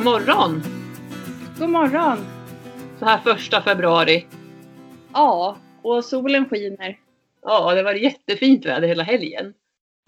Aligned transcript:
God 0.00 0.04
morgon! 0.04 0.62
God 1.58 1.70
morgon! 1.70 2.18
Så 2.98 3.04
här 3.04 3.18
första 3.18 3.62
februari. 3.62 4.26
Ja, 5.12 5.56
och 5.82 6.04
solen 6.04 6.48
skiner. 6.48 6.98
Ja, 7.42 7.74
det 7.74 7.82
var 7.82 7.94
jättefint 7.94 8.66
väder 8.66 8.88
hela 8.88 9.02
helgen. 9.02 9.54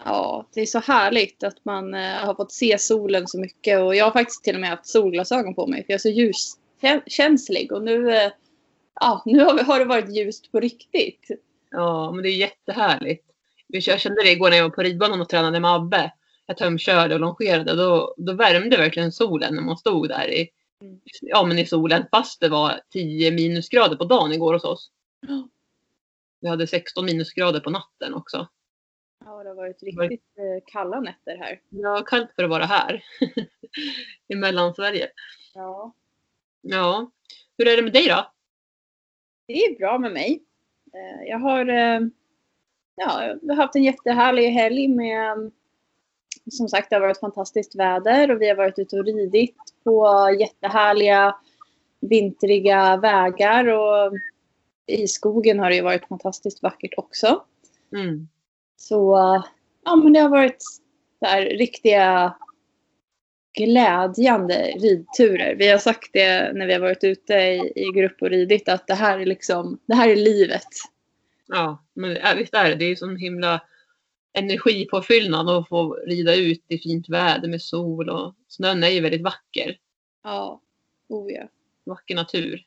Ja, 0.05 0.47
det 0.53 0.61
är 0.61 0.65
så 0.65 0.79
härligt 0.79 1.43
att 1.43 1.65
man 1.65 1.93
eh, 1.93 2.11
har 2.11 2.35
fått 2.35 2.51
se 2.51 2.77
solen 2.79 3.27
så 3.27 3.39
mycket. 3.39 3.79
Och 3.79 3.95
jag 3.95 4.05
har 4.05 4.11
faktiskt 4.11 4.43
till 4.43 4.55
och 4.55 4.61
med 4.61 4.69
haft 4.69 4.87
solglasögon 4.87 5.55
på 5.55 5.67
mig 5.67 5.85
för 5.85 5.93
jag 5.93 5.97
är 5.97 5.99
så 5.99 6.09
ljuskänslig. 6.09 7.71
Och 7.71 7.83
nu, 7.83 8.15
eh, 8.15 8.31
ja, 8.99 9.21
nu 9.25 9.39
har, 9.43 9.79
det 9.79 9.85
varit 9.85 10.15
ljust 10.15 10.51
på 10.51 10.59
riktigt. 10.59 11.27
Ja, 11.71 12.11
men 12.11 12.23
det 12.23 12.29
är 12.29 12.37
jättehärligt. 12.37 13.25
Jag 13.67 13.99
kände 13.99 14.23
det 14.23 14.31
igår 14.31 14.49
när 14.49 14.57
jag 14.57 14.63
var 14.63 14.75
på 14.75 14.83
ridbanan 14.83 15.21
och 15.21 15.29
tränade 15.29 15.59
med 15.59 15.71
Abbe. 15.71 16.11
Jag 16.45 16.57
tömkörde 16.57 17.13
och 17.15 17.19
longerade. 17.21 17.75
Då, 17.75 18.13
då 18.17 18.33
värmde 18.33 18.77
verkligen 18.77 19.11
solen 19.11 19.55
när 19.55 19.61
man 19.61 19.77
stod 19.77 20.09
där 20.09 20.27
i, 20.27 20.49
Mm. 20.81 20.99
ja, 21.21 21.43
men 21.45 21.59
i 21.59 21.65
solen 21.65 22.05
fast 22.11 22.39
det 22.39 22.49
var 22.49 22.79
10 22.89 23.31
minusgrader 23.31 23.95
på 23.95 24.03
dagen 24.05 24.31
igår 24.33 24.53
hos 24.53 24.63
oss. 24.63 24.91
Ja. 25.27 25.47
Vi 26.39 26.47
hade 26.49 26.67
16 26.67 27.05
minusgrader 27.05 27.59
på 27.59 27.69
natten 27.69 28.13
också. 28.13 28.47
Ja, 29.25 29.43
det 29.43 29.49
har 29.49 29.55
varit 29.55 29.83
riktigt 29.83 30.23
eh, 30.37 30.63
kalla 30.71 30.99
nätter 30.99 31.37
här. 31.37 31.61
Var 31.69 32.03
kallt 32.05 32.31
för 32.35 32.43
att 32.43 32.49
vara 32.49 32.65
här. 32.65 33.03
I 34.27 34.35
Mellansverige. 34.35 35.09
Ja, 35.53 35.93
Ja. 36.61 37.11
Hur 37.57 37.67
är 37.67 37.75
det 37.77 37.83
med 37.83 37.93
dig 37.93 38.07
då? 38.07 38.31
det 39.47 39.53
är 39.53 39.77
bra 39.77 39.97
med 39.97 40.11
mig. 40.11 40.43
Eh, 40.93 41.27
Jag 41.29 41.39
har, 41.39 41.65
eh, 41.69 41.99
ja, 42.95 43.23
jag 43.41 43.49
har 43.49 43.55
haft 43.55 43.75
en 43.75 43.83
jättehärlig 43.83 44.49
helg 44.51 44.87
med 44.87 45.51
som 46.51 46.69
sagt, 46.69 46.89
det 46.89 46.95
har 46.95 47.01
varit 47.01 47.19
fantastiskt 47.19 47.75
väder 47.75 48.31
och 48.31 48.41
vi 48.41 48.49
har 48.49 48.55
varit 48.55 48.79
ute 48.79 48.95
och 48.95 49.05
ridit 49.05 49.55
på 49.83 50.07
jättehärliga 50.39 51.35
vintriga 52.01 52.97
vägar 52.97 53.67
och 53.67 54.13
i 54.87 55.07
skogen 55.07 55.59
har 55.59 55.69
det 55.69 55.75
ju 55.75 55.81
varit 55.81 56.07
fantastiskt 56.07 56.63
vackert 56.63 56.93
också. 56.97 57.43
Mm. 57.95 58.27
Så 58.77 59.13
ja, 59.85 59.95
men 59.95 60.13
det 60.13 60.19
har 60.19 60.29
varit 60.29 60.61
så 61.19 61.35
riktiga 61.35 62.35
glädjande 63.57 64.55
ridturer. 64.75 65.55
Vi 65.55 65.67
har 65.67 65.77
sagt 65.77 66.09
det 66.13 66.53
när 66.53 66.67
vi 66.67 66.73
har 66.73 66.79
varit 66.79 67.03
ute 67.03 67.33
i, 67.33 67.73
i 67.75 67.91
grupp 67.95 68.21
och 68.21 68.29
ridit 68.29 68.69
att 68.69 68.87
det 68.87 68.93
här 68.93 69.19
är 69.19 69.25
liksom, 69.25 69.79
det 69.85 69.95
här 69.95 70.09
är 70.09 70.15
livet. 70.15 70.67
Ja, 71.47 71.83
men 71.93 72.37
visst 72.37 72.53
är 72.53 72.69
det. 72.69 72.75
Det 72.75 72.85
är 72.85 72.89
ju 72.89 72.95
sån 72.95 73.17
himla 73.17 73.61
energipåfyllnad 74.33 75.49
att 75.49 75.67
få 75.67 75.93
rida 75.93 76.35
ut 76.35 76.65
i 76.67 76.77
fint 76.77 77.09
väder 77.09 77.47
med 77.47 77.61
sol 77.61 78.09
och 78.09 78.35
snön 78.47 78.83
är 78.83 78.89
ju 78.89 78.99
väldigt 79.01 79.21
vacker. 79.21 79.77
Ja, 80.23 80.61
oh 81.07 81.31
ja. 81.31 81.47
Vacker 81.85 82.15
natur. 82.15 82.65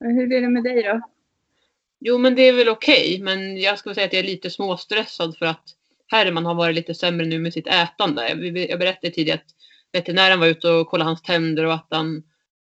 Hur 0.00 0.32
är 0.32 0.40
det 0.40 0.48
med 0.48 0.64
dig 0.64 0.82
då? 0.82 1.00
Jo, 2.00 2.18
men 2.18 2.34
det 2.34 2.48
är 2.48 2.52
väl 2.52 2.68
okej, 2.68 3.18
men 3.20 3.56
jag 3.56 3.78
skulle 3.78 3.94
säga 3.94 4.06
att 4.06 4.12
jag 4.12 4.20
är 4.20 4.26
lite 4.26 4.50
småstressad 4.50 5.36
för 5.38 5.46
att 5.46 5.64
Herman 6.06 6.46
har 6.46 6.54
varit 6.54 6.74
lite 6.74 6.94
sämre 6.94 7.26
nu 7.26 7.38
med 7.38 7.52
sitt 7.52 7.66
ätande. 7.66 8.28
Jag 8.28 8.58
jag 8.58 8.78
berättade 8.78 9.12
tidigare 9.12 9.38
att 9.38 9.54
veterinären 9.92 10.40
var 10.40 10.46
ute 10.46 10.68
och 10.68 10.86
kollade 10.86 11.10
hans 11.10 11.22
tänder 11.22 11.64
och 11.64 11.74
att 11.74 11.86
han, 11.90 12.22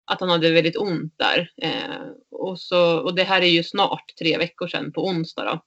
att 0.06 0.20
han 0.20 0.30
hade 0.30 0.52
väldigt 0.52 0.78
ont 0.78 1.14
där. 1.18 1.52
Eh, 1.58 2.08
och, 2.32 2.60
så, 2.60 3.00
och 3.00 3.16
det 3.16 3.24
här 3.24 3.42
är 3.42 3.48
ju 3.48 3.64
snart 3.64 4.14
tre 4.20 4.38
veckor 4.38 4.68
sedan 4.68 4.92
på 4.92 5.08
onsdag 5.08 5.44
då. 5.44 5.64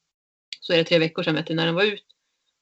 Så 0.67 0.73
är 0.73 0.77
det 0.77 0.85
tre 0.85 0.99
veckor 0.99 1.23
sedan 1.23 1.35
veterinären 1.35 1.75
var 1.75 1.85
ut. 1.85 2.05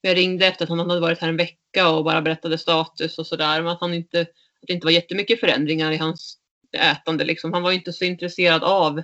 Jag 0.00 0.16
ringde 0.16 0.46
efter 0.46 0.64
att 0.64 0.68
han 0.68 0.78
hade 0.78 1.00
varit 1.00 1.18
här 1.18 1.28
en 1.28 1.36
vecka 1.36 1.88
och 1.88 2.04
bara 2.04 2.22
berättade 2.22 2.58
status 2.58 3.18
och 3.18 3.26
sådär. 3.26 3.62
Men 3.62 3.72
att, 3.72 3.80
han 3.80 3.94
inte, 3.94 4.20
att 4.20 4.66
det 4.66 4.72
inte 4.72 4.86
var 4.86 4.92
jättemycket 4.92 5.40
förändringar 5.40 5.92
i 5.92 5.96
hans 5.96 6.38
ätande. 6.78 7.24
Liksom. 7.24 7.52
Han 7.52 7.62
var 7.62 7.72
inte 7.72 7.92
så 7.92 8.04
intresserad 8.04 8.62
av 8.64 9.02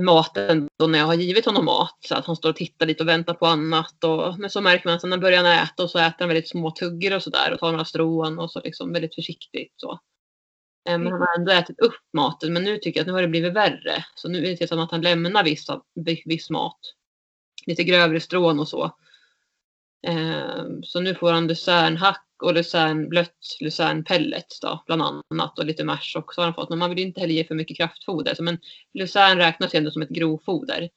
maten 0.00 0.68
då 0.78 0.86
när 0.86 0.98
jag 0.98 1.06
har 1.06 1.14
givit 1.14 1.46
honom 1.46 1.64
mat. 1.64 1.98
Så 2.00 2.14
att 2.14 2.26
han 2.26 2.36
står 2.36 2.50
och 2.50 2.56
tittar 2.56 2.86
lite 2.86 3.02
och 3.02 3.08
väntar 3.08 3.34
på 3.34 3.46
annat. 3.46 4.04
Och, 4.04 4.38
men 4.38 4.50
så 4.50 4.60
märker 4.60 4.88
man 4.88 4.96
att 4.96 5.02
när 5.02 5.18
börjar 5.18 5.44
han 5.44 5.64
äta 5.64 5.82
och 5.82 5.90
så 5.90 5.98
äter 5.98 6.16
han 6.18 6.28
väldigt 6.28 6.48
små 6.48 6.70
tuggor 6.70 7.14
och 7.14 7.22
sådär 7.22 7.52
och 7.52 7.58
tar 7.58 7.70
några 7.70 7.84
strån 7.84 8.38
och 8.38 8.50
så 8.50 8.60
liksom 8.60 8.92
väldigt 8.92 9.14
försiktigt. 9.14 9.72
Så. 9.76 9.92
Eh, 10.88 10.98
men 10.98 11.12
han 11.12 11.20
har 11.20 11.38
ändå 11.38 11.52
ätit 11.52 11.80
upp 11.80 12.00
maten. 12.12 12.52
Men 12.52 12.64
nu 12.64 12.78
tycker 12.78 13.00
jag 13.00 13.02
att 13.02 13.06
nu 13.06 13.12
har 13.12 13.22
det 13.22 13.28
blivit 13.28 13.52
värre. 13.52 14.04
Så 14.14 14.28
nu 14.28 14.38
är 14.38 14.50
det 14.50 14.56
typ 14.56 14.68
som 14.68 14.78
att 14.78 14.90
han 14.90 15.02
lämnar 15.02 15.44
viss, 15.44 15.66
viss 16.24 16.50
mat. 16.50 16.80
Lite 17.66 17.84
grövre 17.84 18.20
strån 18.20 18.60
och 18.60 18.68
så. 18.68 18.84
Eh, 20.06 20.64
Så 20.82 21.00
nu 21.00 21.14
får 21.14 21.32
han 21.32 21.46
lucernhack 21.46 22.26
och 22.42 22.54
lucern, 22.54 23.08
blött 23.08 23.56
lucernpellets 23.60 24.60
då, 24.60 24.82
bland 24.86 25.02
annat 25.02 25.58
och 25.58 25.64
lite 25.64 25.84
mash 25.84 26.16
också 26.16 26.40
har 26.40 26.46
han 26.46 26.54
fått. 26.54 26.70
Men 26.70 26.78
man 26.78 26.90
vill 26.90 26.98
inte 26.98 27.20
heller 27.20 27.34
ge 27.34 27.44
för 27.44 27.54
mycket 27.54 27.76
kraftfoder. 27.76 28.34
Så 28.34 28.42
men 28.42 28.58
lucern 28.94 29.38
räknas 29.38 29.74
ju 29.74 29.78
ändå 29.78 29.90
som 29.90 30.02
ett 30.02 30.08
grovfoder. 30.08 30.90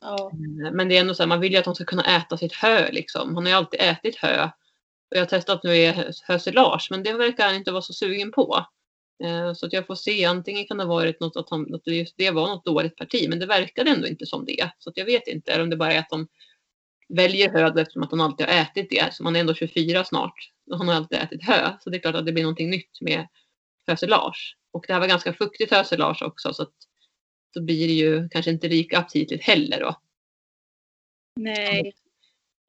Ja. 0.00 0.30
Eh, 0.66 0.72
Men 0.72 0.88
det 0.88 0.96
är 0.96 1.00
ändå 1.00 1.14
så 1.14 1.22
här, 1.22 1.28
man 1.28 1.40
vill 1.40 1.52
ju 1.52 1.58
att 1.58 1.64
de 1.64 1.74
ska 1.74 1.84
kunna 1.84 2.16
äta 2.16 2.36
sitt 2.36 2.52
hö 2.52 2.90
liksom. 2.92 3.34
Han 3.34 3.44
har 3.44 3.50
ju 3.50 3.56
alltid 3.56 3.80
ätit 3.80 4.16
hö. 4.16 4.44
Och 5.10 5.16
jag 5.16 5.20
har 5.20 5.26
testat 5.26 5.62
nu 5.64 5.76
i 5.76 6.12
hösilage 6.26 6.88
men 6.90 7.02
det 7.02 7.12
verkar 7.12 7.46
han 7.46 7.54
inte 7.54 7.72
vara 7.72 7.82
så 7.82 7.92
sugen 7.92 8.32
på. 8.32 8.66
Eh, 9.24 9.52
Så 9.52 9.66
att 9.66 9.72
jag 9.72 9.86
får 9.86 9.94
se, 9.94 10.24
antingen 10.24 10.66
kan 10.66 10.76
det 10.76 10.84
ha 10.84 10.94
varit 10.94 11.20
något 11.20 11.36
att, 11.36 11.50
han, 11.50 11.74
att 11.74 11.86
just 11.86 12.14
det 12.16 12.30
var 12.30 12.48
något 12.48 12.64
dåligt 12.64 12.96
parti 12.96 13.28
men 13.28 13.38
det 13.38 13.46
verkade 13.46 13.90
ändå 13.90 14.06
inte 14.06 14.26
som 14.26 14.44
det. 14.44 14.70
Så 14.78 14.90
att 14.90 14.96
jag 14.96 15.04
vet 15.04 15.26
inte, 15.26 15.52
eller 15.52 15.62
om 15.62 15.70
det 15.70 15.76
bara 15.76 15.92
är 15.92 15.98
att 15.98 16.10
de 16.10 16.28
väljer 17.08 17.50
hö 17.50 17.80
eftersom 17.80 18.02
att 18.02 18.10
han 18.10 18.20
alltid 18.20 18.46
har 18.46 18.54
ätit 18.54 18.90
det. 18.90 19.14
Så 19.14 19.22
man 19.22 19.36
är 19.36 19.40
ändå 19.40 19.54
24 19.54 20.04
snart. 20.04 20.50
Och 20.70 20.78
han 20.78 20.88
har 20.88 20.94
alltid 20.94 21.18
ätit 21.18 21.44
hö. 21.44 21.72
Så 21.80 21.90
det 21.90 21.96
är 21.96 22.00
klart 22.00 22.14
att 22.14 22.26
det 22.26 22.32
blir 22.32 22.42
någonting 22.42 22.70
nytt 22.70 23.00
med 23.00 23.28
hösilage. 23.86 24.56
Och 24.72 24.84
det 24.86 24.92
här 24.92 25.00
var 25.00 25.08
ganska 25.08 25.32
fuktigt 25.32 25.70
hösilage 25.70 26.22
också 26.22 26.54
så 26.54 26.62
att 26.62 26.74
då 27.54 27.62
blir 27.62 27.88
det 27.88 27.94
ju 27.94 28.28
kanske 28.28 28.50
inte 28.50 28.68
lika 28.68 28.98
aptitligt 28.98 29.44
heller 29.44 29.80
då. 29.80 29.96
Nej. 31.36 31.92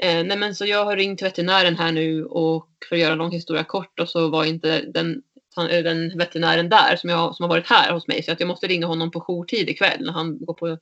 Eh, 0.03 0.24
nej 0.24 0.38
men 0.38 0.56
så 0.56 0.66
jag 0.66 0.86
har 0.86 0.97
ringt 0.97 1.22
veterinären 1.22 1.75
här 1.75 1.92
nu 1.92 2.25
och 2.25 2.69
för 2.90 2.96
att 2.96 3.02
göra 3.02 3.12
en 3.12 3.18
lång 3.18 3.31
historia 3.31 3.63
kort 3.63 4.00
och 4.00 4.09
så 4.09 4.30
var 4.30 4.46
inte 4.46 4.81
den, 4.81 5.24
han- 5.56 5.69
eh, 5.69 5.84
den 5.84 6.18
veterinären 6.18 6.69
där 6.69 6.96
som, 6.96 7.09
jag, 7.09 7.36
som 7.36 7.44
har 7.44 7.50
varit 7.50 7.68
här 7.68 7.94
hos 7.94 8.08
mig 8.08 8.24
så 8.24 8.31
att 8.31 8.40
jag 8.40 8.47
måste 8.47 8.68
ringa 8.68 8.88
honom 8.88 9.12
på 9.12 9.22
jourtid 9.22 9.69
ikväll 9.69 10.06
när 10.06 10.14
han 10.14 10.46
går 10.46 10.53
på 10.53 10.78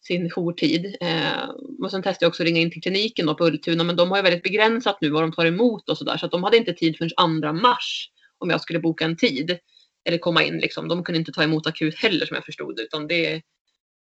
sin 0.00 0.30
jourtid. 0.30 0.96
Eh, 1.00 1.48
och 1.82 1.90
sen 1.90 2.02
testade 2.02 2.24
jag 2.24 2.28
också 2.30 2.42
att 2.42 2.46
ringa 2.46 2.60
in 2.60 2.70
till 2.70 2.82
kliniken 2.82 3.26
då 3.26 3.34
på 3.34 3.46
Ultuna 3.46 3.84
men 3.84 3.96
de 3.96 4.10
har 4.10 4.18
ju 4.18 4.22
väldigt 4.22 4.42
begränsat 4.42 4.98
nu 5.00 5.10
vad 5.10 5.22
de 5.22 5.32
tar 5.32 5.46
emot 5.46 5.88
och 5.88 5.98
sådär 5.98 6.16
så 6.16 6.26
att 6.26 6.32
de 6.32 6.42
hade 6.42 6.56
inte 6.56 6.72
tid 6.72 6.96
förrän 6.98 7.42
2 7.42 7.52
mars 7.52 8.10
om 8.38 8.50
jag 8.50 8.60
skulle 8.60 8.78
boka 8.78 9.04
en 9.04 9.16
tid. 9.16 9.58
Eller 10.04 10.18
komma 10.18 10.42
in 10.42 10.58
liksom. 10.58 10.88
De 10.88 11.04
kunde 11.04 11.18
inte 11.18 11.32
ta 11.32 11.42
emot 11.42 11.66
akut 11.66 11.94
heller 11.94 12.26
som 12.26 12.34
jag 12.34 12.44
förstod 12.44 12.80
utan 12.80 13.06
det 13.06 13.42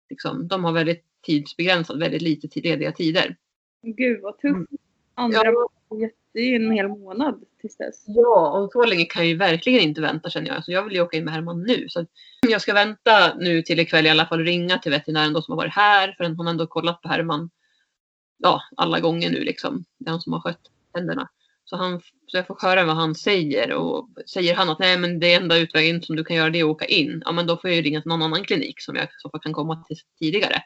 liksom, 0.10 0.48
de 0.48 0.64
har 0.64 0.72
väldigt 0.72 1.04
tidsbegränsat, 1.26 1.98
väldigt 1.98 2.22
lite 2.22 2.60
lediga 2.60 2.92
tider. 2.92 3.36
Gud 3.82 4.22
vad 4.22 4.38
tufft. 4.38 4.56
Mm. 4.56 4.68
Andra 5.16 5.42
Ja 5.44 6.10
det 6.34 6.40
är 6.40 6.46
ju 6.46 6.56
en 6.56 6.72
hel 6.72 6.88
månad 6.88 7.44
tills 7.62 7.78
dess. 7.78 8.04
Ja, 8.08 8.60
och 8.60 8.72
så 8.72 8.86
länge 8.86 9.06
kan 9.06 9.22
jag 9.22 9.30
ju 9.30 9.38
verkligen 9.38 9.82
inte 9.82 10.02
vänta 10.02 10.30
känner 10.30 10.48
jag. 10.48 10.66
Så 10.66 10.72
jag 10.72 10.84
vill 10.84 10.94
ju 10.94 11.02
åka 11.02 11.18
in 11.18 11.26
med 11.26 11.34
Herman 11.34 11.64
nu. 11.64 11.86
Så 11.90 12.06
jag 12.50 12.62
ska 12.62 12.74
vänta 12.74 13.36
nu 13.36 13.62
till 13.62 13.80
ikväll 13.80 14.06
i 14.06 14.10
alla 14.10 14.26
fall 14.26 14.40
och 14.40 14.46
ringa 14.46 14.78
till 14.78 14.92
veterinären 14.92 15.34
då 15.34 15.42
som 15.42 15.52
har 15.52 15.58
varit 15.58 15.74
här. 15.74 16.14
För 16.18 16.24
hon 16.24 16.40
har 16.40 16.50
ändå 16.50 16.68
kollat 16.68 17.02
på 17.02 17.10
Herman 17.10 17.50
ja, 18.38 18.62
alla 18.78 19.00
gånger 19.00 19.30
nu 19.30 19.40
liksom. 19.40 19.86
Det 19.98 20.10
är 20.10 20.12
han 20.12 20.22
som 20.22 20.34
har 20.34 20.40
skött 20.40 20.62
tänderna. 20.94 21.30
Så, 21.66 21.76
han, 21.76 22.02
så 22.28 22.38
jag 22.38 22.48
får 22.48 22.58
höra 22.62 22.86
vad 22.86 22.96
han 22.96 23.16
säger. 23.16 23.72
Och 23.74 24.10
säger 24.26 24.56
han 24.56 24.70
att 24.70 24.80
nej 24.80 24.98
men 24.98 25.20
det 25.20 25.34
enda 25.34 25.58
utvägen 25.58 26.02
som 26.02 26.16
du 26.16 26.24
kan 26.24 26.36
göra 26.36 26.50
det 26.50 26.60
är 26.60 26.64
att 26.64 26.70
åka 26.70 26.86
in. 26.86 27.22
Ja 27.26 27.32
men 27.32 27.48
då 27.48 27.58
får 27.58 27.70
jag 27.70 27.78
ju 27.78 27.82
ringa 27.82 28.02
till 28.02 28.10
någon 28.10 28.22
annan 28.22 28.44
klinik 28.44 28.82
som 28.82 28.96
jag 28.96 29.06
i 29.06 29.08
så 29.18 29.30
fall 29.30 29.42
kan 29.42 29.54
komma 29.54 29.84
till 29.84 29.98
tidigare. 30.20 30.64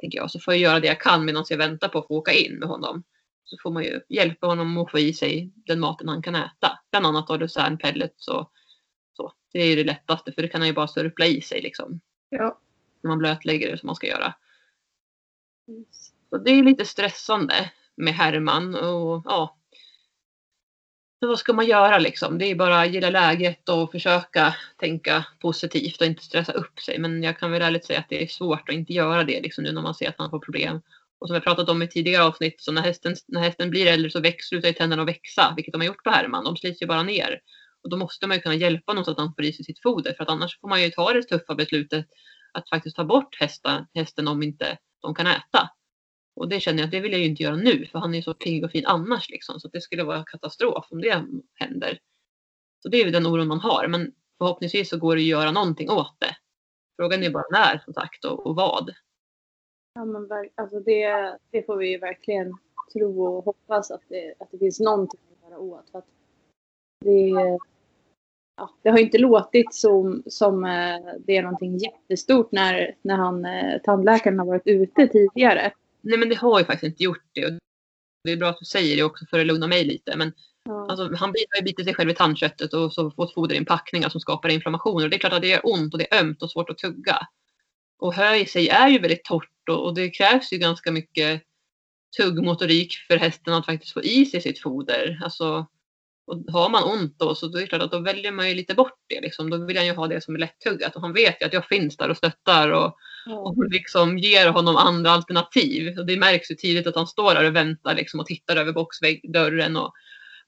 Tänker 0.00 0.18
jag. 0.18 0.30
Så 0.30 0.40
får 0.40 0.54
jag 0.54 0.60
göra 0.60 0.80
det 0.80 0.86
jag 0.86 1.00
kan 1.00 1.24
medan 1.24 1.44
jag 1.48 1.58
väntar 1.58 1.88
på 1.88 1.98
att 1.98 2.06
få 2.06 2.14
åka 2.14 2.32
in 2.32 2.58
med 2.58 2.68
honom. 2.68 3.02
Så 3.50 3.56
får 3.62 3.70
man 3.70 3.84
ju 3.84 4.00
hjälpa 4.08 4.46
honom 4.46 4.78
att 4.78 4.90
få 4.90 4.98
i 4.98 5.12
sig 5.12 5.50
den 5.54 5.80
maten 5.80 6.08
han 6.08 6.22
kan 6.22 6.34
äta. 6.34 6.78
Bland 6.90 7.06
annat 7.06 7.26
då 7.26 7.36
lucernpellets 7.36 8.28
och 8.28 8.52
så. 9.16 9.32
Det 9.52 9.58
är 9.58 9.66
ju 9.66 9.76
det 9.76 9.84
lättaste 9.84 10.32
för 10.32 10.42
det 10.42 10.48
kan 10.48 10.60
han 10.60 10.68
ju 10.68 10.74
bara 10.74 10.88
sörpla 10.88 11.26
i 11.26 11.40
sig 11.40 11.60
liksom. 11.60 12.00
Ja. 12.28 12.60
När 13.02 13.08
man 13.08 13.18
blötlägger 13.18 13.70
det 13.70 13.78
som 13.78 13.86
man 13.86 13.96
ska 13.96 14.06
göra. 14.06 14.34
Så 16.30 16.38
det 16.38 16.50
är 16.50 16.62
lite 16.62 16.84
stressande 16.84 17.70
med 17.96 18.14
Herman 18.14 18.74
och 18.74 19.22
ja. 19.24 19.56
Så 21.20 21.28
vad 21.28 21.38
ska 21.38 21.52
man 21.52 21.66
göra 21.66 21.98
liksom? 21.98 22.38
Det 22.38 22.46
är 22.46 22.54
bara 22.54 22.80
att 22.80 22.92
gilla 22.92 23.10
läget 23.10 23.68
och 23.68 23.90
försöka 23.90 24.54
tänka 24.76 25.24
positivt 25.40 26.00
och 26.00 26.06
inte 26.06 26.24
stressa 26.24 26.52
upp 26.52 26.80
sig. 26.80 26.98
Men 26.98 27.22
jag 27.22 27.38
kan 27.38 27.52
väl 27.52 27.62
ärligt 27.62 27.84
säga 27.84 27.98
att 27.98 28.08
det 28.08 28.22
är 28.22 28.26
svårt 28.26 28.68
att 28.68 28.74
inte 28.74 28.92
göra 28.92 29.24
det 29.24 29.40
liksom 29.40 29.64
nu 29.64 29.72
när 29.72 29.82
man 29.82 29.94
ser 29.94 30.08
att 30.08 30.18
han 30.18 30.30
får 30.30 30.38
problem. 30.38 30.80
Och 31.20 31.28
som 31.28 31.34
jag 31.34 31.44
pratat 31.44 31.68
om 31.68 31.82
i 31.82 31.88
tidigare 31.88 32.24
avsnitt, 32.24 32.54
så 32.58 32.72
när 32.72 32.82
hästen, 32.82 33.14
när 33.28 33.40
hästen 33.40 33.70
blir 33.70 33.86
äldre 33.86 34.10
så 34.10 34.20
växer, 34.20 34.48
slutar 34.48 34.68
ju 34.68 34.74
tänderna 34.74 35.02
att 35.02 35.08
växa, 35.08 35.52
vilket 35.56 35.72
de 35.72 35.80
har 35.80 35.86
gjort 35.86 36.04
på 36.04 36.10
Herman. 36.10 36.44
De 36.44 36.56
slits 36.56 36.82
ju 36.82 36.86
bara 36.86 37.02
ner. 37.02 37.40
Och 37.82 37.90
då 37.90 37.96
måste 37.96 38.26
man 38.26 38.36
ju 38.36 38.42
kunna 38.42 38.54
hjälpa 38.54 38.92
honom 38.92 39.04
så 39.04 39.10
att 39.10 39.18
han 39.18 39.34
får 39.34 39.44
i 39.44 39.52
sig 39.52 39.64
sitt 39.64 39.82
foder. 39.82 40.12
För 40.12 40.22
att 40.22 40.28
annars 40.28 40.60
får 40.60 40.68
man 40.68 40.82
ju 40.82 40.90
ta 40.90 41.12
det 41.12 41.22
tuffa 41.22 41.54
beslutet 41.54 42.06
att 42.52 42.68
faktiskt 42.68 42.96
ta 42.96 43.04
bort 43.04 43.40
hästen, 43.40 43.86
hästen 43.94 44.28
om 44.28 44.42
inte 44.42 44.78
de 45.02 45.14
kan 45.14 45.26
äta. 45.26 45.70
Och 46.36 46.48
det 46.48 46.60
känner 46.60 46.78
jag 46.78 46.84
att 46.84 46.90
det 46.90 47.00
vill 47.00 47.12
jag 47.12 47.20
ju 47.20 47.26
inte 47.26 47.42
göra 47.42 47.56
nu 47.56 47.86
för 47.86 47.98
han 47.98 48.14
är 48.14 48.18
ju 48.18 48.22
så 48.22 48.34
pigg 48.34 48.64
och 48.64 48.70
fin 48.70 48.86
annars 48.86 49.30
liksom. 49.30 49.60
Så 49.60 49.66
att 49.66 49.72
det 49.72 49.80
skulle 49.80 50.04
vara 50.04 50.24
katastrof 50.24 50.86
om 50.90 51.00
det 51.00 51.24
händer. 51.54 51.98
Så 52.82 52.88
det 52.88 53.00
är 53.00 53.04
ju 53.04 53.10
den 53.10 53.26
oron 53.26 53.48
man 53.48 53.60
har. 53.60 53.88
Men 53.88 54.12
förhoppningsvis 54.38 54.90
så 54.90 54.98
går 54.98 55.16
det 55.16 55.22
att 55.22 55.26
göra 55.26 55.50
någonting 55.50 55.90
åt 55.90 56.16
det. 56.20 56.36
Frågan 56.96 57.22
är 57.22 57.30
bara 57.30 57.44
när 57.50 57.78
som 57.84 57.94
sagt 57.94 58.24
och, 58.24 58.46
och 58.46 58.56
vad. 58.56 58.90
Ja, 59.94 60.04
men 60.04 60.28
alltså 60.54 60.80
det, 60.80 61.38
det 61.50 61.66
får 61.66 61.76
vi 61.76 61.90
ju 61.90 61.98
verkligen 61.98 62.56
tro 62.92 63.24
och 63.24 63.44
hoppas 63.44 63.90
att 63.90 64.02
det, 64.08 64.34
att 64.38 64.50
det 64.50 64.58
finns 64.58 64.80
någonting 64.80 65.20
att 65.30 65.50
göra 65.50 65.60
åt. 65.60 65.90
För 65.90 65.98
att 65.98 66.06
det, 67.04 67.28
ja, 68.56 68.70
det 68.82 68.90
har 68.90 68.98
inte 68.98 69.18
låtit 69.18 69.74
som, 69.74 70.22
som 70.26 70.64
eh, 70.64 71.00
det 71.18 71.36
är 71.36 71.42
någonting 71.42 71.78
jättestort 71.78 72.52
när, 72.52 72.96
när 73.02 73.16
han, 73.16 73.44
eh, 73.44 73.80
tandläkaren 73.84 74.38
har 74.38 74.46
varit 74.46 74.66
ute 74.66 75.08
tidigare. 75.08 75.72
Nej 76.00 76.18
men 76.18 76.28
det 76.28 76.34
har 76.34 76.58
ju 76.58 76.64
faktiskt 76.64 76.90
inte 76.92 77.04
gjort 77.04 77.24
det. 77.32 77.58
Det 78.24 78.32
är 78.32 78.36
bra 78.36 78.48
att 78.48 78.58
du 78.58 78.64
säger 78.64 78.96
det 78.96 79.02
också 79.02 79.26
för 79.26 79.40
att 79.40 79.46
lugna 79.46 79.66
mig 79.66 79.84
lite. 79.84 80.16
Men 80.16 80.32
Ja. 80.64 80.86
alltså, 80.88 81.04
han 81.04 81.28
har 81.28 81.58
ju 81.58 81.64
bitit 81.64 81.84
sig 81.84 81.94
själv 81.94 82.10
i 82.10 82.14
tandköttet 82.14 82.72
och 82.74 82.92
så 82.92 83.10
fått 83.10 83.34
foderinpackningar 83.34 84.08
som 84.08 84.20
skapar 84.20 84.48
inflammationer. 84.48 85.04
Och 85.04 85.10
det 85.10 85.16
är 85.16 85.18
klart 85.18 85.32
att 85.32 85.42
det 85.42 85.48
gör 85.48 85.60
ont 85.64 85.94
och 85.94 85.98
det 85.98 86.14
är 86.14 86.20
ömt 86.20 86.42
och 86.42 86.50
svårt 86.50 86.70
att 86.70 86.78
tugga. 86.78 87.16
Och 88.00 88.14
hö 88.14 88.34
i 88.34 88.46
sig 88.46 88.68
är 88.68 88.88
ju 88.88 88.98
väldigt 88.98 89.24
torrt 89.24 89.68
och, 89.70 89.84
och 89.84 89.94
det 89.94 90.10
krävs 90.10 90.52
ju 90.52 90.58
ganska 90.58 90.92
mycket 90.92 91.42
tuggmotorik 92.16 92.94
för 93.08 93.16
hästen 93.16 93.54
att 93.54 93.66
faktiskt 93.66 93.92
få 93.92 94.02
i 94.02 94.26
sig 94.26 94.40
sitt 94.40 94.62
foder. 94.62 95.20
Alltså, 95.24 95.66
och 96.26 96.52
har 96.52 96.68
man 96.68 96.84
ont 96.84 97.18
då 97.18 97.34
så 97.34 97.46
det 97.46 97.62
är 97.62 97.66
klart 97.66 97.82
att 97.82 97.92
då 97.92 97.98
väljer 97.98 98.32
man 98.32 98.48
ju 98.48 98.54
lite 98.54 98.74
bort 98.74 98.98
det. 99.08 99.20
Liksom. 99.20 99.50
Då 99.50 99.66
vill 99.66 99.76
han 99.76 99.86
ju 99.86 99.92
ha 99.92 100.06
det 100.06 100.20
som 100.20 100.34
är 100.34 100.38
lättuggat 100.38 100.96
och 100.96 101.02
han 101.02 101.12
vet 101.12 101.42
ju 101.42 101.46
att 101.46 101.52
jag 101.52 101.66
finns 101.66 101.96
där 101.96 102.08
och 102.08 102.16
stöttar 102.16 102.70
och, 102.70 102.96
Ja. 103.26 103.36
och 103.36 103.70
liksom 103.70 104.18
ger 104.18 104.48
honom 104.48 104.76
andra 104.76 105.10
alternativ. 105.10 105.98
Och 105.98 106.06
det 106.06 106.16
märks 106.16 106.50
ju 106.50 106.54
tidigt 106.54 106.86
att 106.86 106.94
han 106.94 107.06
står 107.06 107.34
där 107.34 107.44
och 107.44 107.56
väntar 107.56 107.94
liksom, 107.94 108.20
och 108.20 108.26
tittar 108.26 108.56
över 108.56 108.72
boxdörren 108.72 109.76
och 109.76 109.92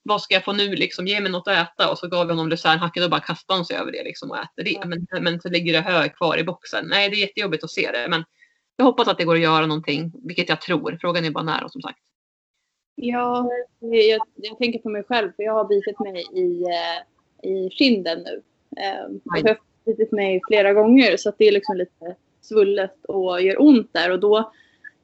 vad 0.02 0.22
ska 0.22 0.34
jag 0.34 0.44
få 0.44 0.52
nu 0.52 0.74
liksom? 0.74 1.06
Ge 1.06 1.20
mig 1.20 1.32
något 1.32 1.48
att 1.48 1.68
äta. 1.68 1.90
Och 1.90 1.98
så 1.98 2.08
gav 2.08 2.26
vi 2.26 2.32
honom 2.32 2.48
lucernhacken 2.48 3.04
och 3.04 3.10
bara 3.10 3.20
kastade 3.20 3.58
han 3.58 3.64
sig 3.64 3.76
över 3.76 3.92
det 3.92 4.04
liksom 4.04 4.30
och 4.30 4.36
äter 4.36 4.64
det. 4.64 4.84
Men, 4.84 5.24
men 5.24 5.40
så 5.40 5.48
ligger 5.48 5.72
det 5.72 5.80
hö 5.80 6.08
kvar 6.08 6.38
i 6.38 6.44
boxen. 6.44 6.86
Nej, 6.88 7.10
det 7.10 7.16
är 7.16 7.20
jättejobbigt 7.20 7.64
att 7.64 7.70
se 7.70 7.90
det. 7.92 8.06
Men 8.08 8.24
jag 8.76 8.84
hoppas 8.84 9.08
att 9.08 9.18
det 9.18 9.24
går 9.24 9.34
att 9.34 9.42
göra 9.42 9.66
någonting, 9.66 10.12
vilket 10.24 10.48
jag 10.48 10.60
tror. 10.60 10.98
Frågan 11.00 11.24
är 11.24 11.30
bara 11.30 11.44
när 11.44 11.64
och 11.64 11.72
som 11.72 11.82
sagt. 11.82 11.98
Ja, 12.94 13.50
jag, 13.80 14.20
jag 14.34 14.58
tänker 14.58 14.78
på 14.78 14.88
mig 14.88 15.04
själv 15.04 15.32
för 15.36 15.42
jag 15.42 15.52
har 15.52 15.64
bitit 15.64 15.98
mig 15.98 16.24
i, 16.32 16.62
eh, 16.62 17.50
i 17.50 17.70
kinden 17.70 18.18
nu. 18.18 18.42
Eh, 18.82 19.04
Aj. 19.34 19.42
Jag 19.44 19.48
har 19.48 19.58
bitit 19.84 20.12
mig 20.12 20.40
flera 20.48 20.72
gånger 20.72 21.16
så 21.16 21.28
att 21.28 21.38
det 21.38 21.48
är 21.48 21.52
liksom 21.52 21.76
lite 21.76 22.16
svullet 22.40 23.04
och 23.04 23.42
gör 23.42 23.62
ont 23.62 23.92
där. 23.92 24.10
Och 24.10 24.20
då 24.20 24.52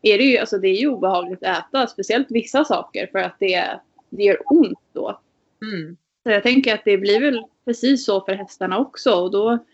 är 0.02 0.18
det 0.18 0.24
ju, 0.24 0.38
alltså 0.38 0.58
det 0.58 0.68
är 0.68 0.80
ju 0.80 0.88
obehagligt 0.88 1.42
att 1.42 1.58
äta, 1.58 1.86
speciellt 1.86 2.26
vissa 2.30 2.64
saker 2.64 3.08
för 3.12 3.18
att 3.18 3.36
det, 3.38 3.80
det 4.10 4.22
gör 4.22 4.38
ont 4.44 4.78
då. 4.98 5.20
Mm. 5.62 5.96
Så 6.22 6.30
jag 6.30 6.42
tänker 6.42 6.74
att 6.74 6.84
det 6.84 6.98
blir 6.98 7.20
väl 7.20 7.44
precis 7.64 8.04
så 8.04 8.20
för 8.20 8.32
hästarna 8.32 8.78
också. 8.78 9.10
Och 9.14 9.30
då 9.30 9.64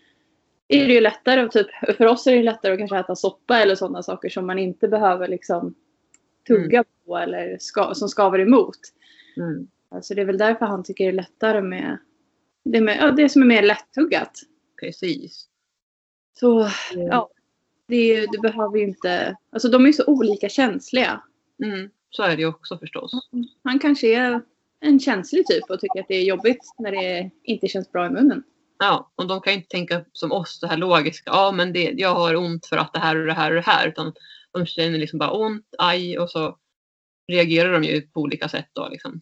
är 0.67 0.87
det 0.87 0.93
ju 0.93 1.01
lättare, 1.01 1.49
typ, 1.49 1.67
för 1.97 2.05
oss 2.05 2.27
är 2.27 2.35
det 2.35 2.43
lättare 2.43 2.73
att 2.73 2.79
kanske 2.79 2.97
äta 2.97 3.15
soppa 3.15 3.59
eller 3.59 3.75
sådana 3.75 4.03
saker 4.03 4.29
som 4.29 4.47
man 4.47 4.59
inte 4.59 4.87
behöver 4.87 5.27
liksom 5.27 5.75
tugga 6.47 6.83
på 7.05 7.17
eller 7.17 7.57
ska, 7.59 7.93
som 7.93 8.09
skaver 8.09 8.39
emot. 8.39 8.79
Mm. 9.37 9.67
Så 10.01 10.13
det 10.13 10.21
är 10.21 10.25
väl 10.25 10.37
därför 10.37 10.65
han 10.65 10.83
tycker 10.83 11.03
det 11.03 11.09
är 11.09 11.13
lättare 11.13 11.61
med 11.61 11.97
det, 12.63 12.81
med, 12.81 12.97
ja, 13.01 13.11
det 13.11 13.29
som 13.29 13.41
är 13.41 13.45
mer 13.45 13.63
lättuggat. 13.63 14.31
Precis. 14.79 15.47
Så 16.39 16.67
ja, 16.93 17.29
det, 17.87 18.25
det 18.31 18.39
behöver 18.41 18.77
ju 18.77 18.83
inte, 18.83 19.37
alltså 19.51 19.69
de 19.69 19.83
är 19.83 19.87
ju 19.87 19.93
så 19.93 20.05
olika 20.05 20.49
känsliga. 20.49 21.21
Mm. 21.63 21.89
Så 22.09 22.23
är 22.23 22.35
det 22.35 22.41
ju 22.41 22.47
också 22.47 22.77
förstås. 22.77 23.11
Han 23.63 23.79
kanske 23.79 24.15
är 24.15 24.41
en 24.85 24.99
känslig 24.99 25.47
typ 25.47 25.69
och 25.69 25.79
tycker 25.79 25.99
att 25.99 26.07
det 26.07 26.15
är 26.15 26.23
jobbigt 26.23 26.73
när 26.77 26.91
det 26.91 27.31
inte 27.43 27.67
känns 27.67 27.91
bra 27.91 28.05
i 28.05 28.09
munnen. 28.09 28.43
Ja, 28.79 29.11
och 29.15 29.27
de 29.27 29.41
kan 29.41 29.53
ju 29.53 29.57
inte 29.57 29.69
tänka 29.69 30.05
som 30.13 30.31
oss 30.31 30.59
det 30.59 30.67
här 30.67 30.77
logiska. 30.77 31.31
Ja, 31.31 31.51
men 31.51 31.73
det, 31.73 31.93
jag 31.97 32.15
har 32.15 32.35
ont 32.35 32.65
för 32.65 32.77
att 32.77 32.93
det 32.93 32.99
här 32.99 33.15
och 33.15 33.25
det 33.25 33.33
här 33.33 33.51
och 33.51 33.55
det 33.55 33.61
här. 33.61 33.87
Utan 33.87 34.13
de 34.51 34.65
känner 34.65 34.97
liksom 34.97 35.19
bara 35.19 35.31
ont, 35.31 35.75
aj 35.77 36.19
och 36.19 36.29
så 36.29 36.57
reagerar 37.27 37.73
de 37.73 37.83
ju 37.83 38.01
på 38.01 38.21
olika 38.21 38.49
sätt 38.49 38.69
då 38.73 38.87
liksom. 38.89 39.21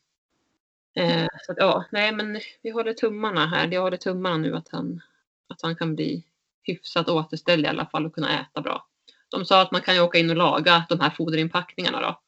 Eh, 0.95 1.27
så 1.45 1.51
att, 1.51 1.57
ja, 1.57 1.85
nej 1.91 2.11
men 2.11 2.39
vi 2.61 2.69
håller 2.69 2.93
tummarna 2.93 3.47
här. 3.47 3.69
Jag 3.71 3.81
håller 3.81 3.97
tummarna 3.97 4.37
nu 4.37 4.55
att 4.55 4.69
han, 4.69 5.01
att 5.49 5.61
han 5.61 5.75
kan 5.75 5.95
bli 5.95 6.25
hyfsat 6.63 7.09
återställd 7.09 7.65
i 7.65 7.67
alla 7.67 7.85
fall 7.85 8.05
och 8.05 8.15
kunna 8.15 8.41
äta 8.41 8.61
bra. 8.61 8.87
De 9.29 9.45
sa 9.45 9.61
att 9.61 9.71
man 9.71 9.81
kan 9.81 9.95
ju 9.95 10.01
åka 10.01 10.19
in 10.19 10.29
och 10.29 10.35
laga 10.35 10.85
de 10.89 10.99
här 10.99 11.09
foderinpackningarna 11.09 12.01
då. 12.01 12.19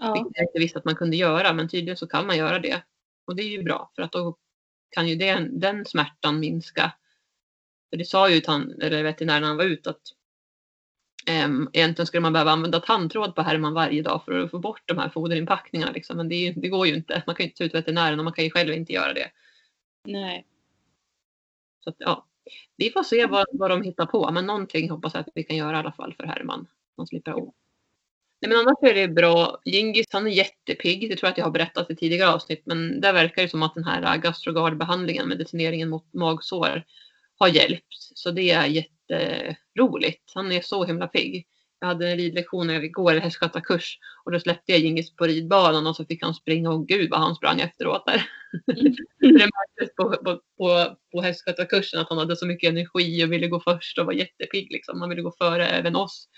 Ja. 0.00 0.12
Vilket 0.12 0.32
jag 0.34 0.44
inte 0.44 0.58
visste 0.58 0.78
att 0.78 0.84
man 0.84 0.96
kunde 0.96 1.16
göra, 1.16 1.52
men 1.52 1.68
tydligen 1.68 1.96
så 1.96 2.06
kan 2.06 2.26
man 2.26 2.36
göra 2.36 2.58
det. 2.58 2.82
Och 3.24 3.36
det 3.36 3.42
är 3.42 3.48
ju 3.48 3.62
bra, 3.62 3.92
för 3.94 4.02
att 4.02 4.12
då 4.12 4.36
kan 4.90 5.08
ju 5.08 5.14
den, 5.14 5.60
den 5.60 5.84
smärtan 5.84 6.40
minska. 6.40 6.92
För 7.90 7.96
det 7.96 8.04
sa 8.04 8.30
ju 8.30 8.36
eller 8.36 9.02
veterinären 9.02 9.42
när 9.42 9.48
han 9.48 9.56
var 9.56 9.64
ute 9.64 9.90
att 9.90 10.02
um, 11.46 11.70
egentligen 11.72 12.06
skulle 12.06 12.20
man 12.20 12.32
behöva 12.32 12.50
använda 12.50 12.80
tandtråd 12.80 13.34
på 13.34 13.42
Herman 13.42 13.74
varje 13.74 14.02
dag 14.02 14.24
för 14.24 14.38
att 14.38 14.50
få 14.50 14.58
bort 14.58 14.82
de 14.84 14.98
här 14.98 15.08
foderinpackningarna. 15.08 15.92
Liksom. 15.92 16.16
Men 16.16 16.28
det, 16.28 16.34
ju, 16.34 16.52
det 16.52 16.68
går 16.68 16.86
ju 16.86 16.94
inte. 16.94 17.22
Man 17.26 17.36
kan 17.36 17.44
ju 17.44 17.48
inte 17.48 17.58
ta 17.58 17.64
ut 17.64 17.74
veterinären 17.74 18.18
och 18.18 18.24
man 18.24 18.34
kan 18.34 18.44
ju 18.44 18.50
själv 18.50 18.72
inte 18.72 18.92
göra 18.92 19.12
det. 19.12 19.30
Nej. 20.04 20.46
Så 21.84 21.90
att, 21.90 21.96
ja, 21.98 22.26
vi 22.76 22.90
får 22.90 23.02
se 23.02 23.26
vad, 23.26 23.46
vad 23.52 23.70
de 23.70 23.82
hittar 23.82 24.06
på, 24.06 24.30
men 24.30 24.46
någonting 24.46 24.90
hoppas 24.90 25.14
jag 25.14 25.20
att 25.20 25.28
vi 25.34 25.44
kan 25.44 25.56
göra 25.56 25.76
i 25.76 25.80
alla 25.80 25.92
fall 25.92 26.14
för 26.14 26.24
Herman. 26.24 26.66
Han 26.96 27.06
slipper 27.06 27.42
ont. 27.42 27.54
Nej, 28.42 28.48
men 28.48 28.58
annars 28.58 28.76
är 28.82 28.94
det 28.94 29.08
bra. 29.08 29.60
Gingis 29.64 30.06
han 30.10 30.26
är 30.26 30.30
jättepigg. 30.30 31.10
Det 31.10 31.16
tror 31.16 31.26
jag 31.26 31.32
att 31.32 31.38
jag 31.38 31.44
har 31.44 31.50
berättat 31.50 31.90
i 31.90 31.96
tidigare 31.96 32.30
avsnitt. 32.30 32.62
Men 32.66 33.00
där 33.00 33.12
verkar 33.12 33.42
det 33.42 33.48
som 33.48 33.62
att 33.62 33.74
den 33.74 33.84
här 33.84 34.16
gastrogardbehandlingen, 34.16 35.28
medicineringen 35.28 35.88
mot 35.88 36.14
magsår, 36.14 36.84
har 37.38 37.48
hjälpt. 37.48 37.86
Så 38.14 38.30
det 38.30 38.50
är 38.50 38.66
jätteroligt. 38.66 40.32
Han 40.34 40.52
är 40.52 40.60
så 40.60 40.84
himla 40.84 41.06
pigg. 41.06 41.46
Jag 41.80 41.88
hade 41.88 42.10
en 42.10 42.16
ridlektion 42.16 42.70
igår, 42.70 43.12
en 43.12 43.22
hästskötarkurs. 43.22 43.98
Och 44.24 44.32
då 44.32 44.40
släppte 44.40 44.72
jag 44.72 44.80
Gingis 44.80 45.16
på 45.16 45.26
ridbanan 45.26 45.86
och 45.86 45.96
så 45.96 46.04
fick 46.04 46.22
han 46.22 46.34
springa. 46.34 46.70
Och 46.70 46.88
gud 46.88 47.10
vad 47.10 47.20
han 47.20 47.34
sprang 47.34 47.60
efteråt 47.60 48.06
där. 48.06 48.28
det 49.18 49.28
märktes 49.28 49.94
på, 49.96 50.10
på, 50.10 50.40
på, 50.58 50.96
på 51.12 51.22
hästskötarkursen 51.22 52.00
att 52.00 52.08
han 52.08 52.18
hade 52.18 52.36
så 52.36 52.46
mycket 52.46 52.70
energi 52.70 53.24
och 53.24 53.32
ville 53.32 53.48
gå 53.48 53.60
först 53.60 53.98
och 53.98 54.06
var 54.06 54.12
jättepigg. 54.12 54.72
Liksom. 54.72 55.00
Han 55.00 55.10
ville 55.10 55.22
gå 55.22 55.32
före 55.38 55.66
även 55.66 55.96
oss 55.96 56.28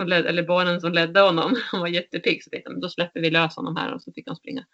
som 0.00 0.08
led, 0.08 0.26
eller 0.26 0.42
barnen 0.42 0.80
som 0.80 0.92
ledde 0.92 1.20
honom. 1.20 1.56
Han 1.72 1.80
var 1.80 1.88
jättepigg 1.88 2.44
så 2.44 2.50
tänkte 2.50 2.72
då 2.72 2.88
släpper 2.88 3.20
vi 3.20 3.30
lös 3.30 3.56
honom 3.56 3.76
här 3.76 3.94
och 3.94 4.02
så 4.02 4.12
fick 4.12 4.26
han 4.26 4.36
springa. 4.36 4.66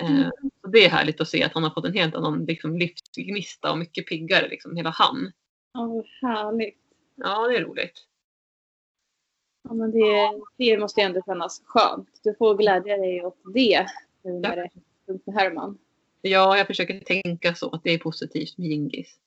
Eh, 0.00 0.28
så 0.62 0.68
det 0.68 0.84
är 0.84 0.90
härligt 0.90 1.20
att 1.20 1.28
se 1.28 1.44
att 1.44 1.54
han 1.54 1.62
har 1.62 1.70
fått 1.70 1.84
en 1.84 1.94
helt 1.94 2.14
annan 2.14 2.44
liksom, 2.44 2.78
livsgnista 2.78 3.72
och 3.72 3.78
mycket 3.78 4.06
piggare, 4.06 4.48
liksom, 4.48 4.76
hela 4.76 4.90
han. 4.90 5.32
Ja, 5.72 5.86
vad 5.86 6.06
härligt. 6.30 6.78
Ja, 7.14 7.48
det 7.48 7.56
är 7.56 7.64
roligt. 7.64 8.06
Ja, 9.68 9.74
men 9.74 9.90
det, 9.90 10.40
det 10.56 10.78
måste 10.78 11.00
ju 11.00 11.06
ändå 11.06 11.22
kännas 11.26 11.62
skönt. 11.64 12.08
Du 12.22 12.34
får 12.34 12.54
glädja 12.56 12.96
dig 12.96 13.24
åt 13.24 13.38
det 13.54 13.86
nu 14.24 14.32
när 14.32 14.56
det 14.56 14.62
är 14.62 14.70
med 15.24 15.34
Herman. 15.34 15.78
Ja, 16.20 16.56
jag 16.56 16.66
försöker 16.66 17.00
tänka 17.00 17.54
så, 17.54 17.70
att 17.70 17.84
det 17.84 17.90
är 17.90 17.98
positivt 17.98 18.58
med 18.58 18.68
Gingis. 18.68 19.18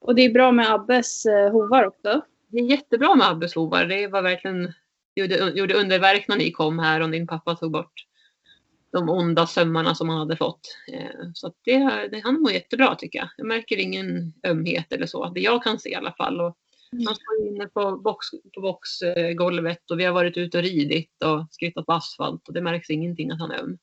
Och 0.00 0.14
det 0.14 0.22
är 0.22 0.32
bra 0.32 0.52
med 0.52 0.72
Abbes 0.72 1.26
eh, 1.26 1.52
hovar 1.52 1.84
också. 1.84 2.20
Det 2.50 2.58
är 2.58 2.64
jättebra 2.64 3.14
med 3.14 3.28
Abbes 3.28 3.54
hovar. 3.54 3.86
Det 3.86 4.06
var 4.06 4.22
verkligen, 4.22 4.72
gjorde, 5.14 5.52
gjorde 5.54 5.74
underverk 5.74 6.28
när 6.28 6.36
ni 6.36 6.52
kom 6.52 6.78
här 6.78 7.00
och 7.00 7.10
din 7.10 7.26
pappa 7.26 7.54
tog 7.54 7.72
bort 7.72 8.06
de 8.92 9.08
onda 9.08 9.46
sömmarna 9.46 9.94
som 9.94 10.08
han 10.08 10.18
hade 10.18 10.36
fått. 10.36 10.76
Eh, 10.92 11.30
så 11.34 11.52
det, 11.64 12.08
det, 12.08 12.20
han 12.24 12.40
mår 12.40 12.52
jättebra 12.52 12.94
tycker 12.94 13.18
jag. 13.18 13.28
Jag 13.36 13.46
märker 13.46 13.76
ingen 13.76 14.32
ömhet 14.46 14.92
eller 14.92 15.06
så. 15.06 15.28
Det 15.28 15.40
jag 15.40 15.62
kan 15.62 15.78
se 15.78 15.90
i 15.90 15.94
alla 15.94 16.12
fall. 16.12 16.40
Och 16.40 16.56
han 17.06 17.14
står 17.14 17.46
inne 17.46 17.66
på, 17.66 17.96
box, 17.96 18.26
på 18.54 18.60
boxgolvet 18.60 19.90
och 19.90 20.00
vi 20.00 20.04
har 20.04 20.12
varit 20.12 20.36
ute 20.36 20.58
och 20.58 20.64
ridit 20.64 21.22
och 21.24 21.46
skrittat 21.50 21.86
på 21.86 21.92
asfalt 21.92 22.48
och 22.48 22.54
det 22.54 22.60
märks 22.60 22.90
ingenting 22.90 23.30
att 23.30 23.40
han 23.40 23.50
är 23.50 23.58
öm. 23.58 23.78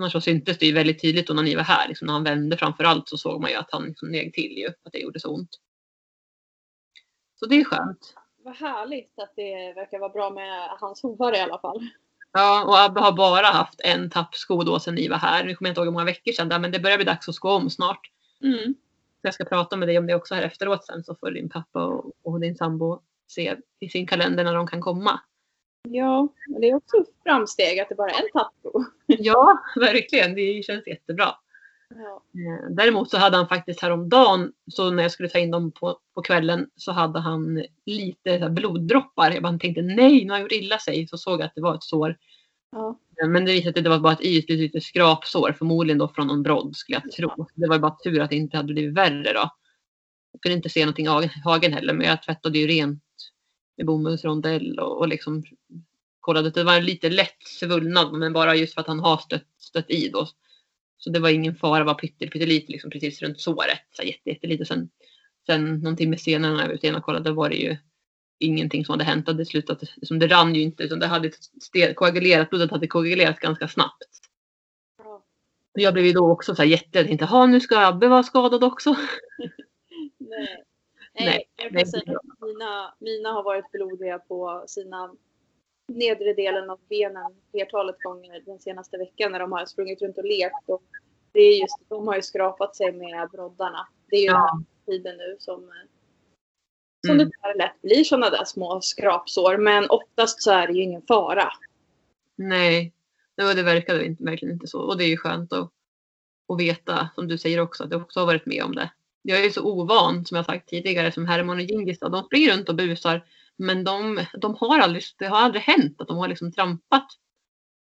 Annars 0.00 0.12
så 0.12 0.20
syntes 0.20 0.58
det 0.58 0.66
ju 0.66 0.72
väldigt 0.72 1.02
tydligt 1.02 1.26
då 1.26 1.34
när 1.34 1.42
ni 1.42 1.54
var 1.54 1.62
här. 1.62 1.88
Liksom 1.88 2.06
när 2.06 2.12
han 2.12 2.24
vände 2.24 2.56
framför 2.56 2.84
allt 2.84 3.08
så 3.08 3.16
såg 3.16 3.40
man 3.40 3.50
ju 3.50 3.56
att 3.56 3.72
han 3.72 3.84
liksom 3.84 4.08
neg 4.08 4.34
till 4.34 4.58
ju. 4.58 4.68
Att 4.68 4.92
det 4.92 4.98
gjorde 4.98 5.20
så 5.20 5.34
ont. 5.34 5.50
Så 7.36 7.46
det 7.46 7.60
är 7.60 7.64
skönt. 7.64 8.14
Vad 8.44 8.56
härligt 8.56 9.18
att 9.18 9.32
det 9.36 9.72
verkar 9.76 9.98
vara 9.98 10.10
bra 10.10 10.30
med 10.30 10.68
hans 10.80 11.02
hovar 11.02 11.36
i 11.36 11.40
alla 11.40 11.58
fall. 11.58 11.88
Ja, 12.32 12.64
och 12.64 12.78
Abbe 12.78 13.00
har 13.00 13.12
bara 13.12 13.46
haft 13.46 13.80
en 13.80 14.10
tappsko 14.10 14.62
då 14.62 14.78
sedan 14.78 14.94
ni 14.94 15.08
var 15.08 15.16
här. 15.16 15.44
Nu 15.44 15.54
kommer 15.54 15.68
jag 15.68 15.72
inte 15.72 15.80
ihåg 15.80 15.86
hur 15.86 15.92
många 15.92 16.04
veckor 16.04 16.32
sedan, 16.32 16.48
där, 16.48 16.58
men 16.58 16.72
det 16.72 16.80
börjar 16.80 16.96
bli 16.96 17.04
dags 17.04 17.28
att 17.28 17.34
sko 17.34 17.48
om 17.48 17.70
snart. 17.70 18.10
Mm. 18.42 18.74
Så 19.20 19.20
jag 19.22 19.34
ska 19.34 19.44
prata 19.44 19.76
med 19.76 19.88
dig 19.88 19.98
om 19.98 20.06
det 20.06 20.14
också 20.14 20.34
här 20.34 20.42
efteråt 20.42 20.84
sen 20.84 21.04
så 21.04 21.14
får 21.14 21.30
din 21.30 21.48
pappa 21.48 21.84
och, 21.84 22.12
och 22.22 22.40
din 22.40 22.56
sambo 22.56 23.02
se 23.26 23.56
i 23.80 23.88
sin 23.88 24.06
kalender 24.06 24.44
när 24.44 24.54
de 24.54 24.66
kan 24.66 24.80
komma. 24.80 25.20
Ja, 25.88 26.28
men 26.48 26.60
det 26.60 26.70
är 26.70 26.74
också 26.74 26.96
ett 26.96 27.22
framsteg 27.22 27.80
att 27.80 27.88
det 27.88 27.94
bara 27.94 28.10
är 28.10 28.22
en 28.22 28.30
tappsko. 28.32 28.84
Ja, 29.06 29.58
verkligen. 29.76 30.34
Det 30.34 30.64
känns 30.64 30.86
jättebra. 30.86 31.34
Ja. 31.88 32.22
Eh, 32.34 32.70
Däremot 32.70 33.10
så 33.10 33.18
hade 33.18 33.36
han 33.36 33.48
faktiskt 33.48 33.82
häromdagen, 33.82 34.52
så 34.72 34.90
när 34.90 35.02
jag 35.02 35.12
skulle 35.12 35.28
ta 35.28 35.38
in 35.38 35.50
dem 35.50 35.72
på, 35.72 35.98
på 36.14 36.22
kvällen, 36.22 36.70
så 36.76 36.92
hade 36.92 37.20
han 37.20 37.64
lite 37.86 38.38
så 38.40 38.48
bloddroppar. 38.48 39.30
Jag 39.30 39.42
bara 39.42 39.58
tänkte 39.58 39.82
nej, 39.82 40.24
nu 40.24 40.30
har 40.30 40.34
han 40.34 40.42
gjort 40.42 40.52
illa 40.52 40.78
sig. 40.78 41.08
Så 41.08 41.18
såg 41.18 41.40
jag 41.40 41.46
att 41.46 41.54
det 41.54 41.60
var 41.60 41.74
ett 41.74 41.82
sår 41.82 42.16
Ja. 42.72 42.98
Men 43.26 43.44
det 43.44 43.52
visade 43.52 43.72
sig 43.72 43.80
att 43.80 43.84
det 43.84 43.90
var 43.90 43.98
bara 43.98 44.12
ett 44.12 44.20
ytligt 44.20 44.58
litet 44.58 44.82
skrapsår, 44.82 45.52
förmodligen 45.58 45.98
då 45.98 46.08
från 46.08 46.26
någon 46.26 46.42
brodd 46.42 46.76
skulle 46.76 47.00
jag 47.02 47.12
tro. 47.12 47.46
Det 47.54 47.68
var 47.68 47.78
bara 47.78 47.96
tur 48.04 48.20
att 48.20 48.30
det 48.30 48.36
inte 48.36 48.56
hade 48.56 48.72
blivit 48.72 48.94
värre 48.94 49.32
då. 49.32 49.50
Jag 50.32 50.42
kunde 50.42 50.56
inte 50.56 50.68
se 50.68 50.80
någonting 50.80 51.06
i 51.06 51.30
hagen 51.44 51.72
heller, 51.72 51.94
men 51.94 52.06
jag 52.06 52.22
tvättade 52.22 52.58
ju 52.58 52.66
rent 52.66 53.02
med 53.76 53.86
bomullsrondell 53.86 54.78
och, 54.78 54.98
och 54.98 55.08
liksom 55.08 55.44
kollade 56.20 56.50
det 56.50 56.64
var 56.64 56.80
lite 56.80 57.10
lätt 57.10 57.42
svullnad, 57.60 58.12
men 58.12 58.32
bara 58.32 58.56
just 58.56 58.74
för 58.74 58.80
att 58.80 58.86
han 58.86 59.00
har 59.00 59.16
stött, 59.16 59.46
stött 59.58 59.90
i 59.90 60.08
då. 60.08 60.28
Så 60.98 61.10
det 61.10 61.20
var 61.20 61.28
ingen 61.28 61.54
fara, 61.54 61.84
var 61.84 61.94
pyttelite 61.94 62.72
liksom 62.72 62.90
precis 62.90 63.22
runt 63.22 63.40
såret. 63.40 63.80
Så 63.90 64.02
jätte, 64.02 64.30
jättelite. 64.30 64.64
Sen, 64.64 64.90
sen 65.46 65.80
någon 65.80 65.96
timme 65.96 66.16
senare 66.18 66.52
när 66.52 66.60
jag 66.60 66.68
var 66.68 66.74
ute 66.74 66.86
igen 66.86 66.96
och 66.96 67.04
kollade, 67.04 67.32
var 67.32 67.48
det 67.48 67.56
ju 67.56 67.76
ingenting 68.38 68.84
som 68.84 68.92
hade 68.92 69.04
hänt. 69.04 69.26
Det 69.26 69.46
slutade, 69.46 69.86
liksom, 69.96 70.18
det 70.18 70.26
rann 70.26 70.54
ju 70.54 70.62
inte, 70.62 70.82
utan 70.82 70.98
det 70.98 71.06
hade 71.06 71.30
koagulerat, 71.94 72.50
blodet 72.50 72.70
hade 72.70 72.86
koagulerat 72.86 73.40
ganska 73.40 73.68
snabbt. 73.68 74.08
Ja. 74.98 75.24
Jag 75.72 75.94
blev 75.94 76.06
ju 76.06 76.12
då 76.12 76.30
också 76.32 76.54
så 76.54 76.62
här 76.62 76.68
jätte, 76.68 76.98
jag 76.98 77.06
tänkte, 77.06 77.26
ha 77.26 77.46
nu 77.46 77.60
ska 77.60 77.86
Abbe 77.86 78.08
vara 78.08 78.22
skadad 78.22 78.64
också. 78.64 78.90
Nej. 80.18 80.64
Nej, 81.18 81.26
Nej, 81.26 81.44
jag 81.56 81.72
kan 81.72 81.86
säga 81.86 82.18
att 82.18 82.40
mina, 82.40 82.94
mina 82.98 83.28
har 83.28 83.42
varit 83.42 83.72
blodiga 83.72 84.18
på 84.18 84.64
sina 84.66 85.14
nedre 85.88 86.32
delen 86.34 86.70
av 86.70 86.80
benen 86.88 87.34
flertalet 87.50 88.02
gånger 88.02 88.42
den 88.46 88.58
senaste 88.58 88.96
veckan 88.98 89.32
när 89.32 89.38
de 89.38 89.52
har 89.52 89.66
sprungit 89.66 90.02
runt 90.02 90.18
och 90.18 90.24
lekt. 90.24 90.54
Och 90.68 90.82
det 91.32 91.40
är 91.40 91.60
just, 91.60 91.76
de 91.88 92.06
har 92.08 92.16
ju 92.16 92.22
skrapat 92.22 92.76
sig 92.76 92.92
med 92.92 93.28
broddarna. 93.32 93.88
Det 94.10 94.16
är 94.16 94.20
ju 94.20 94.26
Ja. 94.26 94.32
den 94.32 94.42
här 94.42 94.64
tiden 94.92 95.16
nu 95.16 95.36
som, 95.38 95.62
eh, 95.64 95.68
som 97.06 97.14
Mm. 97.14 97.18
det 97.26 97.32
tyvärr 97.36 97.54
lätt 97.58 97.82
blir 97.82 98.04
sådana 98.04 98.30
där 98.30 98.44
små 98.44 98.80
skrapsår. 98.80 99.56
Men 99.56 99.90
oftast 99.90 100.42
så 100.42 100.50
är 100.50 100.66
det 100.66 100.72
ju 100.72 100.82
ingen 100.82 101.02
fara. 101.02 101.48
Nej, 102.36 102.92
det, 103.36 103.54
det 103.54 103.62
verkade 103.62 104.04
inte, 104.06 104.24
verkligen 104.24 104.54
inte 104.54 104.66
så. 104.66 104.80
Och 104.80 104.98
det 104.98 105.04
är 105.04 105.08
ju 105.08 105.16
skönt 105.16 105.52
att, 105.52 105.70
att 106.52 106.58
veta, 106.60 107.08
som 107.14 107.28
du 107.28 107.38
säger 107.38 107.60
också, 107.60 107.84
att 107.84 107.90
jag 107.90 108.02
också 108.02 108.20
har 108.20 108.26
varit 108.26 108.46
med 108.46 108.62
om 108.64 108.74
det. 108.74 108.90
Jag 109.22 109.40
är 109.40 109.44
ju 109.44 109.50
så 109.50 109.64
ovan, 109.64 110.24
som 110.24 110.36
jag 110.36 110.46
sagt 110.46 110.68
tidigare, 110.68 111.12
som 111.12 111.26
Herman 111.26 111.56
och 111.56 111.62
Djingis. 111.62 111.98
då. 111.98 112.08
De 112.08 112.22
springer 112.24 112.52
runt 112.56 112.68
och 112.68 112.74
busar. 112.74 113.24
Men 113.58 113.84
de, 113.84 114.24
de 114.32 114.54
har 114.54 114.78
aldrig, 114.78 115.02
det 115.18 115.26
har 115.26 115.38
aldrig 115.38 115.62
hänt 115.62 116.00
att 116.00 116.08
de 116.08 116.16
har 116.16 116.28
liksom 116.28 116.52
trampat 116.52 117.06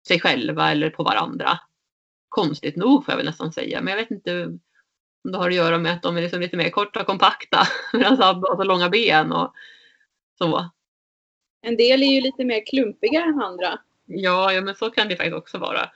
sig 0.07 0.19
själva 0.19 0.71
eller 0.71 0.89
på 0.89 1.03
varandra. 1.03 1.59
Konstigt 2.29 2.75
nog 2.75 3.05
får 3.05 3.11
jag 3.11 3.17
väl 3.17 3.25
nästan 3.25 3.53
säga. 3.53 3.81
Men 3.81 3.91
jag 3.91 3.97
vet 3.97 4.11
inte 4.11 4.45
om 5.23 5.31
det 5.31 5.37
har 5.37 5.49
att 5.49 5.55
göra 5.55 5.77
med 5.77 5.93
att 5.93 6.01
de 6.01 6.17
är 6.17 6.21
liksom 6.21 6.41
lite 6.41 6.57
mer 6.57 6.69
korta 6.69 6.99
och 6.99 7.05
kompakta. 7.05 7.67
Medan 7.93 8.23
Abbe 8.23 8.47
har 8.47 8.55
så 8.55 8.63
långa 8.63 8.89
ben 8.89 9.31
och 9.31 9.53
så. 10.37 10.69
En 11.61 11.77
del 11.77 12.03
är 12.03 12.07
ju 12.07 12.21
lite 12.21 12.45
mer 12.45 12.65
klumpiga 12.65 13.23
än 13.23 13.41
andra. 13.41 13.79
Ja, 14.05 14.53
ja 14.53 14.61
men 14.61 14.75
så 14.75 14.89
kan 14.89 15.07
det 15.07 15.15
faktiskt 15.15 15.37
också 15.37 15.57
vara. 15.57 15.89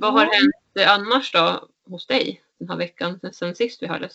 Vad 0.00 0.12
har 0.12 0.24
hänt 0.24 0.88
annars 0.88 1.32
då 1.32 1.68
hos 1.90 2.06
dig 2.06 2.40
den 2.58 2.68
här 2.68 2.76
veckan 2.76 3.20
sen, 3.32 3.54
sist 3.54 3.82
vi 3.82 3.86
hördes? 3.86 4.12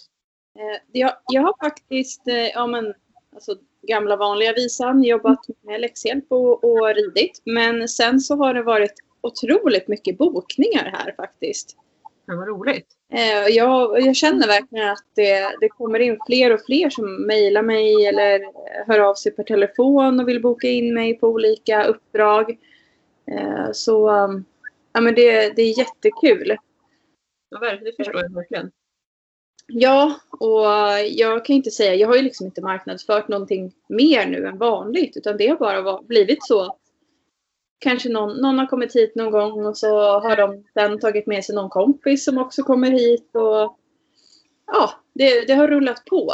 Eh, 0.60 0.82
Jag, 0.92 1.14
jag 1.28 1.42
har 1.42 1.56
faktiskt, 1.64 2.28
eh, 2.28 2.48
ja 2.48 2.68
men, 2.68 2.94
alltså 3.34 3.56
gamla 3.88 4.16
vanliga 4.16 4.54
visan, 4.54 5.04
jobbat 5.04 5.40
med 5.62 5.82
läxhjälp 5.82 6.26
och, 6.30 6.64
och 6.64 6.96
ridit. 6.96 7.42
Men 7.46 7.88
sen 7.88 8.20
så 8.20 8.36
har 8.36 8.54
det 8.54 8.64
varit 8.64 8.94
otroligt 9.22 9.88
mycket 9.88 10.18
bokningar 10.18 10.92
här 10.94 11.14
faktiskt. 11.18 11.78
Det 12.26 12.36
var 12.36 12.46
roligt. 12.46 12.88
Eh, 13.14 13.48
Jag, 13.48 14.02
jag 14.02 14.16
känner 14.16 14.48
verkligen 14.48 14.90
att 14.90 15.06
det, 15.16 15.58
det 15.62 15.70
kommer 15.70 16.00
in 16.00 16.18
fler 16.28 16.54
och 16.54 16.66
fler 16.66 16.90
som 16.90 17.26
mejlar 17.28 17.62
mig 17.62 18.06
eller 18.06 18.42
hör 18.88 19.00
av 19.00 19.16
sig 19.16 19.32
per 19.32 19.44
telefon 19.44 20.20
och 20.20 20.28
vill 20.28 20.42
boka 20.42 20.68
in 20.68 20.94
mig 20.94 21.20
på 21.20 21.28
olika 21.28 21.84
uppdrag. 21.84 22.58
Så 23.74 24.10
um, 24.10 24.46
ja, 24.94 25.02
men 25.02 25.16
det, 25.16 25.56
det 25.56 25.62
är 25.62 25.78
jättekul. 25.78 26.58
Ja, 27.50 27.60
ver- 27.60 27.84
det 27.84 27.96
förstår 27.98 28.22
jag 28.22 28.34
verkligen. 28.36 28.72
Ja, 29.68 30.20
och 30.30 30.66
jag 31.10 31.46
kan 31.46 31.56
inte 31.56 31.72
säga, 31.72 31.96
jag 31.96 32.08
har 32.08 32.16
ju 32.16 32.22
liksom 32.22 32.46
inte 32.46 32.62
marknadsfört 32.62 33.28
någonting 33.28 33.74
mer 33.90 34.28
nu 34.28 34.48
än 34.48 34.58
vanligt 34.58 35.18
utan 35.18 35.38
det 35.38 35.48
har 35.48 35.58
bara 35.58 36.02
blivit 36.02 36.46
så. 36.46 36.78
Kanske 37.80 38.10
någon, 38.10 38.38
någon 38.38 38.60
har 38.60 38.66
kommit 38.68 38.96
hit 38.96 39.16
någon 39.16 39.32
gång 39.32 39.66
och 39.66 39.78
så 39.78 40.20
har 40.20 40.36
de 40.38 40.64
sen 40.74 41.00
tagit 41.00 41.28
med 41.28 41.46
sig 41.46 41.56
någon 41.56 41.70
kompis 41.70 42.26
som 42.26 42.38
också 42.38 42.64
kommer 42.64 42.92
hit 42.92 43.30
och 43.36 43.78
ja, 44.68 44.90
det, 45.14 45.48
det 45.48 45.54
har 45.54 45.68
rullat 45.68 46.06
på. 46.06 46.34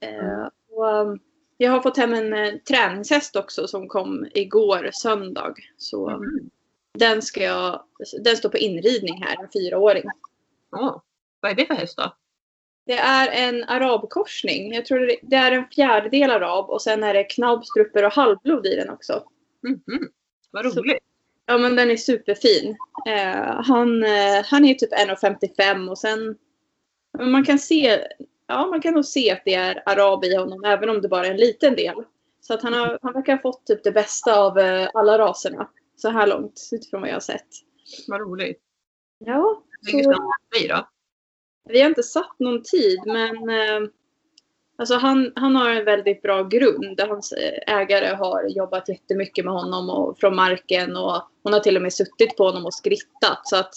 Eh, 0.00 0.48
och, 0.70 0.84
um, 1.00 1.18
jag 1.56 1.70
har 1.72 1.80
fått 1.80 1.96
hem 1.96 2.14
en 2.14 2.32
eh, 2.32 2.54
träningshäst 2.68 3.36
också 3.36 3.66
som 3.66 3.88
kom 3.88 4.26
igår 4.34 4.90
söndag. 4.92 5.54
Så 5.76 6.08
Mm. 6.10 6.50
Den 6.98 7.22
ska 7.22 7.42
jag, 7.42 7.82
den 8.24 8.36
står 8.36 8.48
på 8.48 8.58
inridning 8.58 9.22
här, 9.22 9.42
en 9.42 9.48
fyraåring. 9.52 10.04
Ja. 10.70 11.02
Vad 11.40 11.50
är 11.50 11.54
det 11.56 11.66
för 11.66 11.74
häst 11.74 11.96
då? 11.96 12.12
Det 12.86 12.98
är 12.98 13.48
en 13.48 13.64
arabkorsning. 13.64 14.74
Jag 14.74 14.86
tror 14.86 15.10
det, 15.22 15.36
är 15.36 15.52
en 15.52 15.68
fjärdedel 15.68 16.30
arab 16.30 16.70
och 16.70 16.82
sen 16.82 17.02
är 17.02 17.14
det 17.14 17.24
knaubstrupper 17.24 18.04
och 18.04 18.12
halvblod 18.12 18.66
i 18.66 18.76
den 18.76 18.90
också. 18.90 19.22
Mhm. 19.62 20.08
Vad 20.50 20.72
Så- 20.72 20.80
roligt. 20.80 20.98
Ja 21.46 21.58
men 21.58 21.76
den 21.76 21.90
är 21.90 21.96
superfin. 21.96 22.76
Eh, 23.08 23.62
han, 23.64 24.02
eh, 24.04 24.44
han 24.44 24.64
är 24.64 24.74
typ 24.74 24.92
1,55 24.92 25.88
och 25.90 25.98
sen 25.98 26.36
man 27.20 27.44
kan 27.44 27.58
se 27.58 28.06
Ja 28.46 28.66
man 28.66 28.80
kan 28.82 28.94
nog 28.94 29.04
se 29.04 29.30
att 29.30 29.42
det 29.44 29.54
är 29.54 29.82
arab 29.86 30.24
i 30.24 30.36
honom 30.36 30.64
även 30.64 30.90
om 30.90 31.00
det 31.02 31.08
bara 31.08 31.26
är 31.26 31.30
en 31.30 31.36
liten 31.36 31.76
del. 31.76 31.94
Så 32.40 32.54
att 32.54 32.62
han, 32.62 32.72
har, 32.72 32.98
han 33.02 33.12
verkar 33.12 33.32
ha 33.32 33.42
fått 33.42 33.66
typ 33.66 33.84
det 33.84 33.92
bästa 33.92 34.40
av 34.40 34.58
eh, 34.58 34.88
alla 34.94 35.18
raserna. 35.18 35.68
Så 35.98 36.08
här 36.08 36.26
långt 36.26 36.68
utifrån 36.72 37.00
vad 37.00 37.10
jag 37.10 37.14
har 37.14 37.20
sett. 37.20 37.46
Vad 38.08 38.20
roligt. 38.20 38.60
Ja, 39.18 39.62
Vilket 39.86 40.04
så- 40.04 40.12
ska 40.12 40.58
säga 40.58 40.76
då? 40.76 40.88
Vi 41.72 41.80
har 41.80 41.88
inte 41.88 42.02
satt 42.02 42.38
någon 42.38 42.62
tid 42.62 43.00
men 43.06 43.50
eh, 43.50 43.90
alltså 44.78 44.94
han, 44.94 45.32
han 45.36 45.56
har 45.56 45.70
en 45.70 45.84
väldigt 45.84 46.22
bra 46.22 46.42
grund. 46.42 47.00
Hans 47.00 47.34
ägare 47.66 48.14
har 48.14 48.44
jobbat 48.48 48.88
jättemycket 48.88 49.44
med 49.44 49.54
honom 49.54 49.90
och 49.90 50.18
från 50.18 50.36
marken 50.36 50.96
och 50.96 51.22
hon 51.42 51.52
har 51.52 51.60
till 51.60 51.76
och 51.76 51.82
med 51.82 51.92
suttit 51.92 52.36
på 52.36 52.44
honom 52.44 52.66
och 52.66 52.74
skrittat. 52.74 53.40
Så 53.44 53.56
att 53.56 53.74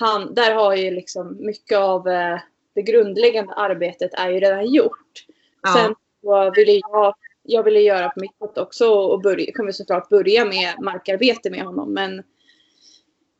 han, 0.00 0.34
där 0.34 0.54
har 0.54 0.74
ju 0.74 0.90
liksom 0.90 1.36
mycket 1.46 1.78
av 1.78 2.08
eh, 2.08 2.40
det 2.74 2.82
grundläggande 2.82 3.54
arbetet 3.54 4.14
är 4.14 4.30
ju 4.30 4.40
redan 4.40 4.66
gjort. 4.72 5.24
Ja. 5.62 5.72
Sen 5.74 5.94
så 6.22 6.50
ville 6.50 6.72
jag, 6.72 7.14
jag 7.46 7.62
ville 7.62 7.80
göra 7.80 8.08
på 8.08 8.20
mitt 8.20 8.38
sätt 8.38 8.58
också 8.58 8.88
och 8.88 9.20
börja, 9.20 9.52
kommer 9.52 9.72
såklart 9.72 10.08
börja 10.08 10.44
med 10.44 10.74
markarbete 10.80 11.50
med 11.50 11.62
honom. 11.62 11.92
Men 11.92 12.22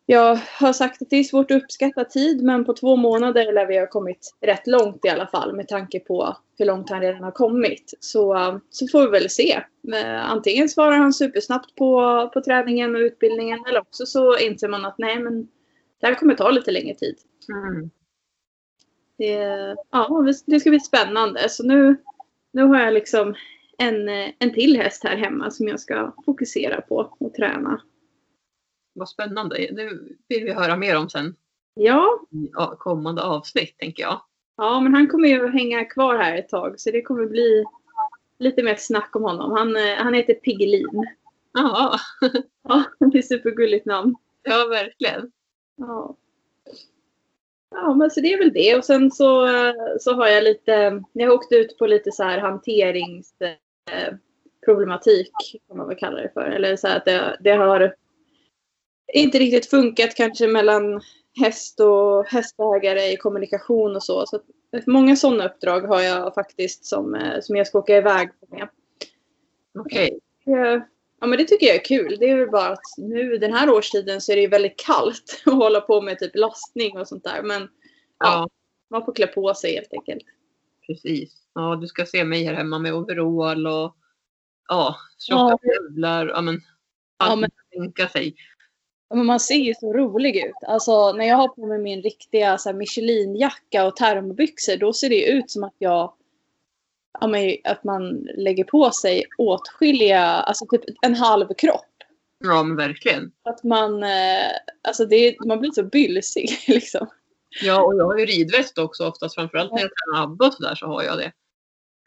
jag 0.07 0.39
har 0.61 0.73
sagt 0.73 1.03
att 1.03 1.11
det 1.11 1.17
är 1.17 1.25
svårt 1.25 1.51
att 1.51 1.63
uppskatta 1.63 2.05
tid 2.05 2.43
men 2.43 2.65
på 2.65 2.73
två 2.73 2.97
månader 2.97 3.53
lär 3.53 3.67
vi 3.67 3.79
ha 3.79 3.87
kommit 3.87 4.37
rätt 4.41 4.67
långt 4.67 5.05
i 5.05 5.09
alla 5.09 5.27
fall 5.27 5.57
med 5.57 5.69
tanke 5.69 6.01
på 6.01 6.37
hur 6.59 6.67
långt 6.67 6.91
han 6.91 7.01
redan 7.01 7.23
har 7.23 7.31
kommit. 7.31 7.95
Så, 8.01 8.61
så 8.71 8.89
får 8.89 9.03
vi 9.03 9.11
väl 9.21 9.31
se. 9.31 9.63
Antingen 10.23 10.69
svarar 10.69 10.97
han 10.97 11.13
supersnabbt 11.13 11.75
på, 11.75 12.31
på 12.35 12.41
träningen 12.41 12.95
och 12.95 13.01
utbildningen 13.01 13.59
eller 13.69 13.81
också 13.81 14.07
så 14.07 14.39
inser 14.39 14.69
man 14.69 14.85
att 14.85 14.99
nej 14.99 15.19
men 15.19 15.49
det 16.01 16.07
här 16.07 16.15
kommer 16.15 16.35
ta 16.35 16.51
lite 16.51 16.71
längre 16.71 16.95
tid. 16.95 17.17
Mm. 17.49 17.91
Det, 19.19 19.33
ja, 19.91 20.25
det 20.47 20.61
ska 20.61 20.71
bli 20.71 20.81
spännande. 20.81 21.49
Så 21.49 21.63
nu, 21.63 21.97
nu 22.53 22.63
har 22.63 22.81
jag 22.81 22.95
liksom 22.95 23.35
en, 23.79 24.09
en 24.39 24.53
till 24.55 24.77
häst 24.77 25.05
här 25.05 25.17
hemma 25.17 25.51
som 25.51 25.69
jag 25.69 25.81
ska 25.81 26.13
fokusera 26.25 26.81
på 26.81 27.17
och 27.19 27.35
träna. 27.35 27.81
Vad 28.95 29.09
spännande. 29.09 29.57
Det 29.57 29.85
vill 30.29 30.45
vi 30.45 30.53
höra 30.53 30.77
mer 30.77 30.97
om 30.99 31.09
sen 31.09 31.37
Ja, 31.75 32.21
i 32.31 32.51
kommande 32.79 33.23
avsnitt 33.23 33.79
tänker 33.79 34.03
jag. 34.03 34.21
ja, 34.57 34.81
men 34.81 34.95
han 34.95 35.09
kommer 35.09 35.29
ju 35.29 35.49
hänga 35.49 35.85
kvar 35.85 36.17
här 36.19 36.37
ett 36.39 36.49
tag 36.49 36.81
så 36.81 36.91
det 36.91 37.03
kommer 37.03 37.27
bli 37.27 37.65
lite 38.39 38.63
mer 38.63 38.77
snack 38.77 39.17
om 39.17 39.23
honom. 39.23 39.53
Han, 39.53 39.77
eh, 39.77 39.95
han 39.97 40.15
heter 40.15 40.35
Piggelin. 40.35 41.07
Ja, 41.53 41.97
Ja, 42.69 42.85
det 42.99 43.05
är 43.05 43.19
ett 43.19 43.29
supergulligt 43.29 43.87
namn. 43.87 44.15
ja 44.43 44.67
verkligen. 44.71 45.33
Ja. 45.77 46.17
Ja, 47.71 47.95
men 47.95 48.11
så 48.11 48.21
det 48.21 48.33
är 48.33 48.39
väl 48.39 48.53
det. 48.53 48.77
Och 48.77 48.85
sen 48.85 49.11
så, 49.11 49.49
så 50.01 50.15
har 50.15 50.27
jag 50.27 50.45
lite, 50.45 51.03
jag 51.13 51.27
har 51.29 51.35
åkt 51.35 51.53
ut 51.53 51.79
på 51.79 51.87
lite 51.87 52.13
så 52.13 52.23
här 52.23 52.39
hanteringsproblematik, 53.91 55.33
kan 55.69 55.77
man 55.77 55.89
väl 55.89 55.97
kalla 55.97 56.21
det 56.21 56.31
för. 56.35 56.41
Eller 56.41 56.77
så 56.77 56.89
här 56.89 56.97
att 56.97 57.05
det, 57.05 57.37
det 57.41 57.51
har 57.51 57.95
inte 59.13 59.39
riktigt 59.39 59.71
funkat 59.71 60.15
kanske 60.15 60.47
mellan 60.47 61.01
häst 61.41 61.81
och 61.81 62.27
hästägare 62.27 63.13
i 63.13 63.17
kommunikation 63.17 63.97
och 63.97 64.03
så. 64.03 64.27
så 64.27 64.37
att 64.37 64.87
många 64.87 65.17
sådana 65.17 65.49
uppdrag 65.49 65.81
har 65.81 66.01
jag 66.01 66.35
faktiskt 66.35 66.85
som, 66.85 67.15
eh, 67.15 67.41
som 67.41 67.57
jag 67.57 67.67
ska 67.67 67.79
åka 67.79 67.97
iväg 67.97 68.31
med. 68.51 68.69
Okej. 69.79 70.21
Eh, 70.47 70.83
Ja 71.21 71.27
men 71.27 71.39
det 71.39 71.45
tycker 71.45 71.67
jag 71.67 71.77
är 71.77 71.85
kul. 71.85 72.17
Det 72.21 72.31
är 72.31 72.37
väl 72.37 72.51
bara 72.51 72.69
att 72.69 72.99
nu 72.99 73.39
den 73.39 73.53
här 73.53 73.71
årstiden 73.71 74.21
så 74.21 74.33
är 74.33 74.37
det 74.37 74.43
ju 74.43 74.49
väldigt 74.49 74.79
kallt 74.87 75.43
att 75.47 75.53
hålla 75.53 75.81
på 75.81 76.01
med 76.01 76.19
typ 76.19 76.37
lastning 76.37 76.99
och 76.99 77.09
sånt 77.09 77.25
där. 77.25 77.43
Men 77.43 77.69
Ja, 78.19 78.49
Man 78.91 79.05
får 79.05 79.15
klä 79.15 79.27
på 79.27 79.55
sig 79.55 79.75
helt 79.75 79.93
enkelt. 79.93 80.23
Precis. 80.87 81.33
Ja, 81.55 81.77
du 81.81 81.87
ska 81.87 82.07
se 82.07 82.25
mig 82.25 82.45
här 82.45 82.55
hemma 82.55 82.79
med 82.79 82.95
overall 82.95 83.67
och 83.67 83.97
ja, 84.69 84.97
tjocka 85.19 85.59
stövlar. 85.59 86.27
Ja, 86.27 86.41
men 86.41 86.55
allt 87.17 87.31
Ja, 87.31 87.37
man 87.37 87.51
kan 87.51 87.83
tänka 87.83 88.09
sig. 88.09 88.35
Ja, 89.09 89.17
Men 89.17 89.27
man 89.27 89.41
ser 89.41 89.55
ju 89.55 89.75
så 89.75 89.93
rolig 89.93 90.37
ut. 90.37 90.55
Alltså 90.67 91.13
när 91.13 91.27
jag 91.27 91.37
har 91.37 91.49
på 91.49 91.67
mig 91.67 91.79
min 91.79 92.03
riktiga 92.03 92.59
så 92.59 92.69
här, 92.69 92.77
Michelin-jacka 92.77 93.87
och 93.87 93.97
termobyxor 93.97 94.77
då 94.77 94.93
ser 94.93 95.09
det 95.09 95.31
ut 95.31 95.51
som 95.51 95.65
att 95.65 95.75
jag 95.79 96.13
ja, 97.21 97.27
men, 97.27 97.57
att 97.65 97.85
man 97.85 98.29
lägger 98.37 98.65
på 98.65 98.91
sig 98.91 99.25
åtskilliga, 99.39 100.23
alltså 100.23 100.67
typ 100.67 100.85
en 101.03 101.15
halv 101.15 101.55
kropp. 101.59 101.83
Ja, 102.45 102.63
men 102.63 102.77
verkligen. 102.77 103.33
Att 103.43 103.65
man, 103.65 104.03
eh, 104.03 104.51
alltså 104.83 105.07
det, 105.07 105.37
man 105.47 105.61
blir 105.61 105.71
så 105.71 105.83
bylsig 105.83 106.49
liksom. 106.69 107.07
Ja, 107.63 107.83
och 107.85 107.95
jag 107.97 108.05
har 108.05 108.19
ju 108.19 108.27
ridväst 108.27 108.79
också 108.79 109.09
oftast. 109.09 109.35
Framförallt 109.35 109.73
när 109.73 109.81
jag 109.81 109.91
tränar 109.91 110.23
ABBA 110.25 110.47
och 110.47 110.55
sådär 110.55 110.75
så 110.75 110.87
har 110.87 111.03
jag 111.03 111.19
det. 111.19 111.33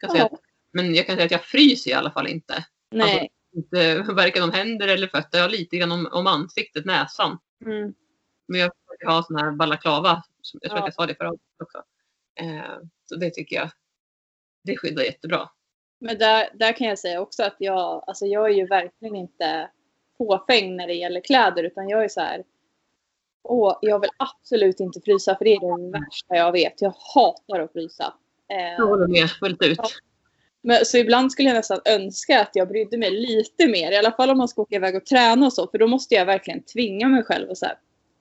kan 0.00 0.10
säga 0.10 0.28
Ja. 0.30 0.36
att, 0.36 0.40
men 0.72 0.94
jag 0.94 1.06
kan 1.06 1.14
säga 1.16 1.24
att 1.26 1.30
jag 1.32 1.44
fryser 1.44 1.90
i 1.90 1.94
alla 1.94 2.10
fall 2.10 2.28
inte. 2.28 2.64
Nej. 2.90 3.28
inte 3.56 4.02
varken 4.12 4.42
om 4.42 4.52
händer 4.52 4.88
eller 4.88 5.06
fötter. 5.08 5.38
Jag 5.38 5.44
har 5.44 5.50
lite 5.50 5.76
grann 5.76 5.92
om, 5.92 6.08
om 6.12 6.26
ansiktet, 6.26 6.84
näsan. 6.84 7.38
Mm. 7.66 7.94
Men 8.48 8.60
jag 8.60 8.70
försöker 8.74 9.06
ha 9.06 9.22
sån 9.22 9.36
här 9.36 9.50
balaklava. 9.50 10.22
Jag 10.52 10.70
tror 10.70 10.78
Ja. 10.78 10.84
att 10.84 10.86
jag 10.86 10.94
sa 10.94 11.06
det 11.06 11.14
förra 11.14 11.32
också. 11.62 11.82
Eh, 12.40 12.78
så 13.08 13.16
det 13.16 13.30
tycker 13.30 13.56
jag. 13.56 13.70
Det 14.64 14.76
skyddar 14.76 15.02
jättebra. 15.02 15.48
Men 16.00 16.18
där, 16.18 16.48
där 16.54 16.72
kan 16.72 16.86
jag 16.86 16.98
säga 16.98 17.20
också 17.20 17.42
att 17.42 17.56
jag, 17.58 18.04
alltså 18.06 18.26
jag 18.26 18.46
är 18.50 18.54
ju 18.54 18.66
verkligen 18.66 19.16
inte 19.16 19.70
fåfäng 20.18 20.76
när 20.76 20.86
det 20.86 20.94
gäller 20.94 21.20
kläder 21.20 21.64
utan 21.64 21.88
jag 21.88 22.04
är 22.04 22.08
så 22.08 22.20
här. 22.20 22.44
Åh, 23.42 23.78
jag 23.82 24.00
vill 24.00 24.10
absolut 24.16 24.80
inte 24.80 25.00
frysa 25.00 25.36
för 25.36 25.44
det 25.44 25.54
är 25.54 25.60
det 25.92 25.98
värsta 25.98 26.36
jag 26.36 26.52
vet. 26.52 26.82
Jag 26.82 26.94
hatar 27.14 27.60
att 27.60 27.72
frysa. 27.72 28.14
Jag 28.48 28.80
Eh, 28.80 28.88
håller 28.88 29.06
med 29.08 29.30
fullt 29.30 29.62
ut. 29.62 29.78
Men, 30.62 30.84
så 30.84 30.96
ibland 30.96 31.32
skulle 31.32 31.48
jag 31.48 31.56
nästan 31.56 31.80
önska 31.84 32.40
att 32.40 32.50
jag 32.52 32.68
brydde 32.68 32.98
mig 32.98 33.10
lite 33.10 33.68
mer. 33.68 33.92
I 33.92 33.96
alla 33.96 34.12
fall 34.12 34.30
om 34.30 34.38
man 34.38 34.48
ska 34.48 34.62
åka 34.62 34.76
iväg 34.76 34.96
och 34.96 35.06
träna 35.06 35.46
och 35.46 35.52
så. 35.52 35.68
För 35.68 35.78
då 35.78 35.86
måste 35.86 36.14
jag 36.14 36.26
verkligen 36.26 36.62
tvinga 36.62 37.08
mig 37.08 37.22
själv 37.22 37.48
och 37.50 37.58
så 37.58 37.66
här, 37.66 37.74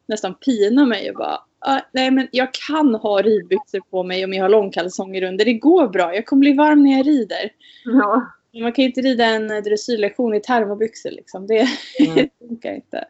nästan 0.07 0.35
pina 0.35 0.85
mig 0.85 1.09
och 1.09 1.15
bara. 1.15 1.39
"Ah, 1.59 1.79
nej 1.91 2.11
men 2.11 2.27
jag 2.31 2.53
kan 2.53 2.95
ha 2.95 3.21
ridbyxor 3.21 3.79
på 3.89 4.03
mig 4.03 4.25
om 4.25 4.33
jag 4.33 4.43
har 4.43 4.49
långkalsonger 4.49 5.23
under. 5.23 5.45
Det 5.45 5.53
går 5.53 5.87
bra. 5.87 6.15
Jag 6.15 6.25
kommer 6.25 6.39
bli 6.39 6.53
varm 6.53 6.83
när 6.83 6.97
jag 6.97 7.07
rider. 7.07 7.51
Ja. 7.85 8.25
Men 8.51 8.61
Man 8.61 8.71
kan 8.73 8.83
ju 8.83 8.89
inte 8.89 9.01
rida 9.01 9.25
en 9.25 9.47
dressyrlektion 9.47 10.33
i 10.33 10.39
termobyxor 10.41 11.09
liksom. 11.11 11.47
Det 11.47 11.67
Mm. 11.99 12.29
funkar 12.47 12.73
inte. 12.73 13.05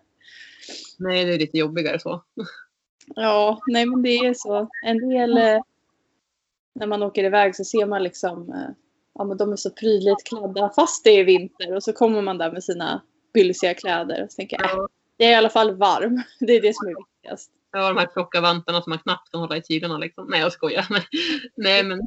Nej, 0.99 1.25
det 1.25 1.33
är 1.33 1.39
lite 1.39 1.57
jobbigare 1.57 1.99
så. 1.99 2.23
Ja, 3.15 3.59
nej 3.67 3.85
men 3.85 4.01
det 4.01 4.17
är 4.17 4.33
så. 4.33 4.69
En 4.85 5.09
del 5.09 5.37
eh, 5.37 5.61
när 6.75 6.87
man 6.87 7.03
åker 7.03 7.23
iväg 7.23 7.55
så 7.55 7.63
ser 7.63 7.85
man 7.85 8.03
liksom 8.03 8.49
eh, 8.53 8.69
ja 9.13 9.23
men 9.23 9.37
de 9.37 9.51
är 9.51 9.55
så 9.55 9.69
prydligt 9.69 10.27
klädda 10.29 10.71
fast 10.75 11.03
det 11.03 11.09
är 11.09 11.23
vinter 11.23 11.75
och 11.75 11.83
så 11.83 11.93
kommer 11.93 12.21
man 12.21 12.37
där 12.37 12.51
med 12.51 12.63
sina 12.63 13.01
bylsiga 13.33 13.73
kläder 13.73 14.23
och 14.23 14.31
så 14.31 14.35
tänker 14.35 14.57
jag, 14.61 14.69
äh, 14.71 14.75
Ja. 14.77 14.87
jag 15.17 15.27
är 15.27 15.31
i 15.31 15.35
alla 15.35 15.49
fall 15.49 15.75
varm. 15.75 16.23
Det 16.39 16.53
är 16.55 16.61
det 16.61 16.75
som 16.75 16.87
är 16.87 16.95
viktigast. 16.95 17.51
Har 17.73 17.93
de 17.93 17.97
här 17.97 18.09
tjocka 18.15 18.41
vantarna 18.41 18.81
som 18.81 18.89
man 18.89 18.99
knappt 18.99 19.31
kan 19.31 19.39
hålla 19.39 19.57
i 19.57 19.61
tyglarna. 19.61 19.97
Liksom. 19.97 20.27
Nej, 20.29 20.39
jag 20.39 20.53
skojar. 20.53 20.87
Men, 20.89 21.01
nej, 21.55 21.83
men 21.83 21.99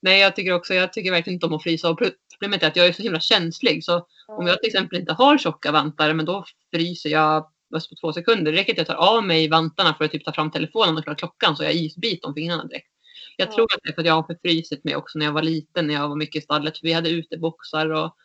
nej, 0.00 0.20
jag 0.20 0.36
tycker 0.36 0.52
också, 0.52 0.74
jag 0.74 0.92
tycker 0.92 1.10
verkligen 1.10 1.34
inte 1.34 1.46
om 1.46 1.52
att 1.52 1.62
frysa. 1.62 1.90
Och 1.90 2.00
problemet 2.32 2.62
är 2.62 2.66
att 2.66 2.76
jag 2.76 2.86
är 2.86 2.92
så 2.92 3.02
himla 3.02 3.20
känslig. 3.20 3.84
Så 3.84 4.06
om 4.28 4.46
jag 4.46 4.60
till 4.60 4.68
exempel 4.68 5.00
inte 5.00 5.12
har 5.12 5.38
tjocka 5.38 5.72
vantar, 5.72 6.14
men 6.14 6.26
då 6.26 6.44
fryser 6.74 7.10
jag 7.10 7.46
bara 7.72 7.80
på 7.80 7.96
två 8.00 8.12
sekunder. 8.12 8.52
Det 8.52 8.58
räcker 8.58 8.72
att 8.72 8.78
jag 8.78 8.86
tar 8.86 8.94
av 8.94 9.24
mig 9.24 9.48
vantarna 9.48 9.94
för 9.94 10.04
att 10.04 10.10
typ 10.12 10.24
ta 10.24 10.32
fram 10.32 10.50
telefonen 10.50 10.96
och 10.96 11.02
klara 11.04 11.16
klockan 11.16 11.56
så 11.56 11.62
jag 11.64 11.74
isbit 11.74 12.24
om 12.24 12.34
fingrarna 12.34 12.64
direkt. 12.64 12.88
Jag 13.36 13.48
Ja. 13.48 13.52
tror 13.54 13.64
att 13.64 13.78
det 13.82 13.88
är 13.90 13.94
för 13.94 14.00
att 14.02 14.06
jag 14.06 14.14
har 14.14 14.22
förfrysit 14.22 14.84
mig 14.84 14.96
också 14.96 15.18
när 15.18 15.26
jag 15.26 15.32
var 15.32 15.42
liten, 15.42 15.86
när 15.86 15.94
jag 15.94 16.08
var 16.08 16.16
mycket 16.16 16.42
i 16.42 16.44
stallet. 16.44 16.78
För 16.78 16.86
vi 16.86 16.92
hade 16.92 17.10
uteboxar 17.10 17.90
och 17.92 18.16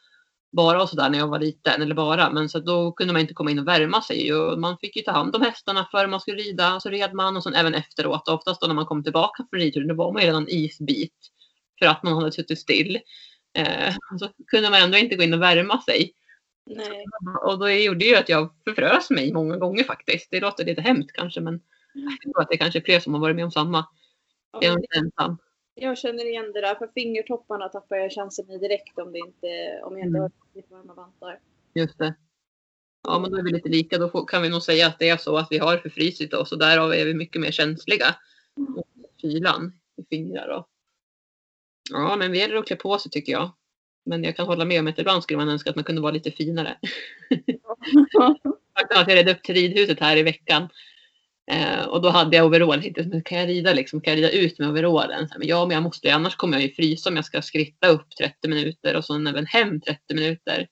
bara 0.52 0.82
och 0.84 0.90
sådär 0.90 1.10
när 1.10 1.18
jag 1.18 1.28
var 1.28 1.40
liten, 1.40 1.82
eller 1.82 1.96
bara. 1.96 2.30
Men 2.32 2.50
så 2.50 2.60
då 2.60 2.92
kunde 2.92 3.14
man 3.14 3.22
inte 3.22 3.34
komma 3.34 3.52
in 3.52 3.60
och 3.60 3.68
värma 3.68 4.02
sig. 4.02 4.34
Och 4.34 4.60
man 4.60 4.78
fick 4.78 4.96
ju 4.96 5.02
ta 5.02 5.12
hand 5.12 5.36
om 5.36 5.42
hästarna 5.42 5.88
före 5.92 6.08
man 6.08 6.20
skulle 6.22 6.38
rida. 6.38 6.80
Så 6.80 6.90
red 6.90 7.14
man 7.14 7.38
och 7.38 7.44
sen 7.44 7.54
även 7.56 7.74
efteråt. 7.74 8.28
Och 8.28 8.34
oftast 8.34 8.62
då 8.62 8.68
när 8.68 8.76
man 8.76 8.86
kom 8.86 9.04
tillbaka 9.04 9.46
från 9.50 9.60
ridturen, 9.60 9.88
då 9.88 9.96
var 9.96 10.14
man 10.14 10.22
ju 10.22 10.28
redan 10.28 10.48
isbit. 10.50 11.14
För 11.80 11.86
att 11.86 12.04
man 12.04 12.14
hade 12.14 12.32
suttit 12.32 12.60
still. 12.60 13.00
Eh, 13.58 13.94
så 14.20 14.30
kunde 14.48 14.70
man 14.70 14.82
ändå 14.82 14.98
inte 14.98 15.16
gå 15.16 15.24
in 15.24 15.34
och 15.34 15.42
värma 15.42 15.82
sig. 15.82 16.12
Nej. 16.70 17.06
Och 17.42 17.60
det 17.60 17.84
gjorde 17.84 18.06
ju 18.06 18.16
att 18.16 18.30
jag 18.30 18.50
förfrös 18.64 19.10
mig 19.10 19.34
många 19.34 19.58
gånger 19.58 19.84
faktiskt. 19.84 20.32
Det 20.32 20.40
låter 20.40 20.66
lite 20.66 20.82
hemskt 20.82 21.12
kanske 21.12 21.42
men 21.42 21.62
jag 21.94 22.22
tror 22.22 22.42
att 22.42 22.50
det 22.50 22.58
kanske 22.58 22.80
är 22.80 22.84
fler 22.84 23.00
som 23.00 23.14
har 23.14 23.22
varit 23.22 23.36
med 23.36 23.46
om 23.46 23.52
samma. 23.52 23.86
Ja, 24.52 24.60
Jag 24.62 24.98
ensam. 24.98 25.38
Känner 25.98 26.26
igen 26.26 26.52
det 26.54 26.62
där. 26.62 26.76
För 26.76 26.88
fingertopparna 26.88 27.70
tappar 27.70 27.96
jag 27.96 28.12
chansen 28.12 28.52
i 28.52 28.58
direkt 28.58 29.00
om, 29.00 29.12
det 29.12 29.20
inte, 29.20 29.48
om 29.84 29.98
jag 29.98 30.08
inte 30.08 30.18
Mm. 30.18 30.22
har 30.22 30.32
riktigt 30.54 30.72
varma 30.72 30.94
vantar. 30.94 31.40
Just 31.74 31.98
det. 31.98 32.16
Ja 33.04 33.20
men 33.20 33.32
då 33.32 33.38
är 33.38 33.44
vi 33.44 33.52
lite 33.52 33.70
lika. 33.70 33.98
Då 33.98 34.26
kan 34.26 34.42
vi 34.42 34.50
nog 34.50 34.64
säga 34.64 34.88
att 34.88 35.00
det 35.00 35.10
är 35.10 35.18
så 35.18 35.38
att 35.38 35.48
vi 35.52 35.58
har 35.58 35.78
förfrysit 35.78 36.34
oss 36.34 36.52
och 36.52 36.60
därav 36.60 36.94
är 36.94 37.06
vi 37.06 37.14
mycket 37.14 37.42
mer 37.42 37.52
känsliga. 37.52 38.16
mot 38.56 38.88
Kylan 39.22 39.74
i 39.98 40.04
fingrar 40.10 40.48
och... 40.48 40.70
Ja 41.92 42.16
men 42.16 42.32
vi 42.32 42.40
gäller 42.40 42.56
att 42.56 42.68
klä 42.68 42.76
på 42.76 42.98
sig 42.98 43.12
tycker 43.12 43.32
jag. 43.32 43.52
Men 44.08 44.24
jag 44.24 44.36
kan 44.36 44.48
hålla 44.48 44.65
med 44.65 44.80
om 44.80 44.88
att 44.88 45.00
ibland 45.00 45.24
skulle 45.24 45.38
man 45.38 45.50
önska 45.50 45.70
att 45.70 45.76
man 45.76 45.86
kunde 45.86 46.02
vara 46.02 46.12
lite 46.12 46.32
finare. 46.32 46.78
Faktum 48.80 48.98
att 49.02 49.08
jag 49.08 49.15
red 49.17 49.30
upp 49.30 49.43
till 49.43 49.56
ridhuset 49.56 50.00
här 50.00 50.17
i 50.17 50.24
veckan. 50.24 50.70
Eh, 51.52 51.84
och 51.88 52.02
då 52.02 52.10
hade 52.10 52.38
jag 52.38 52.46
overall. 52.46 52.91
Men 53.06 53.24
kan 53.24 53.38
jag 53.38 53.50
rida 53.50 53.74
liksom? 53.74 54.02
Kan 54.02 54.13
jag 54.13 54.17
rida 54.17 54.32
ut 54.32 54.60
med 54.60 54.70
overallen? 54.70 55.28
Men 55.38 55.48
ja, 55.48 55.65
men 55.65 55.74
jag 55.76 55.84
måste 55.84 56.08
ju, 56.08 56.13
annars 56.13 56.36
kommer 56.36 56.58
jag 56.58 56.63
ju 56.67 56.74
frysa 56.74 57.10
om 57.10 57.15
jag 57.15 57.26
ska 57.26 57.41
skritta 57.41 57.88
upp 57.88 58.10
30 58.20 58.48
minuter 58.48 58.96
och 58.96 59.06
sen 59.06 59.28
även 59.28 59.46
hem 59.46 59.82
30 59.82 60.15
minuter. 60.15 60.67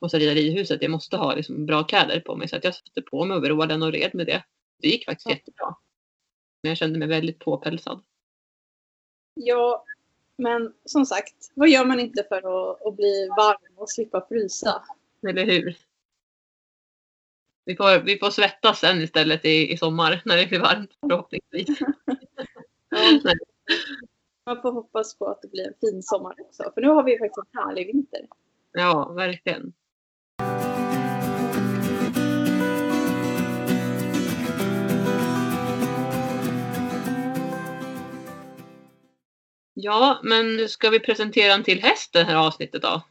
Och 0.00 0.10
så 0.10 0.18
rida 0.18 0.34
ridhuset. 0.34 0.82
Jag 0.82 0.90
måste 0.90 1.16
ha 1.16 1.34
liksom 1.34 1.66
bra 1.66 1.84
kläder 1.84 2.20
på 2.20 2.36
mig. 2.36 2.48
Så 2.48 2.56
att 2.56 2.64
jag 2.64 2.74
satte 2.74 3.02
på 3.02 3.24
mig 3.24 3.36
overallen 3.36 3.82
och 3.82 3.92
red 3.92 4.10
med 4.14 4.26
det. 4.26 4.44
Det 4.82 4.88
gick 4.88 5.04
faktiskt 5.04 5.28
Ja. 5.28 5.34
jättebra. 5.34 5.74
Men 6.62 6.68
jag 6.70 6.78
kände 6.78 6.98
mig 6.98 7.08
väldigt 7.08 7.38
påpälsad. 7.38 8.02
Ja, 9.34 9.84
men 10.42 10.72
som 10.84 11.06
sagt, 11.06 11.34
vad 11.54 11.68
gör 11.68 11.84
man 11.84 12.00
inte 12.00 12.24
för 12.28 12.36
att, 12.36 12.86
att 12.86 12.96
bli 12.96 13.28
varm 13.36 13.78
och 13.78 13.90
slippa 13.90 14.26
frysa? 14.28 14.82
Eller 15.28 15.46
hur? 15.46 15.76
Vi 17.64 17.76
får, 17.76 18.04
vi 18.04 18.18
får 18.18 18.30
svettas 18.30 18.80
sen 18.80 19.02
istället 19.02 19.44
i, 19.44 19.72
i 19.72 19.76
sommar 19.76 20.22
när 20.24 20.36
det 20.36 20.46
blir 20.46 20.60
varmt 20.60 20.90
förhoppningsvis. 21.00 21.78
Ja. 22.94 23.32
Man 24.46 24.62
får 24.62 24.72
hoppas 24.72 25.18
på 25.18 25.26
att 25.26 25.42
det 25.42 25.48
blir 25.48 25.66
en 25.66 25.74
fin 25.80 26.02
sommar 26.02 26.34
också. 26.38 26.70
För 26.74 26.80
nu 26.80 26.88
har 26.88 27.02
vi 27.02 27.18
faktiskt 27.18 27.38
en 27.38 27.60
härlig 27.60 27.86
vinter. 27.86 28.20
Ja, 28.72 29.12
verkligen. 29.12 29.72
Ja, 39.84 40.20
men 40.22 40.68
ska 40.68 40.90
vi 40.90 41.00
presentera 41.00 41.52
en 41.54 41.62
till 41.62 41.82
häst 41.82 42.12
det 42.12 42.24
här 42.24 42.36
avsnittet 42.46 42.82
då. 42.82 43.02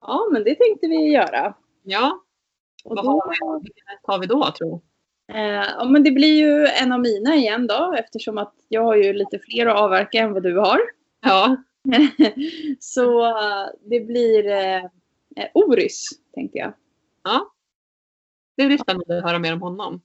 Ja, 0.00 0.28
men 0.32 0.44
det 0.44 0.54
tänkte 0.54 0.86
vi 0.86 0.96
göra. 1.12 1.54
Ja, 1.82 2.20
Och 2.84 2.96
vad 2.96 3.04
då, 3.04 3.10
har 3.10 3.60
vi, 3.60 3.70
har 4.02 4.18
vi 4.18 4.26
då 4.26 4.50
tro? 4.58 4.82
eh, 5.32 5.38
ja, 5.42 5.84
men 5.84 6.02
det 6.02 6.10
blir 6.10 6.36
ju 6.36 6.66
en 6.66 6.92
av 6.92 7.00
mina 7.00 7.34
igen 7.34 7.66
då 7.66 7.94
eftersom 7.98 8.38
att 8.38 8.54
jag 8.68 8.82
har 8.84 8.96
ju 8.96 9.12
lite 9.12 9.38
fler 9.38 9.66
att 9.66 9.76
avverka 9.76 10.18
än 10.18 10.32
vad 10.32 10.42
du 10.42 10.58
har. 10.58 10.80
Ja, 11.20 11.56
Så 12.80 13.24
eh, 13.26 13.66
det 13.90 14.00
blir 14.00 14.46
eh, 14.46 14.84
eh, 15.36 15.48
Orys 15.54 16.08
tänkte 16.34 16.58
jag. 16.58 16.72
ja. 17.24 17.50
Det 18.56 18.66
blir 18.66 18.78
spännande 18.78 19.18
att 19.18 19.24
höra 19.24 19.38
mer 19.38 19.52
om 19.52 19.62
honom. 19.62 20.00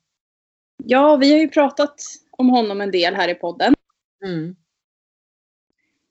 Ja, 0.83 1.15
vi 1.15 1.31
har 1.31 1.39
ju 1.39 1.49
pratat 1.49 1.95
om 2.31 2.49
honom 2.49 2.81
en 2.81 2.91
del 2.91 3.15
här 3.15 3.29
i 3.29 3.35
podden. 3.35 3.73
Mm. 4.25 4.55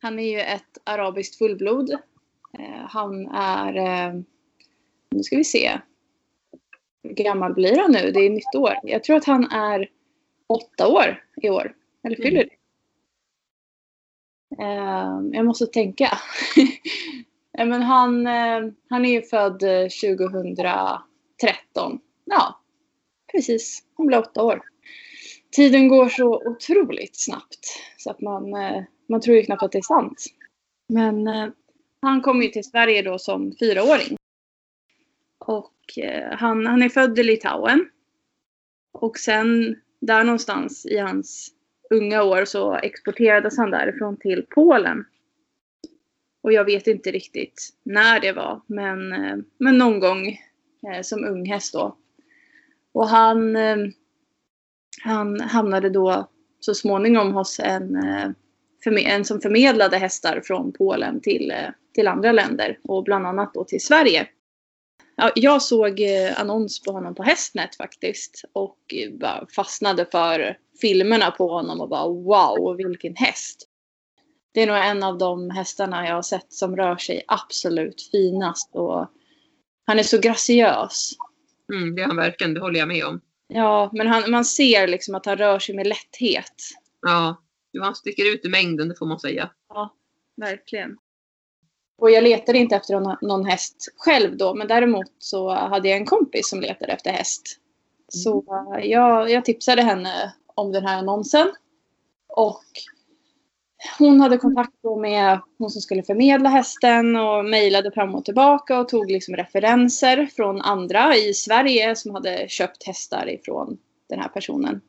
Han 0.09 0.19
är 0.19 0.31
ju 0.31 0.41
ett 0.41 0.79
arabiskt 0.85 1.39
fullblod. 1.39 1.91
Eh, 2.59 2.87
han 2.89 3.27
är, 3.27 3.77
eh, 3.77 4.15
nu 5.11 5.23
ska 5.23 5.37
vi 5.37 5.45
se. 5.45 5.81
Hur 7.03 7.11
gammal 7.11 7.55
blir 7.55 7.77
han 7.77 7.93
nu? 7.93 8.11
Det 8.11 8.21
är 8.21 8.31
nytt 8.31 8.55
år. 8.55 8.75
Jag 8.83 9.05
tror 9.05 9.17
att 9.17 9.25
han 9.25 9.45
är 9.45 9.91
åtta 10.47 10.89
år 10.89 11.25
i 11.43 11.51
år. 11.51 11.75
Eller 12.05 12.17
fyller 12.17 12.45
det? 12.45 12.55
Eh, 14.63 15.21
jag 15.33 15.45
måste 15.45 15.67
tänka. 15.67 16.19
Men 17.59 17.83
han, 17.83 18.27
han 18.89 19.05
är 19.05 19.13
ju 19.13 19.23
född 19.23 19.63
eh, 19.63 19.89
2013. 20.17 22.01
Ja, 22.25 22.61
precis. 23.33 23.83
Han 23.97 24.07
blir 24.07 24.19
åtta 24.19 24.43
år. 24.43 24.63
Tiden 25.51 25.89
går 25.89 26.09
så 26.09 26.43
otroligt 26.47 27.17
snabbt 27.17 27.67
så 27.97 28.11
att 28.11 28.21
man, 28.21 28.55
man 29.09 29.21
tror 29.21 29.37
ju 29.37 29.43
knappt 29.43 29.63
att 29.63 29.73
det 29.73 29.79
är 29.79 29.83
sant. 29.83 30.25
Men 30.89 31.27
eh, 31.27 31.49
han 32.03 32.21
kom 32.21 32.43
ju 32.43 32.49
till 32.49 32.65
Sverige 32.65 33.03
då 33.03 33.19
som 33.19 33.53
fyraåring. 33.61 34.17
Och 35.39 35.99
eh, 35.99 36.37
han, 36.37 36.67
han 36.67 36.83
är 36.83 36.89
född 36.89 37.19
i 37.19 37.23
Litauen. 37.23 37.89
Och 38.93 39.19
sen 39.19 39.77
där 40.01 40.25
någonstans 40.25 40.87
i 40.87 40.99
hans 40.99 41.51
unga 41.91 42.23
år 42.23 42.45
så 42.45 42.75
exporterades 42.75 43.59
han 43.59 43.71
därifrån 43.71 44.17
till 44.17 44.47
Polen. 44.51 45.05
Och 46.43 46.53
jag 46.53 46.65
vet 46.65 46.87
inte 46.87 47.11
riktigt 47.11 47.69
när 47.83 48.21
det 48.21 48.33
var, 48.33 48.61
men, 48.67 49.13
eh, 49.13 49.37
men 49.59 49.79
någon 49.79 50.01
gång 50.01 50.39
eh, 50.93 51.03
som 51.03 51.25
unghäst 51.25 51.73
då. 51.73 51.97
Och 52.93 53.09
han, 53.09 53.57
eh, 53.57 53.77
han 55.03 55.41
hamnade 55.41 55.91
då 55.91 56.29
så 56.61 56.75
småningom 56.75 57.33
hos 57.33 57.61
en, 57.61 57.97
eh, 57.97 58.31
en 58.87 59.25
som 59.25 59.41
förmedlade 59.41 59.97
hästar 59.97 60.41
från 60.45 60.73
Polen 60.73 61.21
till, 61.21 61.51
eh, 61.51 61.71
till 61.95 62.09
andra 62.09 62.33
länder 62.33 62.79
och 62.85 63.05
bland 63.05 63.27
annat 63.27 63.55
då 63.55 63.65
till 63.65 63.81
Sverige. 63.81 64.29
Ja, 65.17 65.31
jag 65.35 65.63
såg 65.63 66.01
eh, 66.01 66.41
annons 66.41 66.83
på 66.83 66.93
honom 66.93 67.15
på 67.15 67.23
Hästnet 67.23 67.77
faktiskt 67.77 68.45
och 68.53 68.79
bara 69.21 69.47
fastnade 69.57 70.07
för 70.13 70.57
filmerna 70.81 71.31
på 71.31 71.49
honom 71.49 71.81
och 71.81 71.89
bara 71.89 72.09
wow, 72.09 72.77
vilken 72.77 73.17
häst. 73.17 73.69
Det 74.55 74.63
är 74.63 74.67
nog 74.67 74.77
en 74.77 75.03
av 75.03 75.19
de 75.19 75.51
hästarna 75.51 76.07
jag 76.07 76.15
har 76.15 76.23
sett 76.23 76.53
som 76.53 76.77
rör 76.77 76.97
sig 76.97 77.23
absolut 77.27 78.09
finast 78.13 78.71
och 78.75 79.11
han 79.87 79.99
är 79.99 80.03
så 80.03 80.19
graciös. 80.19 81.11
Mm, 81.73 81.95
det 81.95 82.03
är 82.03 82.07
han 82.07 82.17
verkligen, 82.17 82.55
det 82.55 82.61
håller 82.61 82.79
jag 82.79 82.89
med 82.89 83.05
om. 83.05 83.21
Ja, 83.49 83.91
men 83.93 84.07
han, 84.07 84.31
man 84.31 84.45
ser 84.45 84.89
liksom 84.89 85.15
att 85.15 85.27
han 85.27 85.37
rör 85.37 85.59
sig 85.59 85.75
med 85.75 85.87
lätthet. 85.87 86.55
Ja, 87.03 87.43
han 87.81 87.95
sticker 87.95 88.35
ut 88.35 88.45
i 88.45 88.49
mängden, 88.49 88.89
det 88.89 88.95
får 88.95 89.07
man 89.07 89.21
säga. 89.21 89.51
Ja, 89.69 89.95
verkligen. 90.37 90.99
Och 91.99 92.11
jag 92.11 92.25
letade 92.25 92.59
inte 92.59 92.77
efter 92.77 93.27
någon 93.27 93.45
häst 93.45 93.89
själv 93.97 94.37
då, 94.37 94.55
men 94.55 94.69
däremot 94.69 95.13
så 95.19 95.51
hade 95.51 95.89
jag 95.89 95.99
en 95.99 96.07
kompis 96.07 96.49
som 96.49 96.61
letade 96.61 96.93
efter 96.93 97.11
häst. 97.11 97.43
Så 98.09 98.45
jag, 98.83 99.31
jag 99.31 99.45
tipsade 99.45 99.83
henne 99.83 100.35
om 100.47 100.73
den 100.73 100.87
här 100.87 100.99
annonsen. 100.99 101.53
Och 102.29 102.65
hon 103.99 104.21
hade 104.21 104.37
kontakt 104.37 104.75
med 105.01 105.41
hon 105.59 105.71
som 105.71 105.83
skulle 105.83 106.03
förmedla 106.03 106.49
hästen 106.49 107.17
och 107.17 107.45
mejlade 107.45 107.91
fram 107.91 108.15
och 108.15 108.25
tillbaka 108.25 108.79
och 108.79 108.89
tog 108.89 109.11
liksom 109.11 109.37
referenser 109.37 110.27
från 110.27 110.61
andra 110.61 111.17
i 111.17 111.35
Sverige 111.35 111.97
som 111.97 112.15
hade 112.15 112.49
köpt 112.49 112.87
hästar 112.87 113.29
ifrån 113.29 113.79
den 114.09 114.21
här 114.21 114.29
personen. 114.29 114.81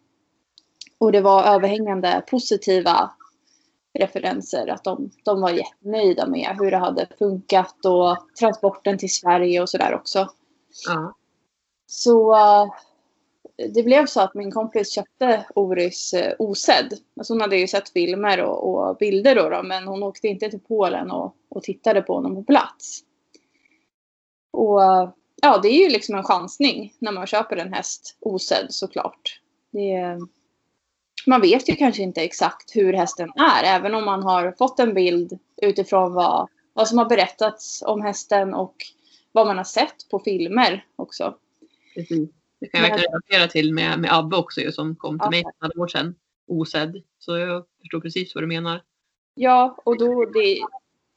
Och 0.99 1.11
det 1.11 1.21
var 1.21 1.43
överhängande 1.43 2.23
positiva 2.27 3.11
referenser. 3.99 4.67
Att 4.67 4.83
de, 4.83 5.11
de 5.23 5.41
var 5.41 5.49
jättenöjda 5.49 6.27
med 6.27 6.57
hur 6.59 6.71
det 6.71 6.77
hade 6.77 7.07
funkat 7.19 7.85
och 7.85 8.17
transporten 8.39 8.97
till 8.97 9.13
Sverige 9.13 9.61
och 9.61 9.69
sådär 9.69 9.93
också. 9.93 10.29
Ja. 10.87 11.15
Så 11.87 12.35
det 13.73 13.83
blev 13.83 14.05
så 14.05 14.21
att 14.21 14.33
min 14.33 14.51
kompis 14.51 14.91
köpte 14.91 15.45
Oris 15.55 16.13
eh, 16.13 16.33
osedd. 16.39 16.93
Alltså 17.17 17.33
hon 17.33 17.41
hade 17.41 17.57
ju 17.57 17.67
sett 17.67 17.89
filmer 17.89 18.41
och, 18.41 18.89
och 18.89 18.97
bilder 18.97 19.35
då, 19.35 19.49
då, 19.49 19.63
men 19.63 19.87
hon 19.87 20.03
åkte 20.03 20.27
inte 20.27 20.49
till 20.49 20.59
Polen 20.59 21.11
och, 21.11 21.35
och 21.49 21.63
tittade 21.63 22.01
på 22.01 22.13
honom 22.13 22.35
på 22.35 22.43
plats. 22.43 22.99
Och 24.51 24.79
ja, 25.41 25.57
det 25.61 25.67
är 25.67 25.83
ju 25.83 25.89
liksom 25.89 26.15
en 26.15 26.23
chansning 26.23 26.93
när 26.99 27.11
man 27.11 27.27
köper 27.27 27.57
en 27.57 27.73
häst 27.73 28.17
osedd 28.19 28.67
såklart. 28.69 29.41
Det, 29.71 30.19
man 31.27 31.41
vet 31.41 31.69
ju 31.69 31.75
kanske 31.75 32.01
inte 32.01 32.21
exakt 32.21 32.75
hur 32.75 32.93
hästen 32.93 33.29
är, 33.29 33.63
även 33.63 33.95
om 33.95 34.05
man 34.05 34.23
har 34.23 34.55
fått 34.57 34.79
en 34.79 34.93
bild 34.93 35.39
utifrån 35.61 36.13
vad, 36.13 36.49
vad 36.73 36.87
som 36.87 36.97
har 36.97 37.05
berättats 37.05 37.83
om 37.85 38.01
hästen 38.01 38.53
och 38.53 38.75
vad 39.31 39.47
man 39.47 39.57
har 39.57 39.63
sett 39.63 40.09
på 40.11 40.19
filmer 40.19 40.85
också. 40.95 41.37
Precis. 41.95 42.29
Det 42.59 42.67
kan 42.67 42.81
jag 42.81 42.89
verkligen 42.89 43.11
relatera 43.11 43.47
till 43.47 43.73
med, 43.73 43.99
med 43.99 44.13
Abbe 44.13 44.37
också 44.37 44.61
ju, 44.61 44.71
som 44.71 44.95
kom 44.95 45.19
till 45.19 45.25
ja. 45.25 45.29
mig 45.29 45.43
för 45.43 45.67
några 45.67 45.83
år 45.83 45.87
sedan 45.87 46.15
osedd. 46.47 47.03
Så 47.19 47.37
jag 47.37 47.65
förstår 47.81 47.99
precis 47.99 48.35
vad 48.35 48.43
du 48.43 48.47
menar. 48.47 48.83
Ja, 49.35 49.77
och 49.85 49.97
då 49.97 50.25
det, 50.25 50.59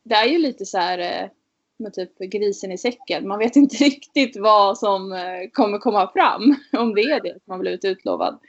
det 0.04 0.14
är 0.14 0.26
ju 0.26 0.38
lite 0.38 0.66
så 0.66 0.78
här 0.78 0.98
eh, 0.98 1.30
med 1.76 1.94
typ 1.94 2.18
grisen 2.18 2.72
i 2.72 2.78
säcken. 2.78 3.28
Man 3.28 3.38
vet 3.38 3.56
inte 3.56 3.76
riktigt 3.84 4.36
vad 4.36 4.78
som 4.78 5.12
eh, 5.12 5.50
kommer 5.52 5.78
komma 5.78 6.10
fram. 6.12 6.56
Om 6.72 6.94
det 6.94 7.02
är 7.02 7.22
det 7.22 7.38
har 7.46 7.58
blivit 7.58 7.84
utlovad. 7.84 8.40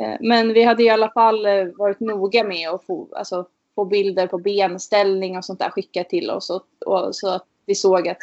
Eh, 0.00 0.16
men 0.20 0.52
vi 0.52 0.64
hade 0.64 0.82
i 0.82 0.90
alla 0.90 1.10
fall 1.10 1.46
varit 1.76 2.00
noga 2.00 2.44
med 2.44 2.68
att 2.70 2.84
få, 2.84 3.08
alltså, 3.16 3.48
få 3.74 3.84
bilder 3.84 4.26
på 4.26 4.38
benställning 4.38 5.36
och 5.36 5.44
sånt 5.44 5.58
där 5.58 5.70
skickat 5.70 6.08
till 6.08 6.30
oss. 6.30 6.50
Och, 6.50 6.64
och, 6.86 7.16
så 7.16 7.28
att 7.28 7.44
vi 7.66 7.74
såg 7.74 8.08
att 8.08 8.18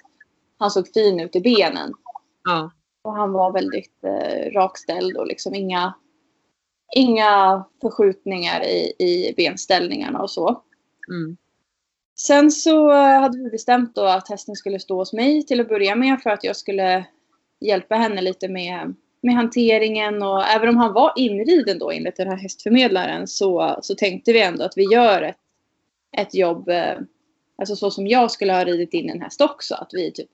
han 0.57 0.71
såg 0.71 0.87
fin 0.93 1.19
ut 1.19 1.35
i 1.35 1.41
benen. 1.41 1.93
Ja. 2.43 2.71
Och 3.01 3.13
han 3.13 3.31
var 3.31 3.51
väldigt 3.51 4.03
eh, 4.03 4.51
rakställd 4.51 5.17
och 5.17 5.27
liksom 5.27 5.55
inga, 5.55 5.93
inga 6.95 7.63
förskjutningar 7.81 8.63
i, 8.63 8.93
i 8.99 9.33
benställningarna 9.37 10.21
och 10.21 10.31
så. 10.31 10.61
Mm. 11.11 11.37
Sen 12.19 12.51
så 12.51 12.91
eh, 12.91 13.19
hade 13.21 13.37
vi 13.37 13.49
bestämt 13.49 13.95
då 13.95 14.03
att 14.03 14.29
hästen 14.29 14.55
skulle 14.55 14.79
stå 14.79 14.97
hos 14.97 15.13
mig 15.13 15.45
till 15.45 15.61
att 15.61 15.69
börja 15.69 15.95
med 15.95 16.21
för 16.21 16.29
att 16.29 16.43
jag 16.43 16.55
skulle 16.55 17.05
hjälpa 17.59 17.95
henne 17.95 18.21
lite 18.21 18.47
med, 18.47 18.95
med 19.25 19.35
hanteringen 19.35 20.23
och 20.23 20.43
även 20.43 20.69
om 20.69 20.77
han 20.77 20.93
var 20.93 21.13
inriden 21.15 21.79
då 21.79 21.91
enligt 21.91 22.15
den 22.15 22.27
här 22.27 22.37
hästförmedlaren 22.37 23.27
så, 23.27 23.79
så 23.81 23.95
tänkte 23.95 24.33
vi 24.33 24.41
ändå 24.41 24.63
att 24.63 24.77
vi 24.77 24.83
gör 24.83 25.21
ett, 25.21 25.37
ett 26.17 26.35
jobb, 26.35 26.69
eh, 26.69 26.97
alltså 27.57 27.75
så 27.75 27.91
som 27.91 28.07
jag 28.07 28.31
skulle 28.31 28.53
ha 28.53 28.63
ridit 28.63 28.93
in 28.93 29.09
en 29.09 29.21
häst 29.21 29.41
också. 29.41 29.75
Att 29.75 29.89
vi 29.93 30.11
typ 30.11 30.29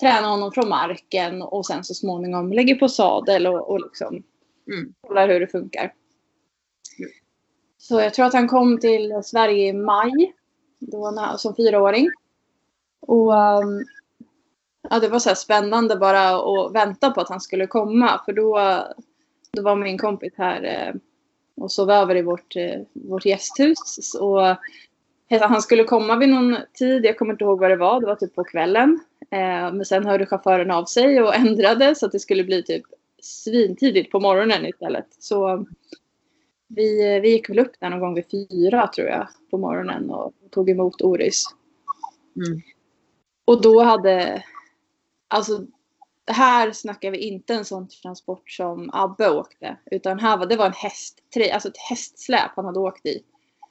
träna 0.00 0.26
honom 0.26 0.52
från 0.52 0.68
marken 0.68 1.42
och 1.42 1.66
sen 1.66 1.84
så 1.84 1.94
småningom 1.94 2.52
lägger 2.52 2.74
på 2.74 2.88
sadel 2.88 3.46
och, 3.46 3.70
och 3.70 3.80
liksom 3.80 4.22
mm. 4.72 4.94
kollar 5.00 5.28
hur 5.28 5.40
det 5.40 5.46
funkar. 5.46 5.94
Mm. 6.98 7.10
Så 7.78 8.00
jag 8.00 8.14
tror 8.14 8.26
att 8.26 8.34
han 8.34 8.48
kom 8.48 8.80
till 8.80 9.20
Sverige 9.24 9.68
i 9.68 9.72
maj 9.72 10.34
då 10.78 11.10
när, 11.10 11.36
som 11.36 11.56
fyraåring. 11.56 12.10
Och 13.00 13.32
um, 13.32 13.84
ja, 14.90 14.98
det 14.98 15.08
var 15.08 15.18
så 15.18 15.34
spännande 15.34 15.96
bara 15.96 16.30
att 16.30 16.74
vänta 16.74 17.10
på 17.10 17.20
att 17.20 17.28
han 17.28 17.40
skulle 17.40 17.66
komma 17.66 18.20
för 18.24 18.32
då, 18.32 18.58
då 19.52 19.62
var 19.62 19.76
min 19.76 19.98
kompis 19.98 20.32
här 20.36 20.62
eh, 20.62 21.00
och 21.56 21.72
sov 21.72 21.90
över 21.90 22.16
i 22.16 22.22
vårt, 22.22 22.56
eh, 22.56 22.80
vårt 22.92 23.26
gästhus. 23.26 24.16
Och 24.20 24.56
han 25.40 25.62
skulle 25.62 25.84
komma 25.84 26.16
vid 26.16 26.28
någon 26.28 26.56
tid, 26.74 27.04
jag 27.04 27.18
kommer 27.18 27.32
inte 27.32 27.44
ihåg 27.44 27.60
vad 27.60 27.70
det 27.70 27.76
var, 27.76 28.00
det 28.00 28.06
var 28.06 28.14
typ 28.14 28.34
på 28.34 28.44
kvällen. 28.44 29.00
Eh, 29.30 29.72
men 29.72 29.84
sen 29.84 30.06
hörde 30.06 30.26
chauffören 30.26 30.70
av 30.70 30.84
sig 30.84 31.22
och 31.22 31.34
ändrade 31.36 31.94
så 31.94 32.06
att 32.06 32.12
det 32.12 32.20
skulle 32.20 32.44
bli 32.44 32.62
typ 32.62 32.84
svintidigt 33.22 34.12
på 34.12 34.20
morgonen 34.20 34.66
istället. 34.66 35.06
Så 35.18 35.66
vi, 36.68 37.20
vi 37.20 37.30
gick 37.30 37.50
väl 37.50 37.58
upp 37.58 37.72
där 37.80 37.90
någon 37.90 38.00
gång 38.00 38.14
vid 38.14 38.30
fyra 38.30 38.86
tror 38.86 39.08
jag 39.08 39.28
på 39.50 39.58
morgonen 39.58 40.10
och 40.10 40.32
tog 40.50 40.70
emot 40.70 41.02
Oris. 41.02 41.44
Mm. 42.36 42.60
Och 43.44 43.62
då 43.62 43.82
hade, 43.82 44.44
alltså 45.30 45.66
här 46.26 46.72
snackar 46.72 47.10
vi 47.10 47.18
inte 47.18 47.54
en 47.54 47.64
sån 47.64 47.88
transport 47.88 48.50
som 48.50 48.90
Abbe 48.92 49.30
åkte. 49.30 49.76
Utan 49.90 50.18
här 50.18 50.36
var, 50.36 50.46
det 50.46 50.56
var 50.56 50.66
en 50.66 50.72
häst, 50.72 51.22
alltså 51.52 51.68
ett 51.68 51.78
hästsläp 51.88 52.50
han 52.56 52.64
hade 52.64 52.80
åkt 52.80 53.06
i. 53.06 53.22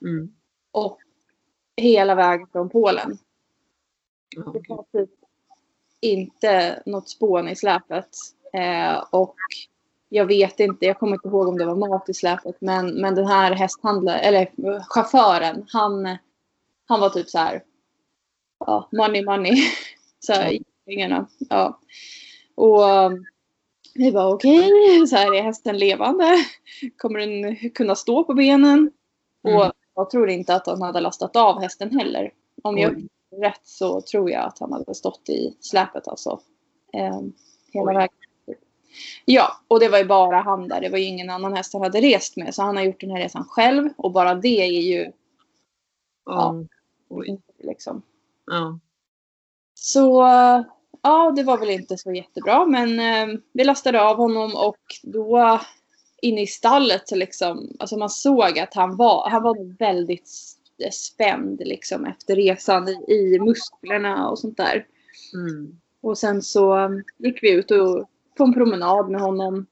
Mm. 0.02 0.34
Och 0.72 0.98
hela 1.76 2.14
vägen 2.14 2.46
från 2.52 2.68
Polen. 2.68 3.18
Okay. 4.36 4.62
Det 4.62 4.74
var 4.74 4.84
typ 4.92 5.10
inte 6.00 6.82
något 6.86 7.08
spån 7.08 7.48
i 7.48 7.56
släpet. 7.56 8.08
Eh, 8.52 9.04
och 9.10 9.36
jag 10.08 10.26
vet 10.26 10.60
inte, 10.60 10.86
jag 10.86 10.98
kommer 10.98 11.12
inte 11.12 11.28
ihåg 11.28 11.48
om 11.48 11.58
det 11.58 11.66
var 11.66 11.88
mat 11.88 12.08
i 12.08 12.14
släpet. 12.14 12.56
Men, 12.60 13.00
men 13.00 13.14
den 13.14 13.26
här 13.26 13.52
hästhandlaren, 13.52 14.20
eller 14.20 14.48
chauffören, 14.88 15.66
han, 15.68 16.16
han 16.86 17.00
var 17.00 17.10
typ 17.10 17.28
så 17.28 17.38
här. 17.38 17.64
Ja, 18.58 18.88
money 18.92 19.24
money. 19.24 19.56
så 20.18 20.32
pengarna. 20.86 21.26
Ja. 21.38 21.80
Och 22.54 22.82
vi 23.94 24.12
bara 24.12 24.28
okej, 24.28 24.58
okay, 24.58 25.06
så 25.06 25.16
här 25.16 25.34
är 25.34 25.42
hästen 25.42 25.78
levande. 25.78 26.44
Kommer 26.96 27.18
den 27.18 27.70
kunna 27.70 27.94
stå 27.94 28.24
på 28.24 28.34
benen? 28.34 28.90
Mm. 29.48 29.56
Och 29.56 29.72
jag 29.94 30.10
tror 30.10 30.30
inte 30.30 30.54
att 30.54 30.66
han 30.66 30.82
hade 30.82 31.00
lastat 31.00 31.36
av 31.36 31.60
hästen 31.60 31.98
heller. 31.98 32.32
Om 32.62 32.78
jag 32.78 33.08
rätt 33.30 33.60
så 33.64 34.00
tror 34.00 34.30
jag 34.30 34.44
att 34.44 34.58
han 34.58 34.72
hade 34.72 34.94
stått 34.94 35.28
i 35.28 35.56
släpet 35.60 36.08
alltså. 36.08 36.40
Eh, 36.92 37.20
hela 37.72 37.90
Oj. 37.90 37.94
vägen. 37.94 38.14
Ja, 39.24 39.60
och 39.68 39.80
det 39.80 39.88
var 39.88 39.98
ju 39.98 40.04
bara 40.04 40.40
han 40.40 40.68
där. 40.68 40.80
Det 40.80 40.88
var 40.88 40.98
ju 40.98 41.04
ingen 41.04 41.30
annan 41.30 41.54
häst 41.54 41.72
han 41.72 41.82
hade 41.82 42.00
rest 42.00 42.36
med. 42.36 42.54
Så 42.54 42.62
han 42.62 42.76
har 42.76 42.84
gjort 42.84 43.00
den 43.00 43.10
här 43.10 43.18
resan 43.18 43.44
själv. 43.44 43.88
Och 43.96 44.12
bara 44.12 44.34
det 44.34 44.62
är 44.62 44.82
ju... 44.82 45.00
Mm. 45.00 45.12
Ja. 46.24 46.64
Oj. 47.08 47.40
Liksom. 47.58 48.02
Ja. 48.46 48.78
Så 49.82 50.22
ja, 51.02 51.32
det 51.36 51.42
var 51.42 51.58
väl 51.58 51.70
inte 51.70 51.98
så 51.98 52.12
jättebra. 52.12 52.66
Men 52.66 53.00
eh, 53.00 53.38
vi 53.52 53.64
lastade 53.64 54.02
av 54.02 54.16
honom 54.16 54.54
och 54.54 54.80
då 55.02 55.60
inne 56.22 56.42
i 56.42 56.46
stallet 56.46 57.08
så 57.08 57.16
liksom, 57.16 57.76
alltså 57.78 57.96
man 57.96 58.10
såg 58.10 58.58
att 58.58 58.74
han 58.74 58.96
var, 58.96 59.30
han 59.30 59.42
var 59.42 59.78
väldigt 59.78 60.28
spänd 60.92 61.62
liksom 61.64 62.06
efter 62.06 62.36
resan 62.36 62.88
i, 62.88 63.12
i 63.12 63.38
musklerna 63.40 64.30
och 64.30 64.38
sånt 64.38 64.56
där. 64.56 64.86
Mm. 65.34 65.80
Och 66.02 66.18
sen 66.18 66.42
så 66.42 66.90
gick 67.18 67.42
vi 67.42 67.50
ut 67.50 67.70
och 67.70 68.10
på 68.36 68.44
en 68.44 68.54
promenad 68.54 69.10
med 69.10 69.20
honom. 69.20 69.66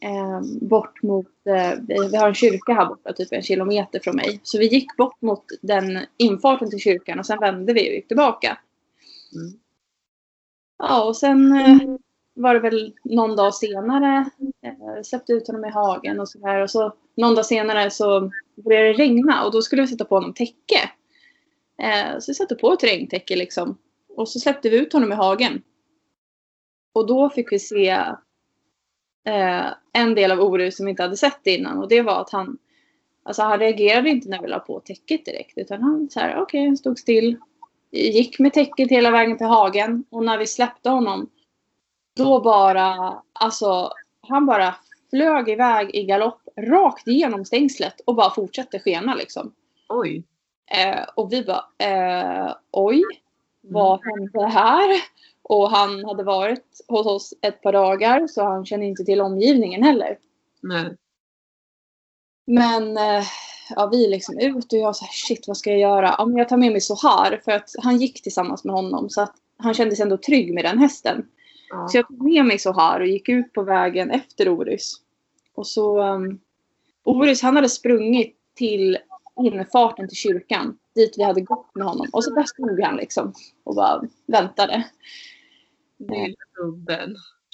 eh, 0.00 0.40
bort 0.60 1.02
mot, 1.02 1.46
eh, 1.46 1.72
vi 2.10 2.16
har 2.16 2.28
en 2.28 2.34
kyrka 2.34 2.72
här 2.72 2.86
borta, 2.86 3.12
typ 3.12 3.32
en 3.32 3.42
kilometer 3.42 4.00
från 4.00 4.16
mig. 4.16 4.40
Så 4.42 4.58
vi 4.58 4.66
gick 4.66 4.96
bort 4.96 5.22
mot 5.22 5.44
den 5.62 5.98
infarten 6.16 6.70
till 6.70 6.78
kyrkan 6.78 7.18
och 7.18 7.26
sen 7.26 7.40
vände 7.40 7.72
vi 7.72 7.90
och 7.90 7.94
gick 7.94 8.08
tillbaka. 8.08 8.58
Mm. 9.34 9.60
Ja, 10.78 11.04
och 11.04 11.16
sen 11.16 11.56
eh, 11.56 11.96
var 12.34 12.54
det 12.54 12.60
väl 12.60 12.94
någon 13.04 13.36
dag 13.36 13.54
senare, 13.54 14.30
eh, 14.62 15.02
släppte 15.02 15.32
ut 15.32 15.46
honom 15.46 15.64
i 15.64 15.70
hagen 15.70 16.20
och 16.20 16.28
så 16.28 16.46
här. 16.46 16.62
Och 16.62 16.70
så 16.70 16.94
någon 17.16 17.34
dag 17.34 17.46
senare 17.46 17.90
så 17.90 18.30
började 18.64 18.86
det 18.86 18.92
regna 18.92 19.44
och 19.44 19.52
då 19.52 19.62
skulle 19.62 19.82
vi 19.82 19.88
sätta 19.88 20.04
på 20.04 20.14
honom 20.14 20.34
täcke. 20.34 20.90
Eh, 21.78 22.18
så 22.18 22.30
vi 22.30 22.34
satte 22.34 22.54
på 22.54 22.72
ett 22.72 22.84
regntäcke 22.84 23.36
liksom. 23.36 23.78
Och 24.16 24.28
så 24.28 24.40
släppte 24.40 24.70
vi 24.70 24.78
ut 24.78 24.92
honom 24.92 25.12
i 25.12 25.14
hagen. 25.14 25.62
Och 26.92 27.06
då 27.06 27.30
fick 27.30 27.52
vi 27.52 27.58
se 27.58 27.88
eh, 29.24 29.66
en 29.92 30.14
del 30.14 30.32
av 30.32 30.40
Orus 30.40 30.76
som 30.76 30.86
vi 30.86 30.90
inte 30.90 31.02
hade 31.02 31.16
sett 31.16 31.46
innan 31.46 31.78
och 31.78 31.88
det 31.88 32.02
var 32.02 32.20
att 32.20 32.30
han 32.30 32.58
Alltså 33.26 33.42
han 33.42 33.58
reagerade 33.58 34.10
inte 34.10 34.28
när 34.28 34.42
vi 34.42 34.48
la 34.48 34.58
på 34.58 34.80
täcket 34.80 35.24
direkt 35.24 35.58
utan 35.58 35.82
han 35.82 36.10
så 36.10 36.20
här, 36.20 36.30
okej, 36.30 36.42
okay, 36.42 36.66
han 36.66 36.76
stod 36.76 36.98
still. 36.98 37.36
Gick 37.94 38.38
med 38.38 38.52
täcket 38.52 38.90
hela 38.90 39.10
vägen 39.10 39.38
till 39.38 39.46
hagen 39.46 40.04
och 40.10 40.24
när 40.24 40.38
vi 40.38 40.46
släppte 40.46 40.90
honom 40.90 41.30
då 42.16 42.40
bara, 42.40 43.22
alltså 43.32 43.92
han 44.20 44.46
bara 44.46 44.74
flög 45.10 45.48
iväg 45.48 45.94
i 45.94 46.04
galopp 46.04 46.40
rakt 46.56 47.08
igenom 47.08 47.44
stängslet 47.44 48.00
och 48.06 48.14
bara 48.14 48.30
fortsatte 48.30 48.78
skena 48.78 49.14
liksom. 49.14 49.54
Oj. 49.88 50.24
Eh, 50.70 51.02
och 51.14 51.32
vi 51.32 51.44
bara, 51.44 51.64
eh, 51.78 52.54
oj, 52.70 53.02
vad 53.60 54.00
hände 54.04 54.46
här? 54.46 54.90
Och 55.42 55.70
han 55.70 56.04
hade 56.04 56.22
varit 56.22 56.84
hos 56.88 57.06
oss 57.06 57.34
ett 57.42 57.62
par 57.62 57.72
dagar 57.72 58.26
så 58.26 58.44
han 58.44 58.66
kände 58.66 58.86
inte 58.86 59.04
till 59.04 59.20
omgivningen 59.20 59.82
heller. 59.82 60.18
Nej. 60.60 60.96
Men 62.44 62.96
eh, 62.96 63.24
ja, 63.76 63.86
vi 63.92 64.04
är 64.04 64.10
liksom 64.10 64.38
ut 64.38 64.72
och 64.72 64.78
jag 64.78 64.96
sa 64.96 65.06
shit 65.10 65.44
vad 65.48 65.56
ska 65.56 65.70
jag 65.70 65.80
göra? 65.80 66.14
Ja, 66.18 66.26
men 66.26 66.36
jag 66.36 66.48
tar 66.48 66.56
med 66.56 66.72
mig 66.72 66.80
Sohar 66.80 67.40
för 67.44 67.52
att 67.52 67.70
han 67.82 67.96
gick 67.96 68.22
tillsammans 68.22 68.64
med 68.64 68.74
honom 68.74 69.10
så 69.10 69.20
att 69.20 69.34
han 69.56 69.74
kände 69.74 69.96
sig 69.96 70.02
ändå 70.02 70.16
trygg 70.16 70.54
med 70.54 70.64
den 70.64 70.78
hästen. 70.78 71.26
Ja. 71.70 71.88
Så 71.88 71.96
jag 71.96 72.08
tog 72.08 72.22
med 72.22 72.44
mig 72.44 72.58
Sohar 72.58 73.00
och 73.00 73.06
gick 73.06 73.28
ut 73.28 73.52
på 73.52 73.62
vägen 73.62 74.10
efter 74.10 74.48
Orus. 74.48 74.92
Och 75.54 75.66
så 75.66 76.02
um, 76.02 76.40
Orus 77.04 77.42
han 77.42 77.56
hade 77.56 77.68
sprungit 77.68 78.36
till 78.54 78.98
infarten 79.36 80.08
till 80.08 80.16
kyrkan 80.16 80.78
dit 80.94 81.14
vi 81.16 81.22
hade 81.22 81.40
gått 81.40 81.74
med 81.74 81.86
honom. 81.86 82.06
Och 82.12 82.24
så 82.24 82.34
där 82.34 82.44
stod 82.44 82.80
han 82.82 82.96
liksom 82.96 83.32
och 83.64 83.74
bara 83.74 84.02
väntade. 84.26 84.84
Lilla. 85.98 86.36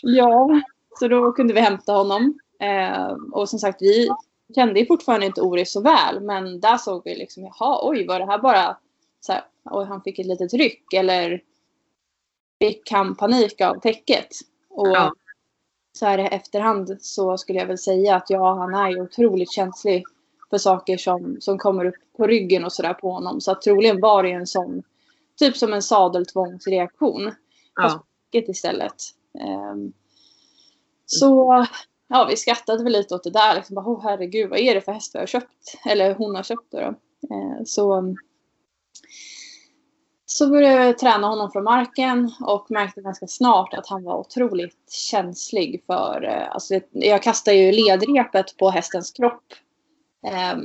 Ja, 0.03 0.61
så 0.99 1.09
då 1.09 1.33
kunde 1.33 1.55
vi 1.55 1.61
hämta 1.61 1.93
honom. 1.93 2.39
Eh, 2.61 3.13
och 3.33 3.49
som 3.49 3.59
sagt, 3.59 3.83
vi 3.83 4.09
kände 4.55 4.81
ju 4.81 4.87
fortfarande 4.87 5.27
inte 5.27 5.43
Oris 5.43 5.73
så 5.73 5.81
väl. 5.81 6.21
Men 6.21 6.61
där 6.61 6.77
såg 6.77 7.03
vi 7.05 7.15
liksom, 7.15 7.43
jaha, 7.43 7.81
oj, 7.83 8.07
var 8.07 8.19
det 8.19 8.27
här 8.27 8.39
bara 8.39 8.77
så 9.21 9.33
här, 9.33 9.45
oj, 9.65 9.85
han 9.85 10.03
fick 10.03 10.19
ett 10.19 10.27
litet 10.27 10.55
ryck 10.55 10.93
eller 10.93 11.43
fick 12.61 12.91
han 12.91 13.15
panik 13.17 13.61
av 13.61 13.81
täcket? 13.81 14.29
Och 14.71 14.89
Ja. 14.89 15.13
så 15.99 16.07
här 16.07 16.19
i 16.19 16.23
efterhand 16.27 16.99
så 17.01 17.39
skulle 17.39 17.59
jag 17.59 17.67
väl 17.67 17.79
säga 17.79 18.17
att 18.17 18.31
ja, 18.31 18.55
han 18.55 18.75
är 18.75 18.91
ju 18.91 19.01
otroligt 19.03 19.53
känslig 19.53 20.05
för 20.51 20.59
saker 20.59 20.97
som, 20.97 21.37
som 21.41 21.59
kommer 21.59 21.85
upp 21.85 21.95
på 22.17 22.27
ryggen 22.27 22.65
och 22.65 22.73
sådär 22.73 22.95
på 22.95 23.11
honom. 23.13 23.41
Så 23.41 23.53
att 23.53 23.63
troligen 23.63 24.01
var 24.01 24.23
det 24.23 24.31
en 24.33 24.47
sån, 24.47 24.83
typ 25.39 25.57
som 25.57 25.73
en 25.73 25.83
sadeltvångsreaktion 25.83 27.33
Ja. 27.77 28.05
mycket 28.33 28.49
istället. 28.49 28.95
Ehm, 29.41 29.93
så 31.07 31.67
ja, 32.11 32.27
vi 32.31 32.37
skrattade 32.37 32.85
väl 32.85 32.93
lite 32.93 33.15
åt 33.15 33.25
det 33.25 33.31
där. 33.31 33.55
Liksom 33.55 33.75
bara, 33.75 33.87
oh, 33.87 34.03
herregud, 34.03 34.51
vad 34.51 34.59
är 34.59 34.75
det 34.75 34.81
för 34.81 34.93
häst 34.93 35.15
vi 35.15 35.19
har 35.19 35.27
köpt? 35.27 35.77
Eller 35.87 36.15
hon 36.15 36.35
har 36.35 36.43
köpt 36.43 36.71
Då, 36.71 36.79
då. 36.79 36.87
Eh, 37.35 37.65
så, 37.67 38.15
så 40.27 40.49
började 40.51 40.85
jag 40.85 40.99
träna 40.99 41.27
honom 41.27 41.51
från 41.51 41.65
marken 41.65 42.33
och 42.41 42.71
märkte 42.71 43.01
ganska 43.01 43.27
snart 43.27 43.75
att 43.75 43.87
han 43.87 44.05
var 44.05 44.19
otroligt 44.19 44.91
känslig 45.11 45.83
för... 45.87 46.25
eh, 46.25 46.51
Alltså, 46.51 46.81
jag 46.93 47.23
kastar 47.23 47.53
ju 47.53 47.73
ledrepet 47.73 48.57
på 48.57 48.71
hästens 48.71 49.11
kropp. 49.11 49.45
Eh, 50.27 50.59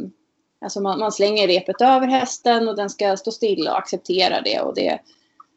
alltså 0.62 0.82
man, 0.82 1.00
man 1.00 1.12
slänger 1.12 1.48
repet 1.48 1.82
över 1.82 2.08
hästen 2.08 2.68
och 2.68 2.76
den 2.76 2.90
ska 2.90 3.18
stå 3.18 3.32
still 3.32 3.68
och 3.68 3.78
acceptera 3.78 4.42
det. 4.42 4.62
Och 4.62 4.76
det 4.76 5.00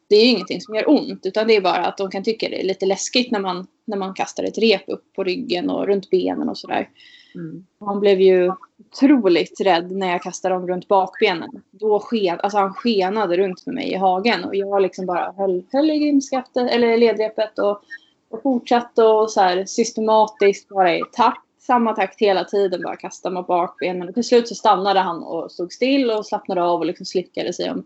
det 0.09 0.15
är 0.15 0.23
ju 0.23 0.29
ingenting 0.29 0.61
som 0.61 0.75
gör 0.75 0.89
ont 0.89 1.25
utan 1.25 1.47
det 1.47 1.55
är 1.55 1.61
bara 1.61 1.85
att 1.85 1.97
de 1.97 2.11
kan 2.11 2.23
tycka 2.23 2.49
det 2.49 2.61
är 2.61 2.63
lite 2.63 2.85
läskigt 2.85 3.31
när 3.31 3.39
man, 3.39 3.67
när 3.85 3.97
man 3.97 4.13
kastar 4.13 4.43
ett 4.43 4.57
rep 4.57 4.83
upp 4.87 5.13
på 5.15 5.23
ryggen 5.23 5.69
och 5.69 5.87
runt 5.87 6.09
benen 6.09 6.49
och 6.49 6.57
sådär. 6.57 6.89
Mm. 7.35 7.65
Han 7.79 7.99
blev 7.99 8.21
ju 8.21 8.51
otroligt 8.79 9.61
rädd 9.61 9.91
när 9.91 10.11
jag 10.11 10.23
kastade 10.23 10.55
dem 10.55 10.67
runt 10.67 10.87
bakbenen. 10.87 11.49
Då 11.71 11.99
sken, 11.99 12.39
alltså 12.39 12.57
han 12.57 12.73
skenade 12.73 13.37
runt 13.37 13.65
med 13.65 13.75
mig 13.75 13.91
i 13.91 13.95
hagen 13.95 14.43
och 14.43 14.55
jag 14.55 14.81
liksom 14.81 15.05
bara 15.05 15.31
höll, 15.37 15.63
höll 15.71 15.91
i 15.91 15.99
grimskaftet 15.99 16.71
eller 16.71 16.97
ledrepet 16.97 17.59
och, 17.59 17.81
och 18.29 18.43
fortsatte 18.43 19.03
och 19.03 19.31
så 19.31 19.41
här 19.41 19.65
systematiskt 19.65 20.69
bara 20.69 20.95
i 20.95 21.03
takt, 21.11 21.41
samma 21.59 21.95
takt 21.95 22.21
hela 22.21 22.43
tiden 22.43 22.81
bara 22.81 22.95
kasta 22.95 23.29
mot 23.29 23.47
bakbenen. 23.47 24.07
Och 24.07 24.13
till 24.13 24.23
slut 24.23 24.47
så 24.47 24.55
stannade 24.55 24.99
han 24.99 25.23
och 25.23 25.51
stod 25.51 25.73
still 25.73 26.11
och 26.11 26.25
slappnade 26.25 26.63
av 26.63 26.79
och 26.79 26.85
liksom 26.85 27.05
slickade 27.05 27.53
sig 27.53 27.71
om 27.71 27.85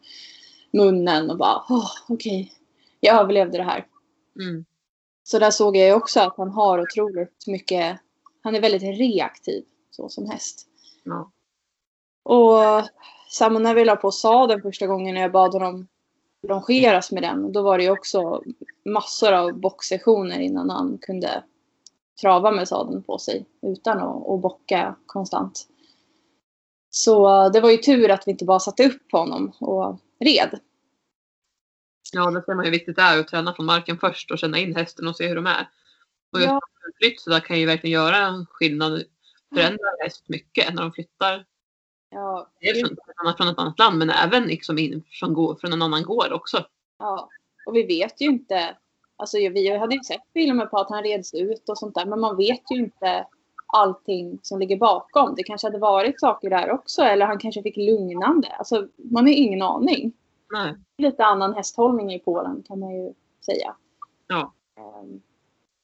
munnen 0.74 1.30
och 1.30 1.38
bara 1.38 1.64
oh, 1.70 1.92
okej, 2.08 2.54
jag 3.00 3.20
överlevde 3.20 3.58
det 3.58 3.64
här. 3.64 3.88
Mm. 4.40 4.66
Så 5.24 5.40
där 5.40 5.52
såg 5.52 5.78
jag 5.78 5.98
också 5.98 6.20
att 6.20 6.38
han 6.38 6.50
har 6.50 6.82
otroligt 6.82 7.48
mycket, 7.48 8.00
han 8.42 8.56
är 8.56 8.62
väldigt 8.62 9.00
reaktiv 9.00 9.64
så 9.92 10.10
som 10.10 10.30
häst. 10.30 10.68
Ja. 11.04 11.32
Och 12.24 12.88
samma 13.30 13.60
när 13.60 13.76
vi 13.76 13.86
la 13.86 13.96
på 13.96 14.12
sadeln 14.12 14.62
första 14.62 14.88
gången 14.88 15.16
när 15.16 15.22
jag 15.22 15.32
bad 15.32 15.54
honom 15.54 15.88
longeras 16.48 17.12
med 17.12 17.24
den. 17.24 17.52
Då 17.52 17.62
var 17.62 17.78
det 17.78 17.84
ju 17.84 17.90
också 17.90 18.44
massor 18.86 19.34
av 19.34 19.54
boxsessioner 19.54 20.40
innan 20.40 20.70
han 20.70 20.98
kunde 21.02 21.44
trava 22.22 22.52
med 22.52 22.68
sadeln 22.68 23.04
på 23.04 23.18
sig 23.18 23.46
utan 23.62 23.98
att, 23.98 24.30
att 24.30 24.42
bocka 24.42 24.96
konstant. 25.06 25.68
Så 26.90 27.50
det 27.50 27.62
var 27.62 27.70
ju 27.70 27.78
tur 27.78 28.12
att 28.12 28.28
vi 28.28 28.32
inte 28.32 28.46
bara 28.46 28.60
satte 28.60 28.86
upp 28.86 29.10
på 29.12 29.18
honom 29.18 29.52
och 29.60 30.00
red. 30.24 30.60
ja, 32.14 32.32
där 32.32 32.42
ser 32.42 32.56
man 32.56 32.66
hur 32.66 32.72
viktigt 32.72 32.96
det 32.96 33.02
är 33.02 33.20
att 33.20 33.28
träna 33.28 33.54
från 33.56 33.66
marken 33.66 33.98
först 33.98 34.32
och 34.32 34.40
känna 34.40 34.58
in 34.58 34.76
hästen 34.76 35.08
och 35.08 35.16
se 35.16 35.28
hur 35.28 35.36
de 35.36 35.46
är. 35.48 35.70
Och 36.32 36.40
just 36.40 36.50
Ja. 36.50 36.62
flytt 37.02 37.22
så 37.22 37.30
där 37.30 37.40
kan 37.40 37.60
ju 37.60 37.66
verkligen 37.66 37.94
göra 37.94 38.18
en 38.18 38.46
skillnad. 38.46 39.04
Förändra 39.54 39.84
en 40.00 40.04
häst 40.04 40.30
mycket 40.30 40.74
när 40.74 40.82
de 40.82 40.92
flyttar. 40.94 41.46
Ja, 42.10 42.50
Dels 42.60 42.80
från, 42.80 42.92
ett 42.94 43.00
annat- 43.16 43.38
från 43.38 43.48
ett 43.48 43.60
annat 43.60 43.80
land 43.80 43.98
men 43.98 44.10
även 44.10 44.44
liksom 44.44 44.78
in 44.78 45.04
från, 45.12 45.34
gå- 45.34 45.56
från 45.56 45.74
en 45.74 45.82
annan 45.82 46.04
gård 46.04 46.32
också. 46.32 46.66
Ja, 47.00 47.30
och 47.66 47.76
vi 47.76 47.84
vet 47.84 48.22
ju 48.22 48.26
inte. 48.26 48.78
Alltså 49.16 49.38
vi 49.38 49.78
hade 49.78 49.96
ju 49.96 50.04
sett 50.04 50.22
filmer 50.34 50.66
på 50.66 50.78
att 50.78 50.90
han 50.90 51.04
reds 51.04 51.34
ut 51.34 51.70
och 51.70 51.78
sånt 51.78 51.96
där, 51.96 52.06
men 52.06 52.20
man 52.20 52.38
vet 52.38 52.72
ju 52.72 52.76
inte 52.76 53.28
allting 53.74 54.40
som 54.42 54.60
ligger 54.60 54.78
bakom. 54.78 55.36
Det 55.36 55.44
kanske 55.44 55.68
hade 55.68 55.78
varit 55.78 56.20
saker 56.20 56.50
där 56.50 56.72
också, 56.72 57.02
eller 57.02 57.26
han 57.26 57.40
kanske 57.40 57.64
fick 57.64 57.78
lugnande. 57.78 58.48
Alltså, 58.48 58.88
man 58.98 59.24
har 59.24 59.34
ingen 59.34 59.62
aning. 59.62 60.14
Nej. 60.54 60.76
Lite 60.98 61.26
annan 61.26 61.54
hästhållning 61.54 62.14
i 62.14 62.20
Polen 62.20 62.64
kan 62.68 62.80
man 62.80 62.96
ju 62.96 63.14
säga. 63.46 63.76
Ja. 64.28 64.54
Ehm, 64.78 65.22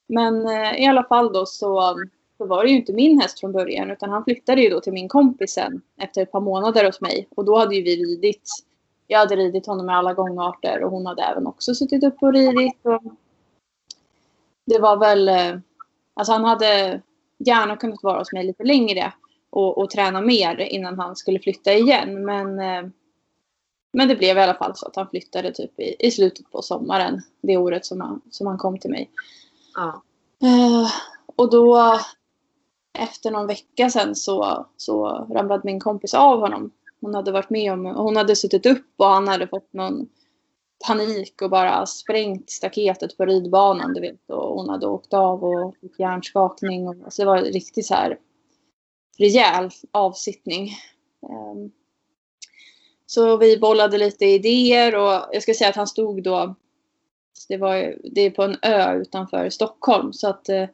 Men 0.07 0.47
eh, 0.47 0.83
i 0.83 0.85
alla 0.85 1.03
fall 1.03 1.33
då 1.33 1.45
så, 1.45 1.95
så 2.37 2.45
var 2.45 2.63
det 2.63 2.69
ju 2.69 2.75
inte 2.75 2.93
min 2.93 3.21
häst 3.21 3.39
från 3.39 3.51
början 3.51 3.91
utan 3.91 4.09
han 4.09 4.23
flyttade 4.23 4.61
ju 4.61 4.69
då 4.69 4.81
till 4.81 4.93
min 4.93 5.09
kompis 5.09 5.53
sen 5.53 5.81
efter 5.97 6.21
ett 6.21 6.31
par 6.31 6.41
månader 6.41 6.85
hos 6.85 7.01
mig. 7.01 7.27
Och 7.35 7.45
då 7.45 7.57
hade 7.57 7.75
ju 7.75 7.81
vi 7.83 7.95
ridit. 7.95 8.49
Jag 9.07 9.19
hade 9.19 9.35
ridit 9.35 9.65
honom 9.65 9.85
med 9.85 9.97
alla 9.97 10.13
gångarter 10.13 10.83
och 10.83 10.91
hon 10.91 11.05
hade 11.05 11.23
även 11.23 11.47
också 11.47 11.75
suttit 11.75 12.03
upp 12.03 12.17
och 12.21 12.33
ridit. 12.33 12.79
Och 12.83 13.03
det 14.65 14.79
var 14.79 14.97
väl, 14.97 15.29
eh, 15.29 15.59
alltså 16.13 16.33
han 16.33 16.43
hade 16.43 17.01
gärna 17.39 17.77
kunnat 17.77 18.03
vara 18.03 18.19
hos 18.19 18.31
mig 18.31 18.45
lite 18.45 18.63
längre 18.63 19.13
och, 19.49 19.77
och 19.77 19.89
träna 19.89 20.21
mer 20.21 20.59
innan 20.59 20.99
han 20.99 21.15
skulle 21.15 21.39
flytta 21.39 21.73
igen. 21.73 22.25
Men, 22.25 22.59
eh, 22.59 22.89
men 23.93 24.07
det 24.07 24.15
blev 24.15 24.37
i 24.37 24.41
alla 24.41 24.53
fall 24.53 24.75
så 24.75 24.87
att 24.87 24.95
han 24.95 25.09
flyttade 25.09 25.51
typ 25.51 25.79
i, 25.79 25.95
i 25.99 26.11
slutet 26.11 26.51
på 26.51 26.61
sommaren 26.61 27.21
det 27.41 27.57
året 27.57 27.85
som 27.85 28.01
han, 28.01 28.21
som 28.31 28.47
han 28.47 28.57
kom 28.57 28.79
till 28.79 28.91
mig. 28.91 29.09
Ja. 29.75 30.01
Eh, 30.47 30.91
och 31.35 31.51
då 31.51 31.99
efter 32.93 33.31
någon 33.31 33.47
vecka 33.47 33.89
sen 33.89 34.15
så, 34.15 34.65
så 34.77 35.07
ramlade 35.29 35.61
min 35.63 35.79
kompis 35.79 36.13
av 36.13 36.39
honom. 36.39 36.71
Hon 37.01 37.15
hade 37.15 37.31
varit 37.31 37.49
med 37.49 37.73
om, 37.73 37.85
hon 37.85 38.17
hade 38.17 38.35
suttit 38.35 38.65
upp 38.65 38.85
och 38.97 39.05
han 39.05 39.27
hade 39.27 39.47
fått 39.47 39.73
någon 39.73 40.09
panik 40.87 41.41
och 41.41 41.49
bara 41.49 41.85
sprängt 41.85 42.49
staketet 42.49 43.17
på 43.17 43.25
ridbanan. 43.25 43.93
Du 43.93 44.01
vet, 44.01 44.29
och 44.29 44.55
hon 44.55 44.69
hade 44.69 44.87
åkt 44.87 45.13
av 45.13 45.43
och 45.43 45.75
fick 45.81 45.99
hjärnskakning. 45.99 46.87
Och, 46.87 46.95
alltså 47.03 47.21
det 47.21 47.25
var 47.25 47.37
en 47.37 47.43
riktigt 47.43 47.85
så 47.85 47.93
här 47.93 48.17
rejäl 49.17 49.69
avsittning. 49.91 50.69
Ehm, 51.29 51.71
så 53.05 53.37
vi 53.37 53.57
bollade 53.57 53.97
lite 53.97 54.25
idéer 54.25 54.95
och 54.95 55.29
jag 55.31 55.43
ska 55.43 55.53
säga 55.53 55.69
att 55.69 55.75
han 55.75 55.87
stod 55.87 56.23
då 56.23 56.35
alltså 57.39 57.45
det, 57.49 57.57
var, 57.57 57.95
det 58.03 58.21
är 58.21 58.31
på 58.31 58.43
en 58.43 58.57
ö 58.61 58.93
utanför 58.95 59.49
Stockholm. 59.49 60.13
Så 60.13 60.29
att 60.29 60.49
eh, 60.49 60.67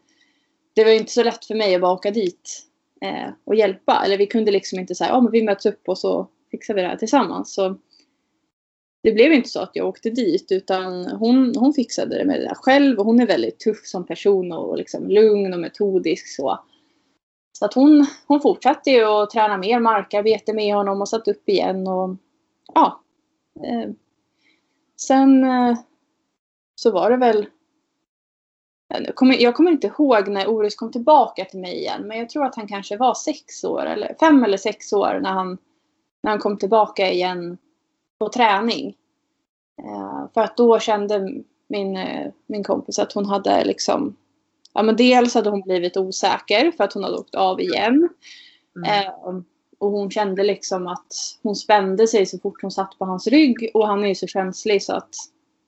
det 0.74 0.84
var 0.84 0.92
inte 0.92 1.12
så 1.12 1.24
lätt 1.24 1.46
för 1.46 1.56
mig 1.56 1.76
att 1.76 1.82
bara 1.82 1.94
åka 1.94 2.12
dit 2.12 2.66
eh, 3.02 3.30
och 3.44 3.56
hjälpa. 3.56 4.02
Eller 4.06 4.18
vi 4.18 4.28
kunde 4.28 4.52
liksom 4.52 4.80
inte 4.80 4.96
säga, 4.96 5.10
ja 5.10 5.22
men 5.22 5.32
vi 5.32 5.44
möts 5.44 5.66
upp 5.66 5.90
och 5.90 5.98
så 5.98 6.28
fixar 6.52 6.74
vi 6.74 6.82
det 6.82 6.88
här 6.88 6.96
tillsammans. 6.96 7.54
Så 7.54 7.78
det 9.06 9.12
blev 9.12 9.34
inte 9.34 9.50
så 9.50 9.60
att 9.60 9.72
jag 9.74 9.88
åkte 9.88 10.10
dit 10.10 10.52
utan 10.52 11.06
hon, 11.06 11.54
hon 11.58 11.74
fixade 11.74 12.18
det 12.18 12.26
med 12.26 12.40
det 12.40 12.48
där 12.48 12.56
själv 12.56 13.00
och 13.00 13.06
hon 13.06 13.20
är 13.20 13.28
väldigt 13.28 13.60
tuff 13.60 13.86
som 13.86 14.06
person 14.06 14.52
och 14.52 14.78
liksom 14.78 15.08
lugn 15.08 15.54
och 15.54 15.60
metodisk 15.60 16.36
så. 16.36 16.60
Så 17.52 17.66
att 17.66 17.74
hon, 17.74 18.06
hon 18.28 18.42
fortsatte 18.42 18.92
ju 18.92 19.06
att 19.06 19.30
träna 19.30 19.58
mer 19.58 19.80
markarbete 19.80 20.54
med 20.54 20.76
honom 20.76 21.02
och 21.02 21.10
satt 21.10 21.28
upp 21.28 21.50
igen 21.50 21.88
och 21.88 22.16
ja. 22.74 23.02
Eh, 23.64 23.90
sen 25.02 25.44
eh, 25.44 25.78
så 26.76 26.92
var 26.92 27.10
det 27.10 27.18
väl 27.18 27.46
jag 28.88 29.16
kommer, 29.16 29.42
jag 29.42 29.56
kommer 29.56 29.72
inte 29.72 29.88
ihåg 29.88 30.28
när 30.28 30.48
Orus 30.48 30.76
kom 30.76 30.92
tillbaka 30.92 31.46
till 31.46 31.60
mig 31.60 31.76
igen 31.76 32.08
men 32.08 32.18
jag 32.18 32.30
tror 32.30 32.46
att 32.46 32.56
han 32.56 32.68
kanske 32.68 32.98
var 32.98 33.14
sex 33.14 33.64
år 33.64 33.86
eller 33.86 34.16
fem 34.20 34.44
eller 34.44 34.58
sex 34.58 34.94
år 34.94 35.20
när 35.22 35.32
han, 35.32 35.58
när 36.24 36.32
han 36.32 36.40
kom 36.40 36.58
tillbaka 36.58 37.12
igen 37.12 37.58
på 38.26 38.30
träning. 38.32 38.96
Eh, 39.84 40.34
för 40.34 40.42
att 40.42 40.58
då 40.58 40.80
kände 40.80 41.44
min, 41.68 41.98
eh, 41.98 42.32
min 42.48 42.64
kompis 42.64 43.00
att 43.00 43.14
hon 43.14 43.26
hade 43.26 43.66
liksom 43.66 44.16
Ja 44.74 44.84
men 44.84 44.96
dels 44.96 45.34
hade 45.34 45.50
hon 45.50 45.62
blivit 45.62 45.98
osäker 45.98 46.72
för 46.72 46.84
att 46.84 46.94
hon 46.94 47.04
hade 47.04 47.18
åkt 47.18 47.36
av 47.36 47.62
igen. 47.62 48.10
Mm. 48.76 49.08
Eh, 49.08 49.14
och 49.78 49.92
hon 49.92 50.12
kände 50.12 50.44
liksom 50.44 50.88
att 50.88 51.14
hon 51.44 51.56
spände 51.56 52.08
sig 52.08 52.26
så 52.26 52.40
fort 52.40 52.62
hon 52.62 52.72
satt 52.72 53.00
på 53.00 53.06
hans 53.06 53.28
rygg 53.28 53.72
och 53.74 53.88
han 53.88 54.04
är 54.04 54.08
ju 54.08 54.16
så 54.16 54.28
känslig 54.28 54.84
så 54.84 54.94
att 54.96 55.16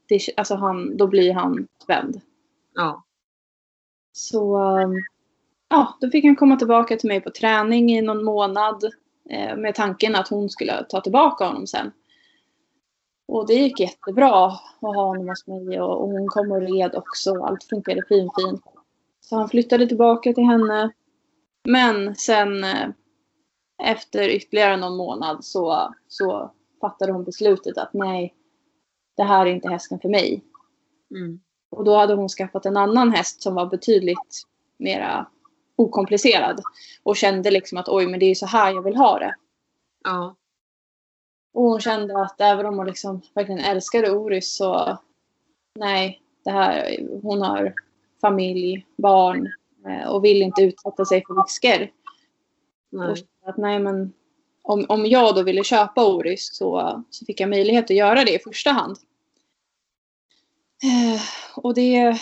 det, 0.07 0.19
alltså 0.37 0.55
han, 0.55 0.97
då 0.97 1.07
blir 1.07 1.33
han 1.33 1.67
spänd. 1.83 2.21
Ja. 2.75 3.03
Så 4.11 4.59
ja, 5.69 5.97
då 6.01 6.09
fick 6.09 6.25
han 6.25 6.35
komma 6.35 6.55
tillbaka 6.55 6.97
till 6.97 7.07
mig 7.07 7.21
på 7.21 7.29
träning 7.29 7.91
i 7.91 8.01
någon 8.01 8.23
månad 8.23 8.83
med 9.57 9.75
tanken 9.75 10.15
att 10.15 10.27
hon 10.27 10.49
skulle 10.49 10.83
ta 10.83 11.01
tillbaka 11.01 11.45
honom 11.45 11.67
sen. 11.67 11.91
Och 13.27 13.47
det 13.47 13.53
gick 13.53 13.79
jättebra 13.79 14.45
att 14.45 14.61
ha 14.81 14.95
honom 14.95 15.27
hos 15.27 15.47
mig 15.47 15.81
och, 15.81 16.01
och 16.01 16.09
hon 16.09 16.27
kom 16.27 16.51
och 16.51 16.61
red 16.61 16.95
också. 16.95 17.43
Allt 17.43 17.63
funkade 17.63 18.01
fin, 18.07 18.29
fint. 18.39 18.61
Så 19.21 19.35
han 19.35 19.49
flyttade 19.49 19.87
tillbaka 19.87 20.33
till 20.33 20.43
henne. 20.43 20.91
Men 21.63 22.15
sen 22.15 22.63
eh, 22.63 22.89
efter 23.83 24.29
ytterligare 24.29 24.77
någon 24.77 24.97
månad 24.97 25.45
så, 25.45 25.93
så 26.07 26.51
fattade 26.81 27.11
hon 27.11 27.23
beslutet 27.23 27.77
att 27.77 27.93
nej, 27.93 28.35
det 29.17 29.23
här 29.23 29.45
är 29.45 29.49
inte 29.49 29.69
hästen 29.69 29.99
för 29.99 30.09
mig. 30.09 30.43
Mm. 31.11 31.39
Och 31.69 31.83
då 31.83 31.95
hade 31.95 32.13
hon 32.13 32.29
skaffat 32.29 32.65
en 32.65 32.77
annan 32.77 33.11
häst 33.11 33.41
som 33.41 33.55
var 33.55 33.65
betydligt 33.65 34.43
mera 34.77 35.27
okomplicerad. 35.75 36.61
Och 37.03 37.15
kände 37.15 37.51
liksom 37.51 37.77
att 37.77 37.89
oj, 37.89 38.07
men 38.07 38.19
det 38.19 38.25
är 38.25 38.35
så 38.35 38.45
här 38.45 38.73
jag 38.73 38.81
vill 38.81 38.95
ha 38.95 39.19
det. 39.19 39.35
Ja. 40.03 40.35
Och 41.57 41.63
hon 41.63 41.79
kände 41.79 42.21
att 42.21 42.41
även 42.41 42.65
om 42.65 42.77
hon 42.77 42.87
liksom 42.87 43.21
verkligen 43.33 43.59
älskade 43.59 44.11
Oris 44.11 44.55
så 44.55 44.97
nej, 45.75 46.21
det 46.43 46.51
här, 46.51 46.99
hon 47.21 47.41
har 47.41 47.73
familj, 48.21 48.85
barn 48.97 49.53
eh, 49.87 50.09
och 50.09 50.23
vill 50.23 50.41
inte 50.41 50.61
utsätta 50.61 51.05
sig 51.05 51.23
för 51.27 51.43
risker. 51.43 51.91
Nej. 52.89 53.27
Att 53.45 53.57
nej 53.57 53.79
men 53.79 54.13
om, 54.61 54.85
om 54.89 55.05
jag 55.05 55.35
då 55.35 55.43
ville 55.43 55.63
köpa 55.63 56.07
Oris 56.07 56.49
så, 56.53 57.03
så 57.09 57.25
fick 57.25 57.39
jag 57.39 57.49
möjlighet 57.49 57.85
att 57.85 57.97
göra 57.97 58.23
det 58.23 58.35
i 58.35 58.39
första 58.39 58.71
hand. 58.71 58.97
Eh, 60.83 61.21
och 61.55 61.73
det, 61.73 62.17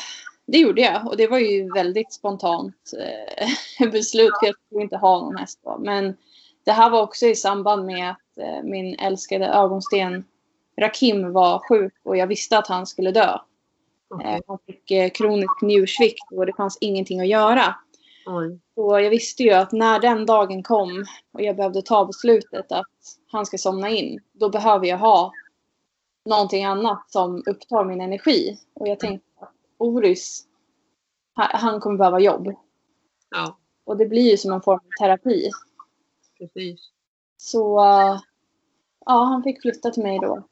det 0.48 0.58
gjorde 0.58 0.82
jag 0.82 1.08
och 1.08 1.18
det 1.18 1.28
var 1.28 1.40
ju 1.40 1.74
väldigt 1.74 2.14
spontant 2.14 2.92
eh, 3.80 3.90
beslut 3.92 4.34
för 4.40 4.46
jag 4.46 4.56
skulle 4.66 4.82
inte 4.82 4.98
ha 4.98 5.20
någon 5.20 5.38
häst 5.38 5.60
då. 5.64 5.78
Men 5.80 6.18
det 6.66 6.72
här 6.72 6.90
var 6.90 7.02
också 7.02 7.26
i 7.26 7.36
samband 7.36 7.86
med 7.86 8.16
min 8.64 8.96
älskade 9.00 9.46
ögonsten 9.46 10.26
Rakim 10.78 11.34
var 11.34 11.60
sjuk 11.70 11.94
och 12.04 12.18
jag 12.18 12.28
visste 12.28 12.58
att 12.58 12.68
han 12.68 12.86
skulle 12.86 13.12
dö. 13.12 13.38
Okay. 14.10 14.42
Han 14.48 14.58
fick 14.66 14.92
eh, 14.92 15.10
kronisk 15.10 15.62
njursvikt 15.62 16.32
och 16.32 16.46
det 16.46 16.54
fanns 16.54 16.78
ingenting 16.82 17.20
att 17.20 17.28
göra. 17.28 17.76
Oj. 18.26 18.60
Så 18.76 19.00
jag 19.00 19.10
visste 19.10 19.44
ju 19.44 19.52
att 19.52 19.72
när 19.72 20.00
den 20.00 20.26
dagen 20.26 20.64
kom 20.64 21.06
och 21.32 21.42
jag 21.42 21.56
behövde 21.56 21.82
ta 21.82 22.06
beslutet 22.06 22.72
att 22.72 22.86
han 23.28 23.46
ska 23.46 23.58
somna 23.58 23.90
in, 23.90 24.20
då 24.34 24.50
behöver 24.50 24.86
jag 24.86 24.98
ha 24.98 25.32
någonting 26.26 26.66
annat 26.66 27.12
som 27.12 27.44
upptar 27.46 27.86
min 27.86 28.02
energi. 28.02 28.58
Och 28.74 28.88
jag 28.88 29.00
tänkte 29.00 29.28
att 29.40 29.54
Oris, 29.78 30.46
han 31.34 31.80
kommer 31.80 31.98
behöva 31.98 32.20
jobb. 32.20 32.56
Ja, 33.30 33.58
Och 33.84 33.98
det 33.98 34.06
blir 34.06 34.32
ju 34.32 34.38
som 34.38 34.54
en 34.54 34.62
form 34.62 34.80
av 34.80 35.06
terapi. 35.06 35.50
precis. 36.38 36.92
Så 37.46 37.80
ja, 39.06 39.24
han 39.24 39.44
fick 39.44 39.62
flytta 39.62 39.92
till 39.92 40.04
mig 40.04 40.20
då. 40.20 40.44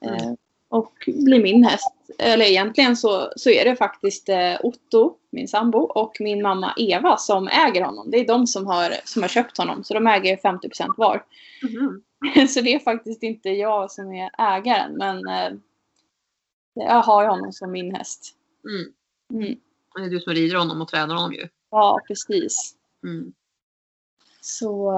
Eh, 0.00 0.32
och 0.68 0.92
bli 1.06 1.42
min 1.42 1.64
häst. 1.64 1.92
Eller 2.18 2.44
egentligen 2.44 2.96
så, 2.96 3.32
så 3.36 3.50
är 3.50 3.64
det 3.64 3.76
faktiskt 3.76 4.28
eh, 4.28 4.54
Otto, 4.62 5.16
min 5.30 5.48
sambo, 5.48 5.78
och 5.78 6.16
min 6.20 6.42
mamma 6.42 6.74
Eva 6.76 7.16
som 7.16 7.48
äger 7.48 7.84
honom. 7.84 8.10
Det 8.10 8.16
är 8.16 8.26
de 8.26 8.46
som 8.46 8.66
har, 8.66 8.94
som 9.04 9.22
har 9.22 9.28
köpt 9.28 9.58
honom. 9.58 9.84
Så 9.84 9.94
de 9.94 10.06
äger 10.06 10.36
50% 10.36 10.94
var. 10.96 11.24
Mhm. 11.62 12.02
Så 12.48 12.60
det 12.60 12.74
är 12.74 12.78
faktiskt 12.78 13.22
inte 13.22 13.50
jag 13.50 13.90
som 13.90 14.12
är 14.12 14.30
ägaren. 14.38 14.96
Men 14.96 15.28
eh, 15.28 15.58
jag 16.74 17.02
har 17.02 17.22
ju 17.22 17.28
honom 17.28 17.52
som 17.52 17.72
min 17.72 17.94
häst. 17.94 18.34
Mm. 18.64 18.92
Mm. 19.44 19.58
Det 19.94 20.02
är 20.02 20.10
du 20.10 20.20
som 20.20 20.32
rider 20.32 20.56
honom 20.56 20.82
och 20.82 20.88
tränar 20.88 21.14
honom 21.14 21.32
ju. 21.32 21.48
Ja, 21.70 22.00
precis. 22.08 22.74
Mm. 23.04 23.32
Så 24.40 24.92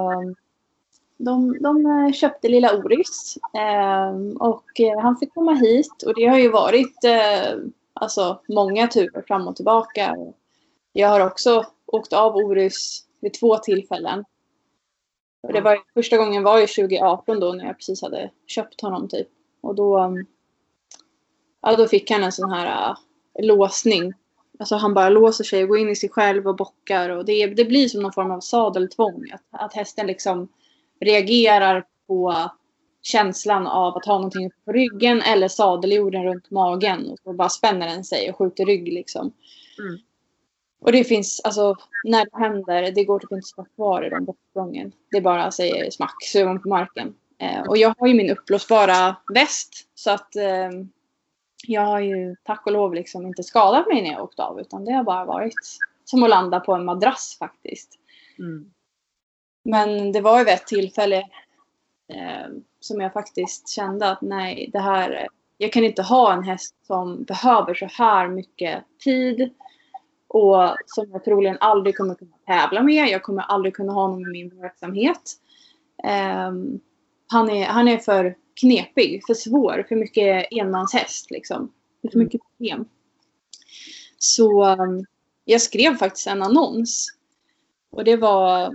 de, 1.17 1.59
de 1.61 1.87
eh, 1.87 2.13
köpte 2.13 2.49
lilla 2.49 2.77
Oris. 2.77 3.39
Ehm, 3.55 4.31
eh, 4.31 4.37
och 4.37 4.81
han 5.03 5.17
fick 5.17 5.35
komma 5.35 5.55
hit. 5.55 6.03
Och 6.07 6.15
det 6.15 6.27
har 6.27 6.39
ju 6.39 6.49
varit 6.49 7.05
eh, 7.05 7.59
alltså, 7.93 8.41
många 8.49 8.87
turer 8.89 9.23
fram 9.23 9.49
och 9.49 9.57
tillbaka. 9.57 10.17
Jag 10.93 11.09
har 11.09 11.27
också 11.27 11.67
åkt 11.87 12.13
av 12.13 12.37
Oris 12.37 13.05
vid 13.21 13.35
två 13.35 13.57
tillfällen. 13.57 14.25
Och 15.43 15.53
det 15.53 15.61
var, 15.61 15.79
första 15.95 16.17
gången 16.17 16.43
var 16.43 16.61
ju 16.61 16.67
2018 16.67 17.41
då 17.41 17.53
när 17.53 17.65
jag 17.65 17.77
precis 17.77 18.03
hade 18.03 18.31
köpt 18.47 18.81
honom 18.81 19.09
typ. 19.09 19.29
Och 19.61 19.75
då, 19.75 19.99
ehm, 19.99 20.27
ja, 21.63 21.77
då 21.77 21.87
fick 21.87 22.11
han 22.11 22.23
en 22.23 22.33
sån 22.33 22.51
här 22.51 22.91
uh, 22.91 22.97
låsning. 23.47 24.13
Alltså 24.59 24.77
han 24.77 24.95
bara 24.95 25.09
låser 25.09 25.45
sig 25.45 25.63
och 25.63 25.69
går 25.69 25.79
in 25.79 25.89
i 25.89 25.97
sig 25.97 26.09
själv 26.09 26.49
och 26.49 26.57
bockar. 26.57 27.11
Och 27.11 27.25
det, 27.25 27.47
det 27.47 27.65
blir 27.65 27.89
som 27.89 28.03
någon 28.03 28.13
form 28.13 28.31
av 28.31 28.41
sadeltvång. 28.41 29.31
Att, 29.33 29.63
att 29.63 29.75
hästen 29.75 30.07
liksom 30.07 30.49
reagerar 31.05 31.85
på 32.07 32.35
känslan 33.03 33.67
av 33.67 33.97
att 33.97 34.07
ha 34.07 34.15
någonting 34.15 34.51
på 34.65 34.73
ryggen 34.73 35.23
eller 35.23 35.49
sadeljorden 35.49 36.25
runt 36.25 36.51
magen. 36.51 37.11
Och 37.11 37.19
så 37.25 37.33
bara 37.33 37.49
spänner 37.49 37.87
den 37.87 38.05
sig 38.05 38.31
och 38.31 38.37
skjuter 38.37 38.65
rygg 38.65 38.93
liksom. 38.93 39.33
Mm. 39.79 39.99
Och 40.81 40.93
det 40.93 41.05
finns, 41.05 41.41
alltså 41.45 41.77
när 42.05 42.25
det 42.25 42.39
händer, 42.39 42.93
det 42.93 43.05
går 43.05 43.19
typ 43.19 43.33
inte 43.33 43.39
att 43.39 43.47
stå 43.47 43.65
kvar 43.65 44.07
i 44.07 44.11
den 44.11 44.25
bockgången. 44.25 44.93
Det 45.11 45.21
bara 45.21 45.51
säger 45.51 45.91
smack, 45.91 46.17
så 46.23 46.39
är 46.39 46.45
man 46.45 46.63
på 46.63 46.69
marken. 46.69 47.15
Eh, 47.39 47.63
och 47.69 47.79
jag 47.79 47.95
har 47.99 48.07
ju 48.07 48.15
min 48.15 48.31
uppblåsbara 48.31 49.17
väst. 49.35 49.73
Så 49.95 50.11
att 50.11 50.37
eh, 50.37 50.71
jag 51.67 51.83
har 51.83 52.01
ju 52.01 52.37
tack 52.43 52.67
och 52.67 52.73
lov 52.73 52.95
liksom 52.95 53.27
inte 53.27 53.43
skadat 53.43 53.87
mig 53.87 54.03
när 54.03 54.13
jag 54.13 54.23
åkt 54.23 54.39
av. 54.39 54.61
Utan 54.61 54.85
det 54.85 54.93
har 54.93 55.05
bara 55.05 55.25
varit 55.25 55.79
som 56.05 56.23
att 56.23 56.31
landa 56.31 56.61
på 56.61 56.75
en 56.75 56.85
madrass 56.85 57.37
faktiskt. 57.39 57.99
Mm. 58.39 58.71
Men 59.65 60.13
det 60.13 60.21
var 60.21 60.39
ju 60.39 60.45
vid 60.45 60.55
ett 60.55 60.67
tillfälle 60.67 61.19
eh, 62.09 62.49
som 62.81 63.01
jag 63.01 63.13
faktiskt 63.13 63.69
kände 63.69 64.11
att 64.11 64.23
nej, 64.23 64.71
det 64.73 64.81
här, 64.81 65.29
jag 65.59 65.73
kan 65.73 65.85
inte 65.85 66.03
ha 66.03 66.33
en 66.33 66.45
häst 66.45 66.75
som 66.87 67.25
behöver 67.25 67.75
så 67.75 67.87
här 67.87 68.29
mycket 68.29 68.85
tid 69.05 69.51
och 70.29 70.77
som 70.87 71.11
jag 71.13 71.25
troligen 71.25 71.57
aldrig 71.61 71.97
kommer 71.97 72.15
kunna 72.15 72.37
tävla 72.47 72.83
med. 72.83 73.09
Jag 73.09 73.23
kommer 73.23 73.43
aldrig 73.43 73.75
kunna 73.75 73.93
ha 73.93 74.03
honom 74.03 74.21
i 74.21 74.31
min 74.33 74.61
verksamhet. 74.61 75.23
Ehm, 76.05 76.81
han, 77.27 77.51
är, 77.51 77.65
han 77.65 77.89
är 77.89 77.99
för 77.99 78.37
knepig, 78.61 79.23
för 79.27 79.35
svår, 79.35 79.85
för 79.89 79.97
mycket 79.97 80.47
enmanshäst 80.51 81.31
liksom. 81.31 81.73
För 82.03 82.09
Mm. 82.09 82.25
mycket 82.25 82.41
problem. 82.57 82.85
Så 84.19 84.65
um, 84.67 85.07
jag 85.45 85.61
skrev 85.61 85.97
faktiskt 85.97 86.27
en 86.27 86.43
annons. 86.43 87.07
Och 87.91 88.05
det 88.05 88.17
var, 88.17 88.75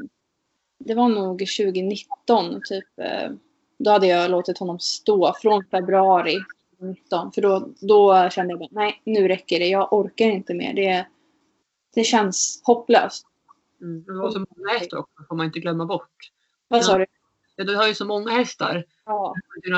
det 0.79 0.93
var 0.93 1.09
nog 1.09 1.39
2019 1.39 2.61
typ. 2.65 2.99
eh, 2.99 3.31
Då 3.77 3.91
hade 3.91 4.07
jag 4.07 4.31
låtit 4.31 4.57
honom 4.57 4.79
stå 4.79 5.33
från 5.41 5.65
februari 5.71 6.35
2019. 6.79 7.31
För 7.31 7.41
då, 7.41 7.69
då 7.81 8.29
kände 8.29 8.51
jag 8.53 8.59
bara, 8.59 8.69
nej 8.71 9.01
nu 9.03 9.27
räcker 9.27 9.59
det. 9.59 9.67
Jag 9.67 9.93
orkar 9.93 10.25
inte 10.25 10.53
mer. 10.53 10.73
Det, 10.73 11.07
det 11.95 12.03
känns 12.03 12.61
hopplöst. 12.63 13.25
Mm. 13.81 14.03
Det 14.03 14.13
var 14.13 14.31
så 14.31 14.39
många 14.39 14.79
hästar 14.79 14.97
också, 14.97 15.23
får 15.29 15.35
man 15.35 15.45
inte 15.45 15.59
glömma 15.59 15.85
bort. 15.85 16.31
Vad 16.67 16.85
sa 16.85 16.97
du? 16.97 17.05
Ja, 17.55 17.63
du 17.63 17.75
har 17.75 17.87
ju 17.87 17.93
så 17.93 18.05
många 18.05 18.31
hästar. 18.31 18.85
Ja, 19.05 19.33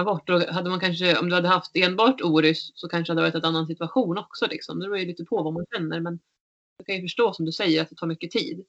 bort. 0.06 0.30
Och 0.30 0.41
hade 0.41 0.70
man 0.70 0.80
kanske, 0.80 1.18
om 1.18 1.30
du 1.30 1.36
hade 1.36 1.47
haft 1.47 1.72
enbart 1.78 2.22
Orys 2.22 2.72
så 2.76 2.88
kanske 2.88 3.14
det 3.14 3.22
hade 3.22 3.30
varit 3.32 3.43
en 3.43 3.49
annan 3.49 3.68
situation 3.68 4.18
också. 4.18 4.47
Liksom. 4.47 4.80
Det 4.80 4.86
beror 4.86 4.97
ju 4.97 5.06
lite 5.06 5.26
på 5.26 5.43
vad 5.43 5.54
man 5.54 5.66
känner. 5.74 5.99
Men 5.99 6.20
jag 6.78 6.86
kan 6.86 6.95
ju 6.95 7.02
förstå 7.02 7.34
som 7.34 7.45
du 7.45 7.52
säger 7.52 7.82
att 7.82 7.89
det 7.89 7.95
tar 7.95 8.08
mycket 8.08 8.32
tid. 8.32 8.66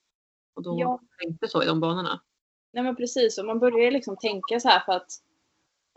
Och 0.55 0.62
då 0.62 0.76
Ja. 0.80 0.98
inte 1.24 1.48
så 1.48 1.62
i 1.62 1.66
de 1.66 1.80
banorna. 1.80 2.20
Nej 2.72 2.84
men 2.84 2.96
precis, 2.96 3.38
och 3.38 3.44
man 3.46 3.59
börjar 3.59 3.90
liksom 3.90 4.16
tänka 4.16 4.61
så 4.61 4.68
här 4.68 4.80
för 4.80 4.92
att 4.92 5.11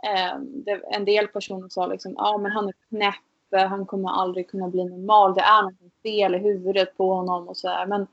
eh, 0.04 0.40
det, 0.40 0.72
en 0.72 1.06
del 1.06 1.28
personer 1.28 1.70
sa 1.70 1.88
liksom 1.88 2.14
ja 2.18 2.38
men 2.38 2.52
han 2.52 2.68
är 2.68 2.74
knäpp, 2.90 3.70
han 3.70 3.86
kommer 3.86 4.10
aldrig 4.10 4.50
kunna 4.50 4.68
bli 4.68 4.84
normal, 4.86 5.34
det 5.34 5.42
är 5.42 5.62
något 5.64 6.02
fel 6.04 6.36
i 6.36 6.38
huvudet 6.38 6.98
på 6.98 7.14
honom 7.14 7.48
och 7.48 7.58
så 7.58 7.68
här. 7.70 7.86
Men 7.86 8.08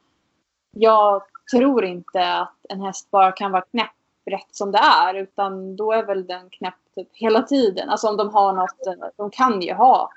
jag 0.77 1.23
tror 1.53 1.85
inte 1.85 2.35
att 2.35 2.57
en 2.69 2.81
häst 2.81 3.11
bara 3.11 3.33
kan 3.33 3.53
vara 3.53 3.63
knäpp 3.63 3.91
rätt 4.25 4.49
som 4.55 4.73
det 4.73 4.79
är 4.79 5.15
utan 5.15 5.77
då 5.77 5.93
är 5.93 6.03
väl 6.07 6.27
den 6.27 6.51
knäpp 6.51 6.75
typ 6.95 7.09
hela 7.13 7.43
tiden. 7.43 7.89
Alltså 7.89 8.09
om 8.09 8.17
de 8.17 8.35
har 8.35 8.53
något, 8.53 8.87
eh, 8.87 9.09
de 9.17 9.31
kan 9.31 9.61
ju 9.63 9.73
ha 9.73 10.11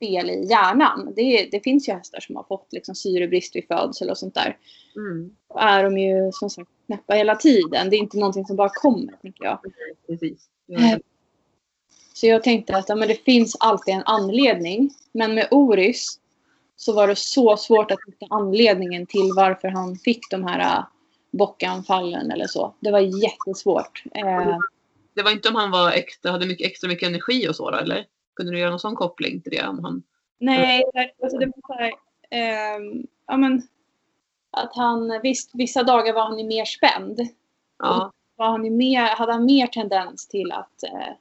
fel 0.00 0.30
i 0.30 0.46
hjärnan. 0.50 1.12
Det, 1.16 1.48
det 1.52 1.60
finns 1.60 1.88
ju 1.88 1.92
hästar 1.92 2.20
som 2.20 2.36
har 2.36 2.42
fått 2.44 2.72
liksom 2.72 2.94
syrebrist 2.94 3.56
vid 3.56 3.66
födsel 3.68 4.10
och 4.10 4.18
sånt 4.18 4.34
där 4.34 4.56
Mm. 4.96 5.30
då 5.48 5.58
är 5.58 5.84
de 5.84 5.98
ju 5.98 6.32
som 6.32 6.50
sagt 6.50 6.70
knäppa 6.86 7.14
hela 7.14 7.34
tiden. 7.36 7.90
Det 7.90 7.96
är 7.96 7.98
inte 7.98 8.18
någonting 8.18 8.44
som 8.46 8.56
bara 8.56 8.68
kommer, 8.68 9.12
tänker 9.22 9.44
jag. 9.44 9.58
Precis. 10.06 10.46
Eh, 10.72 10.98
Så 12.14 12.26
jag 12.26 12.42
tänkte 12.42 12.76
att 12.76 12.88
ja, 12.88 12.94
men 12.94 13.08
det 13.08 13.24
finns 13.24 13.56
alltid 13.60 13.94
en 13.94 14.02
anledning. 14.04 14.90
Men 15.12 15.34
med 15.34 15.48
Oris 15.50 16.18
så 16.76 16.92
var 16.92 17.08
det 17.08 17.16
så 17.16 17.56
svårt 17.56 17.90
att 17.90 17.98
hitta 18.06 18.26
anledningen 18.30 19.06
till 19.06 19.30
varför 19.36 19.68
han 19.68 19.96
fick 19.96 20.30
de 20.30 20.44
här 20.44 20.78
äh, 20.78 20.84
bockanfallen 21.30 22.30
eller 22.30 22.46
så. 22.46 22.74
Det 22.80 22.90
var 22.90 23.00
jättesvårt. 23.00 24.02
Eh, 24.14 24.58
Det 25.14 25.22
var 25.22 25.30
inte 25.30 25.48
om 25.48 25.54
han 25.54 25.70
var 25.70 25.92
extra, 25.92 26.30
hade 26.32 26.46
mycket, 26.46 26.66
extra 26.66 26.88
mycket 26.88 27.08
energi 27.08 27.48
och 27.48 27.56
så 27.56 27.70
då, 27.70 27.76
eller? 27.78 28.04
Kunde 28.40 28.52
du 28.52 28.58
göra 28.58 28.70
någon 28.70 28.80
sån 28.80 28.96
koppling 28.96 29.40
till 29.40 29.52
det? 29.52 29.68
Om 29.68 29.84
han... 29.84 30.02
nej, 30.94 31.12
alltså 31.22 31.38
det 31.38 31.46
var 31.46 31.76
så 31.76 31.82
här, 31.82 31.92
ehm, 32.30 33.06
ja, 33.26 33.36
men, 33.36 33.62
att 34.50 34.76
han, 34.76 35.20
visst, 35.22 35.50
vissa 35.54 35.82
dagar 35.82 36.14
var 36.14 36.22
han 36.22 36.38
ju 36.38 36.46
mer 36.46 36.64
spänd. 36.64 37.20
Ja, 37.78 38.12
var 38.36 38.48
han 38.48 38.64
ju 38.64 38.70
mer, 38.70 39.02
hade 39.02 39.32
han 39.32 39.44
mer 39.44 39.66
tendens 39.66 40.28
till 40.28 40.52
att, 40.52 40.82
eh, 40.82 41.14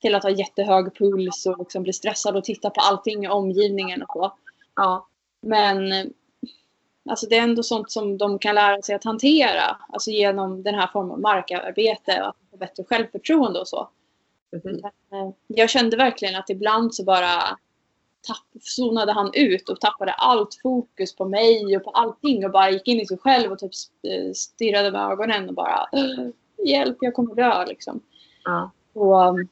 till 0.00 0.14
att 0.14 0.22
ha 0.22 0.30
jättehög 0.30 0.94
puls 0.94 1.46
och 1.46 1.58
liksom 1.58 1.82
bli 1.82 1.92
stressad 1.92 2.36
och 2.36 2.44
titta 2.44 2.70
på 2.70 2.80
allting 2.80 3.24
i 3.24 3.28
omgivningen 3.28 4.02
och 4.02 4.12
så. 4.12 4.32
ja, 4.76 5.08
Men 5.42 5.92
eh, 5.92 6.06
alltså 7.10 7.26
det 7.26 7.36
är 7.36 7.42
ändå 7.42 7.62
sånt 7.62 7.90
som 7.90 8.18
de 8.18 8.38
kan 8.38 8.54
lära 8.54 8.82
sig 8.82 8.94
att 8.94 9.04
hantera. 9.04 9.76
Alltså 9.88 10.10
genom 10.10 10.62
den 10.62 10.74
här 10.74 10.86
formen 10.86 11.12
av 11.12 11.20
markarbete 11.20 12.22
och 12.22 12.28
att 12.28 12.36
få 12.50 12.56
bättre 12.56 12.84
självförtroende 12.84 13.60
och 13.60 13.68
så. 13.68 13.88
Precis. 14.50 14.84
Eh, 14.84 15.30
jag 15.46 15.70
kände 15.70 15.96
verkligen 15.96 16.36
att 16.36 16.50
ibland 16.50 16.94
så 16.94 17.04
bara 17.04 17.58
tapp, 18.26 18.62
zonade 18.62 19.12
han 19.12 19.30
ut 19.34 19.68
och 19.68 19.80
tappade 19.80 20.12
allt 20.12 20.58
fokus 20.62 21.16
på 21.16 21.24
mig 21.28 21.76
och 21.76 21.84
på 21.84 21.90
allting 21.90 22.44
och 22.44 22.50
bara 22.50 22.70
gick 22.70 22.88
in 22.88 23.00
i 23.00 23.06
sig 23.06 23.18
själv 23.18 23.52
och 23.52 23.58
typ 23.58 23.72
eh, 24.08 24.32
stirrade 24.32 24.90
med 24.90 25.00
ögonen 25.10 25.48
och 25.48 25.54
bara 25.54 25.88
"Åh, 25.92 26.28
Hjälp, 26.66 26.96
jag 27.00 27.14
kommer 27.14 27.34
dö 27.34 27.64
liksom. 27.66 28.00
Ja, 28.44 28.70
Och 28.92 29.28
um, 29.28 29.48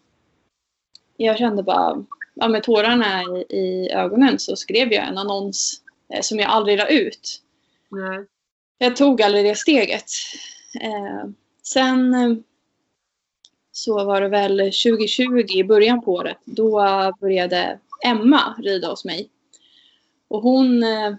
jag 1.17 1.39
kände 1.39 1.63
bara, 1.63 2.05
ja, 2.35 2.49
med 2.49 2.63
tårarna 2.63 3.23
i, 3.23 3.57
i 3.57 3.91
ögonen 3.93 4.39
så 4.39 4.57
skrev 4.57 4.93
jag 4.93 5.09
en 5.09 5.19
annons 5.19 5.83
eh, 6.15 6.21
som 6.23 6.39
jag 6.39 6.51
aldrig 6.51 6.79
la 6.79 6.87
ut. 6.89 7.43
nej. 7.91 8.27
Jag 8.79 8.97
tog 8.97 9.23
aldrig 9.23 9.45
det 9.45 9.55
steget. 9.55 10.05
Eh, 10.81 11.25
sen 11.63 12.15
eh, 12.15 12.37
så 13.77 14.05
var 14.05 14.21
det 14.21 14.29
väl 14.29 14.59
2020 14.59 15.45
i 15.49 15.65
början 15.65 16.03
på 16.03 16.13
året. 16.13 16.37
Då 16.45 16.71
började 17.21 17.79
Emma 18.05 18.55
rida 18.59 18.89
hos 18.89 19.05
mig. 19.05 19.29
Och 20.29 20.43
hon, 20.43 20.83
eh, 20.83 21.15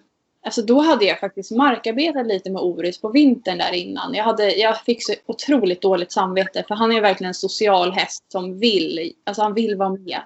alltså 0.45 0.61
då 0.61 0.79
hade 0.79 1.05
jag 1.05 1.19
faktiskt 1.19 1.51
markarbetat 1.51 2.27
lite 2.27 2.49
med 2.49 2.61
Oris 2.61 3.01
på 3.01 3.09
vintern 3.09 3.57
där 3.57 3.73
innan. 3.73 4.13
Jag, 4.13 4.23
hade, 4.23 4.55
jag 4.55 4.81
fick 4.81 5.05
så 5.05 5.13
otroligt 5.25 5.81
dåligt 5.81 6.11
samvete 6.11 6.63
för 6.67 6.75
han 6.75 6.91
är 6.91 7.01
verkligen 7.01 7.27
en 7.27 7.33
social 7.33 7.91
häst 7.91 8.31
som 8.31 8.59
vill, 8.59 9.13
alltså 9.23 9.41
han 9.41 9.53
vill 9.53 9.75
vara 9.75 9.89
med. 9.89 10.21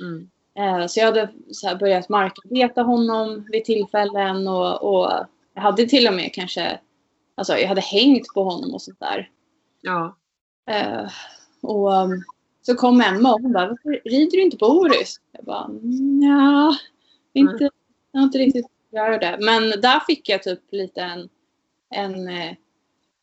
Mm. 0.00 0.30
Eh, 0.58 0.86
Så 0.86 1.00
jag 1.00 1.06
hade 1.06 1.28
så 1.50 1.76
börjat 1.76 2.08
markarbeta 2.08 2.82
honom 2.82 3.46
vid 3.50 3.64
tillfällen 3.64 4.48
och, 4.48 4.82
och 4.82 5.12
jag 5.54 5.62
hade 5.62 5.86
till 5.86 6.08
och 6.08 6.14
med 6.14 6.34
kanske, 6.34 6.80
alltså 7.34 7.58
jag 7.58 7.68
hade 7.68 7.80
hängt 7.80 8.26
på 8.34 8.44
honom 8.44 8.74
och 8.74 8.82
sånt 8.82 9.00
där. 9.00 9.30
Ja, 9.80 10.16
Eh, 10.66 11.10
och 11.64 11.92
um, 11.92 12.24
så 12.62 12.74
kom 12.74 13.00
Emma 13.00 13.34
och 13.34 13.40
hon 13.40 13.52
bara, 13.52 13.68
varför 13.68 14.00
rider 14.04 14.30
du 14.30 14.42
inte 14.42 14.56
på 14.56 14.66
Orus? 14.66 15.20
Jag 15.32 15.44
bara, 15.44 15.70
ja, 16.22 16.76
inte, 17.32 17.70
jag 18.12 18.20
har 18.20 18.24
inte 18.24 18.38
riktigt 18.38 18.66
göra 18.94 19.18
det. 19.18 19.38
Men 19.40 19.80
där 19.80 20.00
fick 20.00 20.28
jag 20.28 20.42
typ 20.42 20.60
lite 20.70 21.00
en, 21.00 21.28
en 21.90 22.28
eh, 22.28 22.56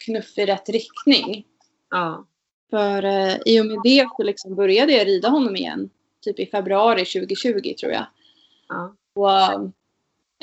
knuff 0.06 0.38
i 0.38 0.46
rätt 0.46 0.70
riktning. 0.70 1.46
ja, 1.90 2.26
För 2.70 3.04
eh, 3.04 3.38
i 3.46 3.62
och 3.62 3.66
med 3.66 3.78
det 3.84 4.08
så 4.18 4.24
liksom 4.24 4.56
började 4.56 4.94
jag 4.94 5.08
rida 5.08 5.30
honom 5.30 5.56
igen. 5.56 5.90
Typ 6.22 6.40
i 6.40 6.46
februari 6.46 7.06
2020 7.06 7.74
tror 7.80 7.92
jag. 7.92 8.06
ja, 8.68 8.96
Och 9.14 9.72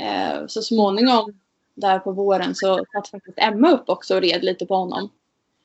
eh, 0.04 0.46
så 0.46 0.62
småningom 0.62 1.40
där 1.74 1.98
på 1.98 2.12
våren 2.12 2.54
så 2.54 2.84
satt 2.92 3.08
faktiskt 3.08 3.38
Emma 3.38 3.70
upp 3.70 3.88
också 3.88 4.14
och 4.14 4.22
red 4.22 4.44
lite 4.44 4.66
på 4.66 4.74
honom. 4.74 5.10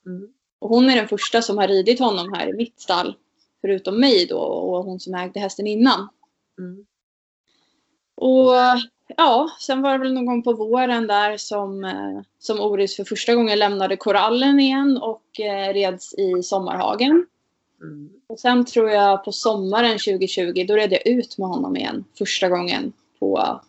mm. 0.06 0.34
Och 0.64 0.70
hon 0.70 0.90
är 0.90 0.96
den 0.96 1.08
första 1.08 1.42
som 1.42 1.58
har 1.58 1.68
ridit 1.68 2.00
honom 2.00 2.34
här 2.34 2.50
i 2.50 2.54
mitt 2.54 2.80
stall. 2.80 3.16
Förutom 3.62 4.00
mig 4.00 4.26
då 4.26 4.40
och 4.40 4.86
hon 4.86 5.00
som 5.00 5.14
ägde 5.14 5.40
hästen 5.40 5.68
innan. 5.68 6.10
Mm. 6.60 6.86
Och 8.16 8.54
ja, 9.18 9.50
sen 9.60 9.82
var 9.82 9.92
det 9.92 9.98
väl 9.98 10.14
någon 10.14 10.26
gång 10.26 10.44
på 10.44 10.54
våren 10.54 11.08
där 11.08 11.38
som, 11.38 11.84
eh, 11.84 12.22
som 12.40 12.60
Oris 12.60 12.96
för 12.96 13.04
första 13.04 13.36
gången 13.36 13.60
lämnade 13.60 13.98
korallen 13.98 14.60
igen 14.60 14.98
och 14.98 15.40
eh, 15.40 15.74
reds 15.74 16.14
i 16.14 16.44
Sommarhagen. 16.44 17.26
Mm. 17.82 18.10
Och 18.28 18.40
sen 18.40 18.66
tror 18.66 18.90
jag 18.90 19.24
på 19.24 19.32
sommaren 19.32 19.92
2020, 19.92 20.66
då 20.68 20.76
red 20.76 20.92
jag 20.92 21.08
ut 21.08 21.38
med 21.38 21.48
honom 21.48 21.76
igen 21.76 22.06
första 22.18 22.50
gången 22.50 22.94
på 23.20 23.60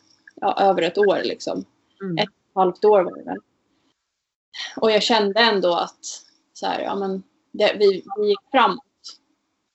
ja, 0.41 0.57
över 0.61 0.83
ett 0.83 0.99
år 0.99 1.21
liksom. 1.25 1.65
Mm. 2.03 2.19
Ett 2.19 2.29
och 2.29 2.51
ett 2.51 2.55
halvt 2.55 2.85
år 2.85 3.03
var 3.03 3.17
det 3.17 3.25
väl. 3.25 3.39
Och 4.77 4.91
jag 4.91 5.03
kände 5.03 5.41
ändå 5.41 5.75
att 5.75 6.24
så 6.55 6.67
här, 6.67 6.81
ja, 6.81 6.97
men 6.97 7.23
det, 7.53 7.77
vi, 7.79 8.05
vi 8.19 8.29
gick 8.29 8.41
framåt. 8.51 8.81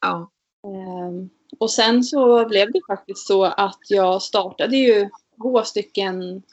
Ja, 0.02 0.30
Ehm, 0.64 1.30
och 1.60 1.72
sen 1.72 2.04
så 2.04 2.46
blev 2.46 2.72
det 2.72 2.82
faktiskt 2.88 3.28
så 3.28 3.44
att 3.44 3.80
jag 3.90 4.22
startade 4.22 4.78
ju 4.78 5.10
två 5.42 5.64
stycken 5.64 6.44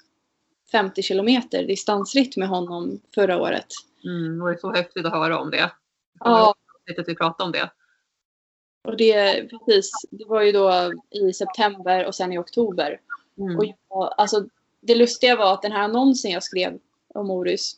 50 0.73 1.03
kilometer 1.03 1.63
distansritt 1.63 2.37
med 2.37 2.49
honom 2.49 3.01
förra 3.15 3.41
året. 3.41 3.67
mm. 4.05 4.39
det 4.39 4.45
var 4.45 4.55
så 4.55 4.73
häftigt 4.73 5.07
att 5.07 5.13
höra 5.13 5.39
om 5.39 5.51
det. 5.51 5.73
Ja. 6.21 6.55
Lite 6.87 7.01
att 7.01 7.09
vi 7.09 7.15
pratade 7.15 7.47
om 7.47 7.53
det. 7.53 7.71
Och 8.85 8.97
det, 8.97 9.49
precis, 9.51 9.91
det 10.11 10.25
var 10.25 10.43
ju 10.43 10.53
då 10.53 10.93
i 11.11 11.33
september 11.33 12.07
och 12.07 12.15
sen 12.15 12.33
i 12.33 12.39
oktober. 12.39 13.01
Mm. 13.39 13.59
Och 13.59 13.65
jag, 13.65 14.15
alltså, 14.17 14.47
det 14.81 14.95
lustiga 14.95 15.37
var 15.37 15.55
att 15.55 15.63
den 15.63 15.73
här 15.73 15.83
annonsen 15.83 16.31
jag 16.31 16.43
skrev 16.43 16.79
om 17.09 17.31
Orus, 17.31 17.77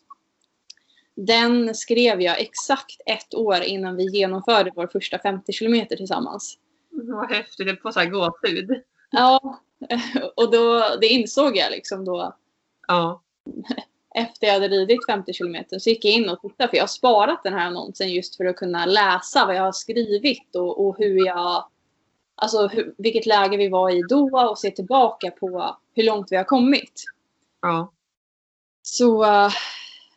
den 1.27 1.75
skrev 1.75 2.21
jag 2.21 2.41
exakt 2.41 3.01
ett 3.07 3.35
år 3.35 3.63
innan 3.63 3.97
vi 3.97 4.05
genomförde 4.05 4.73
vår 4.75 4.87
första 4.87 5.19
50 5.19 5.53
kilometer 5.53 5.97
tillsammans. 5.97 6.59
Var 6.91 7.29
häftigt, 7.29 7.67
det 7.67 7.85
var 7.85 7.93
så 7.93 8.01
här 8.01 8.07
gåshud. 8.07 8.83
Ja, 9.11 9.61
och 10.37 10.51
då, 10.51 10.83
det 11.01 11.07
insåg 11.07 11.57
jag 11.57 11.71
liksom 11.71 12.05
då 12.05 12.37
Ja, 12.89 13.23
efter 14.15 14.47
jag 14.47 14.55
hade 14.55 14.69
ridit 14.69 15.07
50 15.07 15.33
kilometer 15.33 15.79
så 15.79 15.91
gick 15.91 16.05
jag 16.05 16.15
in 16.15 16.29
och 16.29 16.41
tittade 16.41 16.71
för 16.71 16.77
jag 16.77 16.83
har 16.83 16.89
sparat 16.89 17.43
den 17.45 17.53
här 17.53 17.67
annonsen 17.67 18.13
just 18.13 18.37
för 18.37 18.45
att 18.45 18.57
kunna 18.57 18.87
läsa 18.87 19.47
vad 19.47 19.57
jag 19.57 19.63
har 19.63 19.73
skrivit 19.73 20.57
och, 20.57 20.87
och 20.87 20.99
hur 20.99 21.27
jag 21.27 21.69
Alltså 22.41 22.67
hur, 22.67 22.95
vilket 22.99 23.27
läge 23.27 23.57
vi 23.57 23.69
var 23.69 23.91
i 23.91 24.03
då 24.09 24.49
och 24.51 24.59
se 24.59 24.71
tillbaka 24.71 25.31
på 25.31 25.77
hur 25.95 26.03
långt 26.03 26.33
vi 26.33 26.37
har 26.37 26.45
kommit. 26.45 27.05
ja, 27.63 27.93
Så 28.83 29.25
eh, 29.25 29.51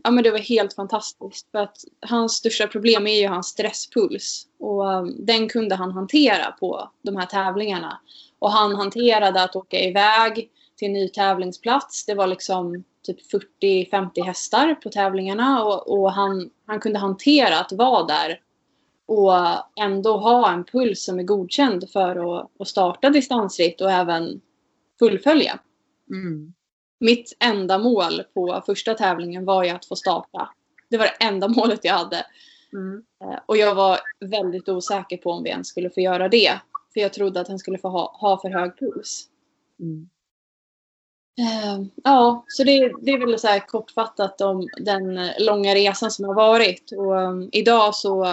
ja, 0.04 0.12
men 0.12 0.24
det 0.24 0.32
var 0.32 0.39
helt 0.39 0.74
fantastiskt. 0.74 1.52
För 1.52 1.60
att 1.60 1.78
hans 2.02 2.34
största 2.34 2.68
problem 2.68 3.08
är 3.08 3.22
ju 3.22 3.28
hans 3.28 3.47
stresspuls. 3.47 4.47
Och 4.60 4.88
um, 4.88 5.16
den 5.26 5.49
kunde 5.49 5.76
han 5.76 5.91
hantera 5.91 6.52
på 6.52 6.91
de 7.02 7.16
här 7.16 7.26
tävlingarna. 7.26 7.99
Och 8.39 8.52
han 8.52 8.76
hanterade 8.76 9.43
att 9.43 9.56
åka 9.56 9.80
iväg 9.80 10.49
till 10.78 10.86
en 10.88 10.93
ny 10.93 11.08
tävlingsplats. 11.08 12.06
Det 12.06 12.14
var 12.14 12.28
liksom 12.28 12.84
typ 13.06 13.18
40-50 13.62 14.24
hästar 14.24 14.76
på 14.76 14.89
tävlingarna. 14.89 15.64
Och, 15.64 15.99
och 15.99 16.12
han, 16.12 16.49
han 16.66 16.80
kunde 16.80 16.99
hantera 16.99 17.60
att 17.60 17.72
vara 17.72 18.04
där. 18.04 18.39
Och 19.06 19.34
ändå 19.84 20.18
ha 20.18 20.52
en 20.52 20.64
puls 20.64 21.04
som 21.04 21.20
är 21.20 21.24
godkänd 21.24 21.89
för 21.89 22.39
att, 22.39 22.52
att 22.60 22.68
starta 22.68 23.10
distansritt 23.10 23.82
och 23.82 23.91
även 23.91 24.41
fullfölja. 24.99 25.60
mm. 26.10 26.54
Mitt 27.02 27.34
enda 27.39 27.78
mål 27.78 28.24
på 28.34 28.64
första 28.66 28.93
tävlingen 28.93 29.45
var 29.45 29.64
ju 29.64 29.70
att 29.70 29.86
få 29.86 29.95
starta. 29.95 30.49
Det 30.89 30.97
var 30.97 31.06
det 31.06 31.26
enda 31.26 31.47
målet 31.58 31.86
jag 31.86 31.93
hade. 31.93 32.26
Mm. 32.74 33.04
Eh, 33.24 33.39
Och 33.45 33.58
jag 33.58 33.76
var 33.76 33.99
väldigt 34.20 34.70
osäker 34.70 35.18
på 35.18 35.32
om 35.32 35.43
vi 35.43 35.49
ens 35.49 35.68
skulle 35.68 35.89
få 35.89 36.02
göra 36.02 36.30
det. 36.30 36.60
För 36.93 36.99
jag 36.99 37.14
trodde 37.14 37.41
att 37.41 37.47
han 37.47 37.60
skulle 37.60 37.78
få 37.78 37.89
ha, 37.89 38.18
ha 38.20 38.41
för 38.41 38.49
hög 38.49 38.80
puls. 38.80 39.28
Mm. 39.80 40.10
Eh, 41.39 41.86
ja, 42.04 42.45
så 42.47 42.64
det, 42.64 42.91
det 43.02 43.12
är 43.12 43.20
väl 43.20 43.39
så 43.39 43.60
kortfattat 43.68 44.41
om 44.41 44.68
den 44.78 45.30
långa 45.39 45.76
resan 45.76 46.12
som 46.12 46.26
har 46.26 46.34
varit. 46.34 46.91
Och 46.91 47.12
um, 47.12 47.49
idag 47.52 47.95
så 47.95 48.28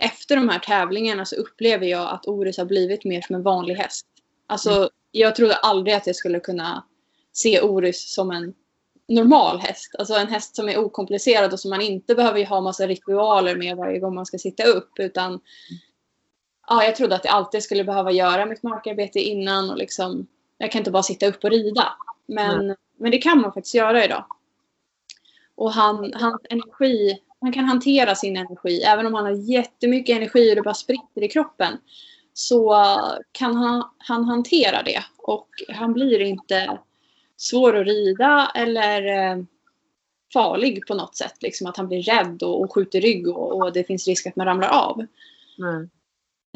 efter 0.00 0.36
de 0.36 0.48
här 0.48 0.58
tävlingarna 0.58 1.24
så 1.24 1.36
upplever 1.36 1.86
jag 1.86 2.10
att 2.10 2.28
Oris 2.28 2.58
har 2.58 2.64
blivit 2.64 3.04
mer 3.04 3.20
som 3.20 3.34
en 3.34 3.42
vanlig 3.42 3.74
häst. 3.74 4.06
Alltså, 4.46 4.70
mm. 4.70 4.88
jag 5.10 5.36
trodde 5.36 5.54
aldrig 5.54 5.94
att 5.96 6.06
jag 6.06 6.16
skulle 6.16 6.40
kunna 6.40 6.84
se 7.32 7.60
Oris 7.60 8.14
som 8.14 8.30
en 8.30 8.54
normal 9.08 9.58
häst. 9.58 9.94
Alltså 9.98 10.14
en 10.14 10.28
häst 10.28 10.56
som 10.56 10.68
är 10.68 10.78
okomplicerad 10.78 11.52
och 11.52 11.60
som 11.60 11.70
man 11.70 11.80
inte 11.80 12.14
behöver 12.14 12.46
ha 12.46 12.60
massa 12.60 12.86
ritualer 12.86 13.56
med 13.56 13.76
varje 13.76 13.98
gång 13.98 14.14
man 14.14 14.26
ska 14.26 14.38
sitta 14.38 14.64
upp. 14.64 14.98
Utan 14.98 15.40
ja, 16.68 16.84
jag 16.84 16.96
trodde 16.96 17.14
att 17.14 17.24
jag 17.24 17.34
alltid 17.34 17.62
skulle 17.62 17.84
behöva 17.84 18.12
göra 18.12 18.46
mitt 18.46 18.62
markarbete 18.62 19.20
innan 19.20 19.70
och 19.70 19.76
liksom, 19.76 20.26
jag 20.58 20.72
kan 20.72 20.80
inte 20.80 20.90
bara 20.90 21.02
sitta 21.02 21.26
upp 21.26 21.44
och 21.44 21.50
rida. 21.50 21.84
Men, 22.26 22.60
mm. 22.60 22.76
men 22.96 23.10
det 23.10 23.18
kan 23.18 23.40
man 23.40 23.52
faktiskt 23.52 23.74
göra 23.74 24.04
idag. 24.04 24.24
Och 25.54 25.72
han, 25.72 26.12
hans 26.14 26.42
energi, 26.50 27.18
han 27.40 27.52
kan 27.52 27.64
hantera 27.64 28.14
sin 28.14 28.36
energi. 28.36 28.82
Även 28.82 29.06
om 29.06 29.14
han 29.14 29.24
har 29.24 29.50
jättemycket 29.50 30.16
energi 30.16 30.52
och 30.52 30.56
det 30.56 30.62
bara 30.62 30.74
spritter 30.74 31.22
i 31.24 31.28
kroppen. 31.28 31.78
Så 32.32 32.76
kan 33.32 33.56
han, 33.56 33.84
han 33.98 34.24
hantera 34.24 34.82
det. 34.82 35.04
Och 35.18 35.48
han 35.68 35.92
blir 35.92 36.20
inte 36.20 36.78
svår 37.38 37.76
att 37.76 37.86
rida 37.86 38.52
eller 38.54 39.02
eh, 39.06 39.42
farlig 40.32 40.86
på 40.86 40.94
något 40.94 41.16
sätt. 41.16 41.34
Liksom 41.40 41.66
att 41.66 41.76
han 41.76 41.88
blir 41.88 42.02
rädd 42.02 42.42
och, 42.42 42.60
och 42.60 42.74
skjuter 42.74 43.00
rygg 43.00 43.28
och, 43.28 43.56
och, 43.56 43.72
det 43.72 43.84
finns 43.84 44.08
risk 44.08 44.26
att 44.26 44.36
man 44.36 44.46
ramlar 44.46 44.68
av. 44.68 45.06
Mm. 45.58 45.90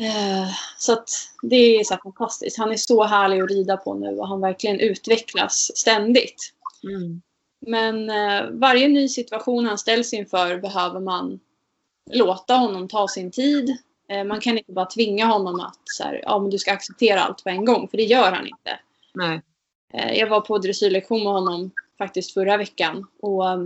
Eh, 0.00 0.50
så 0.78 0.92
att 0.92 1.08
det 1.42 1.80
är 1.80 1.84
så 1.84 1.96
fantastiskt. 1.96 2.58
Han 2.58 2.72
är 2.72 2.76
så 2.76 3.04
härlig 3.04 3.40
att 3.40 3.50
rida 3.50 3.76
på 3.76 3.94
nu 3.94 4.18
och 4.18 4.28
han 4.28 4.40
verkligen 4.40 4.80
utvecklas 4.80 5.70
ständigt. 5.74 6.52
Mm. 6.84 7.22
Men 7.66 8.10
eh, 8.10 8.50
varje 8.50 8.88
ny 8.88 9.08
situation 9.08 9.66
han 9.66 9.78
ställs 9.78 10.12
inför 10.12 10.58
behöver 10.58 11.00
man 11.00 11.40
låta 12.10 12.54
honom 12.54 12.88
ta 12.88 13.08
sin 13.08 13.30
tid. 13.30 13.76
Man 14.26 14.40
kan 14.40 14.58
inte 14.58 14.72
bara 14.72 14.86
tvinga 14.86 15.26
honom 15.26 15.60
att 15.60 15.80
så 15.84 16.02
här, 16.04 16.20
ja, 16.22 16.38
men 16.38 16.50
du 16.50 16.58
ska 16.58 16.72
acceptera 16.72 17.20
allt 17.20 17.44
på 17.44 17.48
en 17.48 17.64
gång, 17.64 17.88
för 17.88 17.96
det 17.96 18.02
gör 18.02 18.32
han 18.32 18.46
inte. 18.46 18.78
Nej. 19.14 19.40
Eh, 19.92 20.18
jag 20.18 20.28
var 20.28 20.40
på 20.40 20.58
dressyrlektion 20.58 21.24
med 21.24 21.32
honom 21.32 21.70
faktiskt 21.98 22.34
förra 22.34 22.56
veckan. 22.56 23.06
Och 23.20 23.50
eh, 23.50 23.58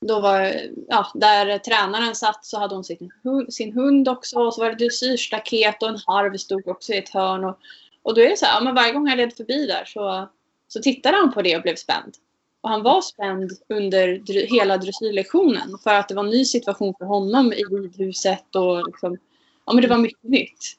då 0.00 0.20
var, 0.20 0.52
ja, 0.88 1.10
där 1.14 1.58
tränaren 1.58 2.14
satt 2.14 2.44
så 2.44 2.58
hade 2.58 2.74
hon 2.74 2.84
sin, 2.84 3.10
sin 3.48 3.72
hund 3.72 4.08
också. 4.08 4.38
Och 4.38 4.54
så 4.54 4.60
var 4.60 4.70
det 4.70 4.76
dressyrstaket 4.76 5.82
och 5.82 5.88
en 5.88 5.98
harv 6.06 6.36
stod 6.36 6.68
också 6.68 6.92
i 6.92 6.98
ett 6.98 7.08
hörn. 7.08 7.44
Och, 7.44 7.58
och 8.02 8.14
då 8.14 8.20
är 8.20 8.28
det 8.28 8.36
så 8.36 8.46
här, 8.46 8.58
ja, 8.58 8.64
men 8.64 8.74
varje 8.74 8.92
gång 8.92 9.08
jag 9.08 9.16
led 9.16 9.36
förbi 9.36 9.66
där 9.66 9.84
så, 9.84 10.28
så 10.68 10.80
tittade 10.80 11.16
han 11.16 11.32
på 11.32 11.42
det 11.42 11.56
och 11.56 11.62
blev 11.62 11.76
spänd. 11.76 12.14
Och 12.60 12.70
han 12.70 12.82
var 12.82 13.00
spänd 13.00 13.50
under 13.68 14.20
hela 14.46 14.76
dressyrlektionen 14.76 15.78
för 15.84 15.94
att 15.94 16.08
det 16.08 16.14
var 16.14 16.24
en 16.24 16.30
ny 16.30 16.44
situation 16.44 16.94
för 16.98 17.04
honom 17.04 17.52
i 17.52 17.64
ridhuset 17.64 18.56
och 18.56 18.86
liksom, 18.86 19.18
ja 19.66 19.72
men 19.72 19.82
det 19.82 19.88
var 19.88 19.98
mycket 19.98 20.22
nytt. 20.22 20.76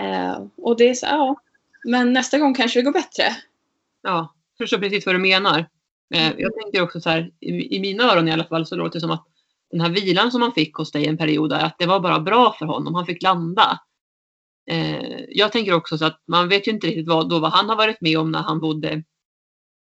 Eh, 0.00 0.42
och 0.56 0.76
det 0.76 0.88
är 0.88 0.94
så, 0.94 1.06
ja, 1.06 1.36
men 1.84 2.12
nästa 2.12 2.38
gång 2.38 2.54
kanske 2.54 2.78
det 2.78 2.84
går 2.84 2.92
bättre. 2.92 3.36
Ja, 4.02 4.34
förstår 4.58 4.78
precis 4.78 5.06
vad 5.06 5.14
du 5.14 5.18
menar. 5.18 5.58
Eh, 6.14 6.26
mm. 6.26 6.40
Jag 6.40 6.54
tänker 6.62 6.82
också 6.82 7.00
så 7.00 7.10
här, 7.10 7.30
i, 7.40 7.76
i 7.76 7.80
mina 7.80 8.12
öron 8.12 8.28
i 8.28 8.32
alla 8.32 8.44
fall 8.44 8.66
så 8.66 8.76
låter 8.76 8.94
det 8.94 9.00
som 9.00 9.10
att 9.10 9.26
den 9.70 9.80
här 9.80 9.90
vilan 9.90 10.32
som 10.32 10.42
han 10.42 10.52
fick 10.52 10.74
hos 10.74 10.92
dig 10.92 11.06
en 11.06 11.16
period 11.16 11.52
att 11.52 11.78
det 11.78 11.86
var 11.86 12.00
bara 12.00 12.20
bra 12.20 12.56
för 12.58 12.66
honom. 12.66 12.94
Han 12.94 13.06
fick 13.06 13.22
landa. 13.22 13.80
Eh, 14.70 15.20
jag 15.28 15.52
tänker 15.52 15.74
också 15.74 15.98
så 15.98 16.04
att 16.04 16.22
man 16.26 16.48
vet 16.48 16.66
ju 16.68 16.72
inte 16.72 16.86
riktigt 16.86 17.08
vad, 17.08 17.28
då, 17.28 17.38
vad 17.38 17.52
han 17.52 17.68
har 17.68 17.76
varit 17.76 18.00
med 18.00 18.18
om 18.18 18.30
när 18.30 18.42
han 18.42 18.60
bodde 18.60 19.02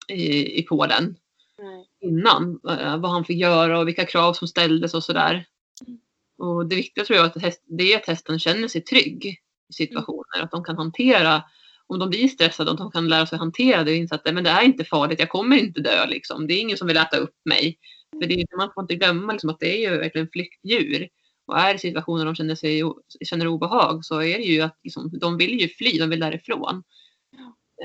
i, 0.08 0.60
i 0.60 0.64
Polen. 0.64 1.16
Nej. 1.58 1.88
Innan. 2.02 2.60
Eh, 2.70 2.98
vad 2.98 3.12
han 3.12 3.26
fick 3.26 3.38
göra 3.38 3.80
och 3.80 3.88
vilka 3.88 4.06
krav 4.06 4.34
som 4.34 4.48
ställdes 4.48 4.94
och 4.94 5.04
sådär. 5.04 5.46
Mm. 5.88 6.00
Och 6.38 6.66
det 6.66 6.76
viktiga 6.76 7.06
tror 7.06 7.18
jag 7.18 7.26
att 7.26 7.42
häst, 7.42 7.64
det 7.66 7.94
är 7.94 7.98
att 7.98 8.08
hästen 8.08 8.40
känner 8.40 8.68
sig 8.68 8.82
trygg 8.82 9.26
i 9.70 9.74
situationer. 9.74 10.36
Mm. 10.36 10.46
Att 10.46 10.52
de 10.52 10.64
kan 10.64 10.78
hantera 10.78 11.44
om 11.92 12.00
de 12.00 12.10
blir 12.10 12.28
stressade, 12.28 12.72
och 12.72 12.78
de 12.78 12.92
kan 12.92 13.08
lära 13.08 13.26
sig 13.26 13.38
hantera 13.38 13.84
det 13.84 13.92
och 13.92 13.98
inse 13.98 14.16
att 14.16 14.34
men 14.34 14.44
det 14.44 14.50
är 14.50 14.64
inte 14.64 14.84
farligt, 14.84 15.20
jag 15.20 15.30
kommer 15.30 15.58
inte 15.58 15.82
dö. 15.82 16.06
Liksom. 16.06 16.48
Det 16.48 16.54
är 16.54 16.62
ingen 16.62 16.78
som 16.78 16.88
vill 16.88 16.98
äta 16.98 17.18
upp 17.18 17.36
mig. 17.46 17.78
För 18.22 18.28
det 18.28 18.34
är, 18.34 18.58
man 18.58 18.72
får 18.74 18.84
inte 18.84 18.96
glömma 18.96 19.32
liksom, 19.32 19.50
att 19.50 19.60
det 19.60 19.86
är 19.86 19.92
ju 19.92 19.98
verkligen 19.98 20.30
flyktdjur. 20.34 21.10
Och 21.46 21.60
är 21.60 21.74
det 21.74 21.80
situationer 21.80 22.26
de 22.26 22.36
känner, 22.36 22.56
sig, 22.56 22.84
känner 23.26 23.48
obehag 23.48 24.06
så 24.06 24.22
är 24.22 24.38
det 24.38 24.44
ju 24.44 24.62
att 24.62 24.80
liksom, 24.84 25.20
de 25.20 25.38
vill 25.38 25.60
ju 25.60 25.68
fly, 25.68 25.98
de 25.98 26.10
vill 26.10 26.20
därifrån. 26.20 26.84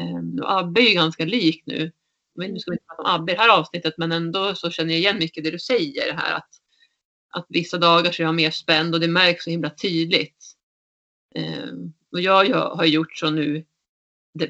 Um, 0.00 0.42
Abbe 0.44 0.80
är 0.80 0.88
ju 0.88 0.94
ganska 0.94 1.24
lik 1.24 1.62
nu. 1.66 1.92
Men 2.34 2.50
nu 2.50 2.58
ska 2.58 2.70
vi 2.70 2.74
inte 2.74 2.84
prata 2.84 3.02
om 3.02 3.20
Abbe 3.20 3.32
i 3.32 3.34
det 3.34 3.40
här 3.40 3.58
avsnittet 3.58 3.94
men 3.98 4.12
ändå 4.12 4.54
så 4.54 4.70
känner 4.70 4.92
jag 4.92 5.00
igen 5.00 5.18
mycket 5.18 5.44
det 5.44 5.50
du 5.50 5.58
säger 5.58 6.12
här. 6.12 6.34
Att, 6.34 6.50
att 7.30 7.46
vissa 7.48 7.78
dagar 7.78 8.12
så 8.12 8.22
är 8.22 8.26
jag 8.26 8.34
mer 8.34 8.50
spänd 8.50 8.94
och 8.94 9.00
det 9.00 9.08
märks 9.08 9.44
så 9.44 9.50
himla 9.50 9.70
tydligt. 9.70 10.44
Um, 11.34 11.92
och 12.12 12.20
jag, 12.20 12.48
jag 12.48 12.70
har 12.70 12.84
gjort 12.84 13.16
så 13.16 13.30
nu 13.30 13.64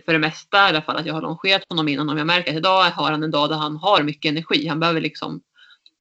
för 0.05 0.13
det 0.13 0.19
mesta 0.19 0.57
i 0.57 0.69
alla 0.69 0.83
fall 0.83 0.97
att 0.97 1.07
jag 1.07 1.15
har 1.15 1.23
longerat 1.23 1.65
honom 1.69 1.89
innan 1.89 2.11
om 2.11 2.19
jag 2.19 2.27
märker 2.27 2.51
att 2.51 2.57
idag 2.57 2.91
har 2.91 3.11
han 3.11 3.23
en 3.23 3.31
dag 3.31 3.49
där 3.49 3.57
han 3.57 3.77
har 3.77 4.03
mycket 4.03 4.31
energi. 4.31 4.67
Han 4.67 4.81
behöver 4.81 5.01
liksom 5.01 5.41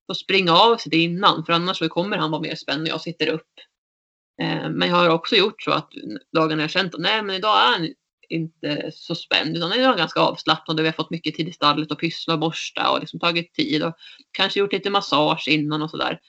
få 0.07 0.13
springa 0.13 0.53
av 0.53 0.77
sig 0.77 0.89
det 0.89 0.97
innan 0.97 1.45
för 1.45 1.53
annars 1.53 1.77
så 1.77 1.89
kommer 1.89 2.17
han 2.17 2.31
vara 2.31 2.41
mer 2.41 2.55
spänd 2.55 2.83
när 2.83 2.89
jag 2.89 3.01
sitter 3.01 3.27
upp. 3.27 3.51
Eh, 4.41 4.69
men 4.69 4.89
jag 4.89 4.95
har 4.95 5.09
också 5.09 5.35
gjort 5.35 5.61
så 5.61 5.71
att 5.71 5.91
dagarna 6.33 6.61
jag 6.61 6.69
känt 6.69 6.95
att 6.95 7.01
nej 7.01 7.21
men 7.23 7.35
idag 7.35 7.57
är 7.57 7.71
han 7.71 7.89
inte 8.29 8.91
så 8.93 9.15
spänd 9.15 9.57
utan 9.57 9.73
idag 9.73 9.93
är 9.93 9.97
ganska 9.97 10.19
avslappnad 10.19 10.79
och 10.79 10.83
vi 10.83 10.87
har 10.87 10.93
fått 10.93 11.09
mycket 11.09 11.35
tid 11.35 11.47
i 11.47 11.51
stallet 11.51 11.91
och 11.91 11.99
pyssla 11.99 12.33
och 12.33 12.39
borsta 12.39 12.91
och 12.91 12.99
liksom 12.99 13.19
tagit 13.19 13.53
tid 13.53 13.83
och 13.83 13.93
kanske 14.31 14.59
gjort 14.59 14.73
lite 14.73 14.89
massage 14.89 15.47
innan 15.47 15.81
och 15.81 15.89
sådär. 15.89 16.19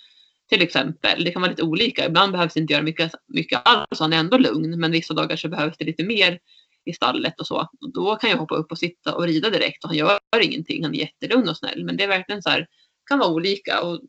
Till 0.48 0.62
exempel. 0.62 1.24
Det 1.24 1.30
kan 1.30 1.42
vara 1.42 1.50
lite 1.50 1.62
olika. 1.62 2.07
Ibland 2.07 2.32
behövs 2.32 2.54
det 2.54 2.61
inte 2.61 2.72
göra 2.72 2.82
mycket, 2.82 3.12
mycket 3.26 3.61
alls. 3.64 4.00
Han 4.00 4.12
är 4.12 4.16
ändå 4.16 4.38
lugn. 4.38 4.80
Men 4.80 4.90
vissa 4.92 5.14
dagar 5.14 5.36
så 5.36 5.48
behövs 5.48 5.76
det 5.78 5.84
lite 5.84 6.04
mer 6.04 6.38
i 6.87 6.93
stallet 6.93 7.41
och 7.41 7.47
så. 7.47 7.68
Och 7.80 7.93
då 7.93 8.16
kan 8.16 8.30
jag 8.30 8.37
hoppa 8.37 8.55
upp 8.55 8.72
och 8.72 8.78
sitta 8.78 9.14
och 9.14 9.24
rida 9.24 9.51
direkt 9.51 9.84
och 9.84 9.91
han 9.91 9.99
gör 9.99 10.20
ingenting. 10.43 10.84
Han 10.84 10.95
är 10.95 10.99
jättelugn 10.99 11.49
och 11.49 11.57
snäll. 11.57 11.84
Men 11.84 11.97
det 11.97 12.05
är 12.05 12.09
verkligen 12.09 12.43
så 12.43 12.51
här, 12.51 12.66
kan 13.07 13.18
vara 13.18 13.30
olika 13.30 13.82
och 13.82 14.01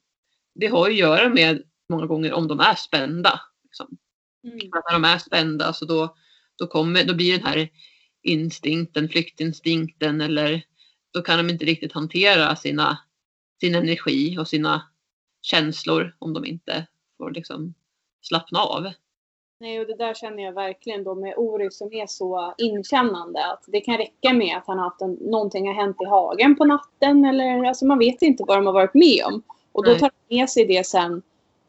det 0.55 0.67
har 0.67 0.87
ju 0.87 0.93
att 0.93 0.99
göra 0.99 1.29
med 1.29 1.63
många 1.89 2.05
gånger 2.05 2.33
om 2.33 2.47
de 2.47 2.59
är 2.59 2.75
spända. 2.75 3.41
Liksom. 3.63 3.97
Mm. 4.43 4.57
när 4.57 4.93
de 4.93 5.03
är 5.03 5.17
spända 5.17 5.73
så 5.73 5.85
då, 5.85 6.15
då, 6.55 6.67
kommer, 6.67 7.03
då 7.03 7.13
blir 7.13 7.37
den 7.37 7.47
här 7.47 7.69
instinkten, 8.21 9.09
flyktinstinkten 9.09 10.21
eller 10.21 10.63
då 11.13 11.21
kan 11.21 11.37
de 11.37 11.49
inte 11.53 11.65
riktigt 11.65 11.93
hantera 11.93 12.55
sina, 12.55 12.97
sin 13.59 13.75
energi 13.75 14.37
och 14.37 14.47
sina 14.47 14.91
känslor 15.41 16.15
om 16.19 16.33
de 16.33 16.45
inte 16.45 16.87
får 17.17 17.31
liksom 17.31 17.73
slappna 18.21 18.59
av. 18.59 18.91
Nej, 19.59 19.79
och 19.79 19.87
det 19.87 19.95
där 19.95 20.13
känner 20.13 20.43
jag 20.43 20.51
verkligen 20.51 21.03
då 21.03 21.15
med 21.15 21.33
Ori 21.37 21.71
som 21.71 21.93
är 21.93 22.07
så 22.07 22.53
inkännande. 22.57 23.45
Att 23.45 23.63
det 23.67 23.81
kan 23.81 23.97
räcka 23.97 24.33
med 24.33 24.57
att 24.57 24.67
han 24.67 24.77
har 24.77 24.85
haft 24.85 25.01
en, 25.01 25.13
någonting 25.13 25.67
har 25.67 25.73
hänt 25.73 25.97
i 26.01 26.05
hagen 26.05 26.55
på 26.55 26.65
natten 26.65 27.25
eller 27.25 27.63
alltså 27.63 27.85
man 27.85 27.99
vet 27.99 28.21
inte 28.21 28.43
vad 28.47 28.57
de 28.57 28.65
har 28.65 28.73
varit 28.73 28.93
med 28.93 29.25
om. 29.25 29.43
Och 29.71 29.85
då 29.85 29.93
tar 29.93 30.01
han 30.01 30.37
med 30.37 30.49
sig 30.49 30.65
det 30.65 30.85
sen 30.85 31.21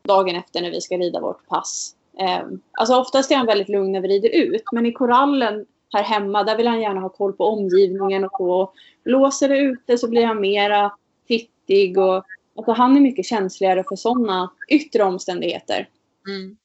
dagen 0.02 0.36
efter 0.36 0.62
när 0.62 0.70
vi 0.70 0.80
ska 0.80 0.96
rida 0.96 1.20
vårt 1.20 1.46
pass. 1.46 1.94
Eh, 2.18 2.46
alltså 2.72 2.96
oftast 2.96 3.30
är 3.30 3.36
han 3.36 3.46
väldigt 3.46 3.68
lugn 3.68 3.92
när 3.92 4.00
vi 4.00 4.08
rider 4.08 4.28
ut. 4.28 4.62
Men 4.72 4.86
i 4.86 4.92
korallen 4.92 5.66
här 5.92 6.02
hemma, 6.02 6.44
där 6.44 6.56
vill 6.56 6.66
han 6.66 6.80
gärna 6.80 7.00
ha 7.00 7.08
koll 7.08 7.32
på 7.32 7.44
omgivningen 7.44 8.24
och 8.24 8.32
på. 8.32 8.72
Blåser 9.04 9.48
det 9.48 9.58
ute 9.58 9.98
så 9.98 10.08
blir 10.08 10.26
han 10.26 10.40
mera 10.40 10.92
tittig 11.28 11.98
och 11.98 12.24
alltså 12.56 12.72
han 12.72 12.96
är 12.96 13.00
mycket 13.00 13.26
känsligare 13.26 13.84
för 13.88 13.96
sådana 13.96 14.50
yttre 14.68 15.02
omständigheter. 15.02 15.88
Mm. 16.28 16.56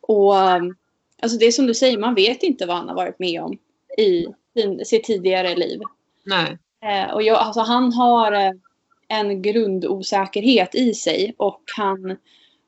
Och 0.00 0.34
um, 0.34 0.76
alltså 1.22 1.38
det 1.38 1.46
är 1.46 1.52
som 1.52 1.66
du 1.66 1.74
säger, 1.74 1.98
man 1.98 2.14
vet 2.14 2.42
inte 2.42 2.66
vad 2.66 2.76
han 2.76 2.88
har 2.88 2.96
varit 2.96 3.18
med 3.18 3.42
om 3.42 3.58
i 3.98 4.26
sin, 4.56 4.84
sitt 4.84 5.04
tidigare 5.04 5.56
liv. 5.56 5.80
Nej. 6.24 6.58
Eh, 6.84 7.14
och 7.14 7.22
jag, 7.22 7.38
alltså 7.38 7.60
han 7.60 7.92
har 7.92 8.32
eh, 8.32 8.52
en 9.08 9.42
grundosäkerhet 9.42 10.74
i 10.74 10.94
sig 10.94 11.34
och 11.36 11.62
han 11.76 12.16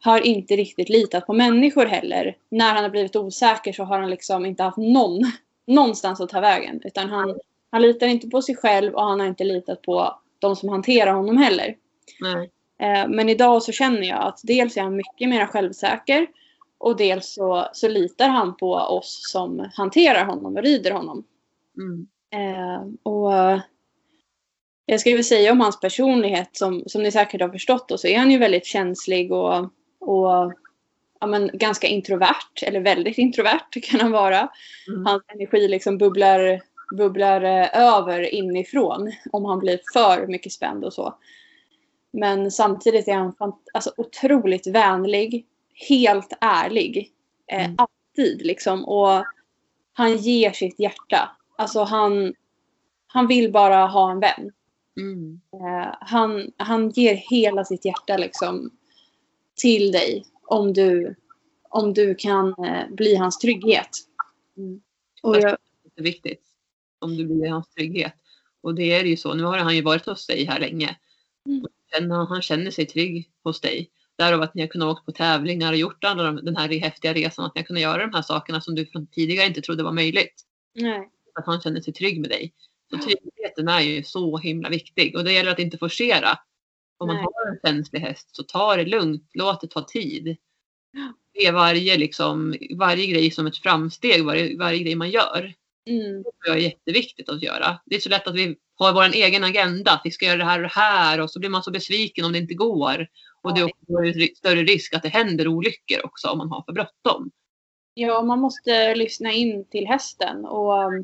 har 0.01 0.21
inte 0.21 0.57
riktigt 0.57 0.89
litat 0.89 1.27
på 1.27 1.33
människor 1.33 1.87
heller. 1.87 2.37
När 2.49 2.75
han 2.75 2.83
har 2.83 2.91
blivit 2.91 3.17
osäker 3.17 3.73
så 3.73 3.85
har 3.85 3.99
han 3.99 4.11
liksom 4.11 4.47
inte 4.47 4.63
haft 4.63 4.77
någon 4.77 5.33
någonstans 5.67 6.21
att 6.21 6.29
ta 6.29 6.41
vägen. 6.41 6.81
Utan 6.85 7.11
han, 7.11 7.39
han 7.71 7.83
litar 7.83 8.07
inte 8.07 8.29
på 8.29 8.43
sig 8.43 8.57
själv 8.57 8.95
och 8.95 9.03
han 9.03 9.21
har 9.21 9.27
inte 9.27 9.45
litat 9.45 9.83
på 9.83 10.21
de 10.39 10.57
som 10.57 10.69
hanterar 10.69 11.13
honom 11.13 11.37
heller. 11.37 11.77
Nej. 12.21 12.51
Eh, 12.79 13.09
men 13.09 13.29
idag 13.29 13.63
så 13.63 13.73
känner 13.73 14.09
jag 14.09 14.23
att 14.23 14.41
dels 14.43 14.77
är 14.77 14.83
han 14.83 14.97
mycket 14.97 15.29
mer 15.29 15.47
självsäker 15.47 16.27
och 16.79 16.97
dels 16.97 17.35
så, 17.35 17.69
så 17.73 17.89
litar 17.89 18.29
han 18.29 18.57
på 18.57 18.73
oss 18.73 19.31
som 19.33 19.71
hanterar 19.75 20.25
honom 20.25 20.57
och 20.57 20.63
rider 20.63 20.91
honom. 20.91 21.25
Mm. 21.77 22.07
Eh, 22.31 22.83
och 23.03 23.33
jag 24.87 25.01
skulle 25.01 25.13
vilja 25.13 25.25
säga 25.25 25.53
om 25.53 25.61
hans 25.61 25.81
personlighet, 25.81 26.49
som, 26.53 26.83
som 26.87 27.03
ni 27.03 27.11
säkert 27.11 27.41
har 27.41 27.49
förstått, 27.49 27.89
då, 27.89 27.99
så 27.99 28.07
är 28.07 28.19
han 28.19 28.31
ju 28.31 28.39
väldigt 28.39 28.67
känslig 28.67 29.33
och, 29.33 29.57
och 30.01 30.53
ja, 31.21 31.27
men, 31.27 31.51
ganska 31.53 31.87
introvert, 31.87 32.63
eller 32.63 32.81
väldigt 32.81 33.19
introvert 33.19 33.71
kan 33.83 34.01
han 34.01 34.13
vara. 34.13 34.49
Mm. 34.89 35.07
Hans 35.07 35.23
energi 35.29 35.69
liksom 35.69 35.99
bubblar 35.99 36.61
bubblar 36.97 37.43
eh, 37.43 37.79
över 37.79 38.35
inifrån 38.35 39.13
om 39.33 39.45
han 39.45 39.59
blir 39.59 39.81
för 39.93 40.27
mycket 40.27 40.53
spänd 40.53 40.85
och 40.85 40.93
så. 40.93 41.15
Men 42.13 42.51
samtidigt 42.51 43.09
är 43.09 43.15
han 43.15 43.35
alltså, 43.75 43.93
otroligt 43.97 44.67
vänlig, 44.67 45.47
helt 45.89 46.33
ärlig. 46.41 47.13
Eh, 47.53 47.65
Mm. 47.65 47.77
Alltid 47.79 48.47
liksom. 48.47 48.85
Och 48.85 49.25
han 49.93 50.17
ger 50.17 50.53
sitt 50.53 50.81
hjärta. 50.81 51.37
Alltså 51.59 51.83
han, 51.83 52.35
han 53.07 53.27
vill 53.27 53.53
bara 53.53 53.87
ha 53.87 54.11
en 54.11 54.21
vän. 54.21 54.53
Mm. 54.97 55.41
Eh, 55.53 55.95
han, 56.01 56.51
han 56.57 56.91
ger 56.91 57.15
hela 57.15 57.65
sitt 57.65 57.85
hjärta 57.85 58.17
liksom 58.17 58.71
till 59.55 59.93
dig 59.93 60.25
om 60.47 60.73
du, 60.73 61.15
om 61.69 61.95
du 61.95 62.15
kan 62.15 62.49
eh, 62.65 62.89
bli 62.91 63.15
hans 63.17 63.39
trygghet. 63.39 63.89
Mm. 64.57 64.81
Och 65.23 65.37
jag, 65.37 65.57
Det 65.95 66.01
är 66.01 66.03
viktigt. 66.05 66.43
Om 66.99 67.17
du 67.17 67.27
blir 67.27 67.49
hans 67.49 67.69
trygghet. 67.69 68.15
Och 68.61 68.75
det 68.75 68.93
är 68.93 69.05
ju 69.05 69.17
så. 69.17 69.35
Nu 69.35 69.43
har 69.45 69.59
han 69.59 69.77
ju 69.77 69.83
varit 69.83 70.07
hos 70.07 70.27
dig 70.27 70.45
här 70.45 70.61
länge. 70.61 70.97
Mm. 71.47 71.67
Känner- 71.93 72.27
Han 72.27 72.43
känner 72.43 72.71
sig 72.71 72.87
trygg 72.87 73.31
hos 73.45 73.61
dig. 73.61 73.91
Därav 74.19 74.43
att 74.43 74.55
ni 74.55 74.63
har 74.63 74.69
kunnat 74.69 74.89
åka 74.89 75.03
på 75.03 75.13
tävlingar 75.13 75.73
och 75.73 75.79
gjort 75.79 76.05
alla 76.05 76.23
de, 76.23 76.45
den 76.45 76.57
här 76.57 76.69
häftiga 76.69 77.15
resan. 77.15 77.45
Att 77.45 77.55
ni 77.55 77.61
har 77.61 77.67
kunnat 77.67 77.83
göra 77.83 78.07
de 78.07 78.15
här 78.15 78.23
sakerna 78.23 78.61
som 78.61 78.75
du 78.75 78.87
från 78.87 79.07
tidigare 79.07 79.47
inte 79.47 79.61
trodde 79.61 79.83
var 79.83 79.93
möjligt. 79.93 80.43
nej. 80.75 81.11
Att 81.35 81.47
han 81.47 81.61
känner 81.61 81.81
sig 81.81 81.95
trygg 81.95 82.21
med 82.21 82.31
dig. 82.31 82.55
Så 82.91 82.99
tryggheten 82.99 83.69
är 83.69 83.81
ju 83.81 84.05
så 84.05 84.39
himla 84.39 84.69
viktig. 84.69 85.17
Och 85.17 85.25
det 85.25 85.33
gäller 85.33 85.51
att 85.51 85.59
inte 85.59 85.79
forcera. 85.79 86.39
Om 86.99 87.07
man 87.07 87.17
Nej. 87.17 87.25
har 87.25 87.51
en 87.51 87.59
känslig 87.67 88.01
häst 88.01 88.37
så 88.37 88.43
ta 88.43 88.77
det 88.77 88.85
lugnt. 88.85 89.31
Låt 89.35 89.61
det 89.61 89.67
ta 89.67 89.83
tid. 89.83 90.37
Se 91.37 91.51
varje, 91.51 91.97
liksom, 91.97 92.55
varje 92.77 93.07
grej 93.07 93.31
som 93.31 93.47
ett 93.47 93.57
framsteg. 93.57 94.25
Varje, 94.25 94.59
varje 94.59 94.79
grej 94.79 94.95
man 94.95 95.11
gör. 95.11 95.55
Mm, 95.87 96.25
Det 96.45 96.51
är 96.51 96.57
jätteviktigt 96.57 97.29
att 97.29 97.43
göra. 97.43 97.81
Det 97.85 97.97
är 97.97 98.01
så 98.01 98.09
lätt 98.09 98.27
att 98.27 98.35
vi 98.35 98.57
har 98.75 98.93
vår 98.93 99.15
egen 99.15 99.45
agenda. 99.45 99.91
Att 99.91 100.01
vi 100.05 100.11
ska 100.11 100.27
göra 100.27 100.37
det 100.37 100.45
här 100.45 100.59
och 100.59 100.63
det 100.63 100.81
här. 100.81 101.21
Och 101.21 101.31
så 101.31 101.39
blir 101.39 101.51
man 101.51 101.63
så 101.63 101.71
besviken 101.71 102.25
om 102.25 102.33
det 102.33 102.39
inte 102.39 102.55
går. 102.55 103.07
Och 103.43 103.55
det 103.55 103.61
är 103.61 103.65
också 103.65 104.37
större 104.37 104.63
risk 104.63 104.95
att 104.95 105.03
det 105.03 105.09
händer 105.09 105.49
olyckor 105.49 106.05
också 106.05 106.29
om 106.29 106.39
man 106.39 106.49
har 106.49 106.63
för 106.63 106.73
bråttom. 106.73 107.31
Ja, 107.95 108.23
man 108.23 108.41
måste 108.41 108.95
lyssna 108.95 109.33
in 109.33 109.65
till 109.65 109.87
hästen. 109.87 110.45
Och, 110.45 110.95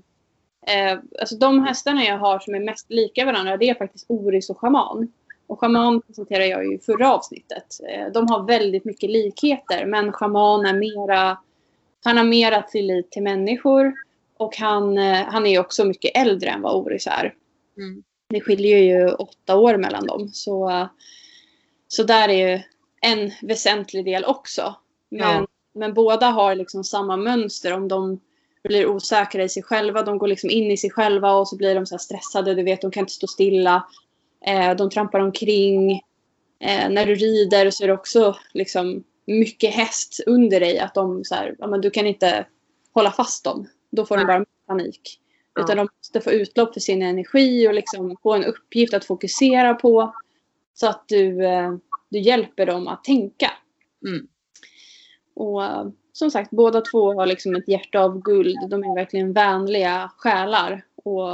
eh, 0.71 0.99
alltså 1.21 1.37
de 1.37 1.65
hästarna 1.65 2.05
jag 2.05 2.19
har 2.19 2.39
som 2.39 2.55
är 2.55 2.61
mest 2.61 2.91
lika 2.91 3.25
varandra 3.25 3.57
det 3.57 3.69
är 3.69 3.75
faktiskt 3.75 4.07
Oris 4.09 4.51
och 4.51 4.59
Shaman. 4.59 5.13
Och 5.47 5.61
Shaman 5.61 6.03
presenterade 6.03 6.47
jag 6.47 6.65
ju 6.65 6.75
i 6.75 6.79
förra 6.79 7.15
avsnittet. 7.15 7.67
Eh, 7.89 8.13
de 8.13 8.31
har 8.31 8.47
väldigt 8.47 8.85
mycket 8.85 9.11
likheter 9.11 9.87
men 9.87 10.13
Shaman 10.13 10.67
är 10.67 10.75
mera, 10.75 11.39
han 12.05 12.17
har 12.17 12.25
mera 12.25 12.63
tillit 12.63 13.11
till 13.11 13.23
människor. 13.23 13.93
Och 14.41 14.57
han, 14.57 14.99
eh, 14.99 15.25
han 15.25 15.47
är 15.47 15.61
också 15.61 15.85
mycket 15.85 16.17
äldre 16.17 16.51
än 16.51 16.63
vad 16.63 16.75
Oris 16.75 17.07
är. 17.07 17.35
Mm. 17.77 18.03
Det 18.29 18.41
skiljer 18.41 18.79
ju 18.79 19.09
åtta 19.09 19.57
år 19.57 19.77
mellan 19.77 20.07
dem. 20.07 20.29
Så, 20.33 20.89
så 21.89 22.03
där 22.03 22.29
är 22.29 22.49
ju 22.49 22.63
en 23.01 23.31
väsentlig 23.43 24.05
del 24.05 24.25
också. 24.25 24.75
Men, 25.09 25.21
Ja. 25.21 25.47
men 25.75 25.95
båda 25.95 26.27
har 26.27 26.55
liksom 26.55 26.85
samma 26.85 27.17
mönster. 27.17 27.73
Om 27.73 27.89
de 27.89 28.21
blir 28.63 28.87
osäkra 28.87 29.43
i 29.45 29.49
sig 29.49 29.63
själva, 29.63 30.03
de 30.03 30.19
går 30.19 30.29
liksom 30.29 30.51
in 30.51 30.71
i 30.71 30.77
sig 30.77 30.91
själva 30.91 31.33
och 31.33 31.49
så 31.49 31.57
blir 31.57 31.75
de 31.75 31.87
så 31.87 31.99
stressade. 31.99 32.55
Du 32.55 32.63
vet, 32.63 32.81
de 32.81 32.91
kan 32.91 33.01
inte 33.01 33.13
stå 33.13 33.27
stilla. 33.27 33.87
Eh, 34.47 34.77
de 34.77 34.91
trampar 34.91 35.21
omkring. 35.21 35.93
Eh, 36.61 36.89
när 36.91 37.07
du 37.07 37.15
rider 37.15 37.71
så 37.71 37.85
är 37.85 37.89
det 37.89 37.95
också 37.95 38.37
liksom 38.53 39.05
mycket 39.27 39.75
häst 39.75 40.21
under 40.27 40.61
dig. 40.61 40.79
Att 40.79 40.95
de 40.95 41.25
så 41.25 41.35
här, 41.35 41.55
ja, 41.59 41.67
men 41.67 41.81
du 41.81 41.91
kan 41.91 42.07
inte 42.07 42.47
hålla 42.93 43.11
fast 43.11 43.45
dem. 43.45 43.69
Då 43.91 44.07
får 44.07 44.17
de 44.17 44.25
bara 44.27 44.45
panik. 44.67 45.21
Ja. 45.55 45.63
Utan 45.63 45.77
de 45.77 45.89
måste 45.99 46.21
få 46.21 46.31
utlopp 46.31 46.73
för 46.73 46.81
sin 46.81 47.03
energi 47.03 47.69
och 47.69 47.75
liksom 47.75 48.17
få 48.23 48.35
en 48.35 48.45
uppgift 48.45 48.95
att 48.95 49.05
fokusera 49.05 49.75
på. 49.75 50.15
Så 50.75 50.89
att 50.89 51.09
du, 51.09 51.45
eh, 51.47 51.75
du 52.09 52.19
hjälper 52.19 52.67
dem 52.67 52.89
att 52.89 53.05
tänka. 53.05 53.53
Mm. 54.07 54.29
Och 55.35 55.65
eh, 55.65 55.89
som 56.13 56.31
sagt, 56.31 56.51
båda 56.51 56.81
två 56.81 57.15
har 57.15 57.27
liksom 57.27 57.55
ett 57.57 57.69
hjärta 57.69 58.01
av 58.01 58.21
guld. 58.23 58.71
De 58.71 58.85
är 58.85 58.95
verkligen 58.95 59.33
vänliga 59.33 60.11
själar. 60.17 60.85
Och 61.05 61.29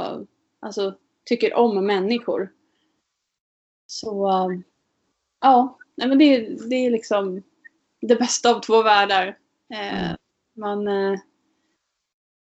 alltså, 0.59 0.93
tycker 1.25 1.53
om 1.53 1.85
människor. 1.85 2.51
Så 3.87 4.27
eh, 4.29 4.59
ja, 5.41 5.77
nej, 5.95 6.07
men 6.07 6.17
det, 6.17 6.39
det 6.69 6.75
är 6.75 6.91
liksom 6.91 7.43
det 8.01 8.15
bästa 8.15 8.55
av 8.55 8.59
två 8.59 8.83
världar. 8.83 9.37
Eh, 9.73 10.03
Mm. 10.03 10.17
man, 10.55 10.87
eh, 10.87 11.19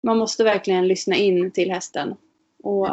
man 0.03 0.17
måste 0.17 0.43
verkligen 0.43 0.87
lyssna 0.87 1.15
in 1.15 1.51
till 1.51 1.71
hästen. 1.71 2.15
Och 2.63 2.87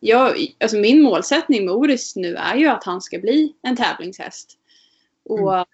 jag, 0.00 0.36
alltså 0.60 0.76
min 0.76 1.02
målsättning 1.02 1.64
med 1.64 1.74
Oris 1.74 2.16
nu 2.16 2.34
är 2.34 2.56
ju 2.56 2.66
att 2.66 2.84
han 2.84 3.00
ska 3.00 3.18
bli 3.18 3.54
en 3.62 3.76
tävlingshäst. 3.76 4.58
Och 5.24 5.52
Mm. 5.54 5.66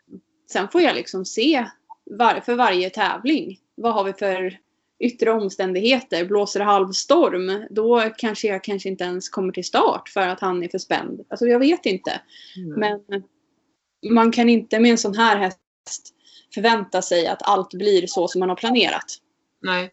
sen 0.53 0.69
får 0.69 0.81
jag 0.83 0.95
liksom 0.95 1.25
se 1.25 1.66
var, 2.05 2.41
för 2.41 2.55
varje 2.55 2.91
tävling. 2.91 3.59
Vad 3.75 3.95
har 3.95 4.05
vi 4.05 4.12
för 4.12 4.59
yttre 4.99 5.31
omständigheter? 5.31 6.25
Blåser 6.25 6.61
det 6.61 6.66
halvstorm? 6.66 7.66
Då 7.71 8.11
kanske 8.19 8.49
jag 8.49 8.64
kanske 8.64 8.89
inte 8.89 9.05
ens 9.05 9.29
kommer 9.29 9.53
till 9.53 9.64
start 9.64 10.09
för 10.09 10.29
att 10.29 10.41
han 10.41 10.62
är 10.62 10.69
för 10.69 10.79
spänd. 10.79 11.21
Alltså 11.29 11.47
jag 11.47 11.59
vet 11.59 11.87
inte. 11.87 12.21
Mm. 12.57 12.81
Men 12.81 13.23
man 14.12 14.33
kan 14.33 14.49
inte 14.49 14.81
med 14.81 14.91
en 14.91 14.99
sån 14.99 15.14
här 15.14 15.37
häst 15.37 16.14
förvänta 16.55 17.03
sig 17.03 17.27
att 17.27 17.43
allt 17.43 17.75
blir 17.75 18.07
så 18.07 18.29
som 18.29 18.39
man 18.39 18.49
har 18.49 18.57
planerat. 18.57 19.16
Nej. 19.62 19.91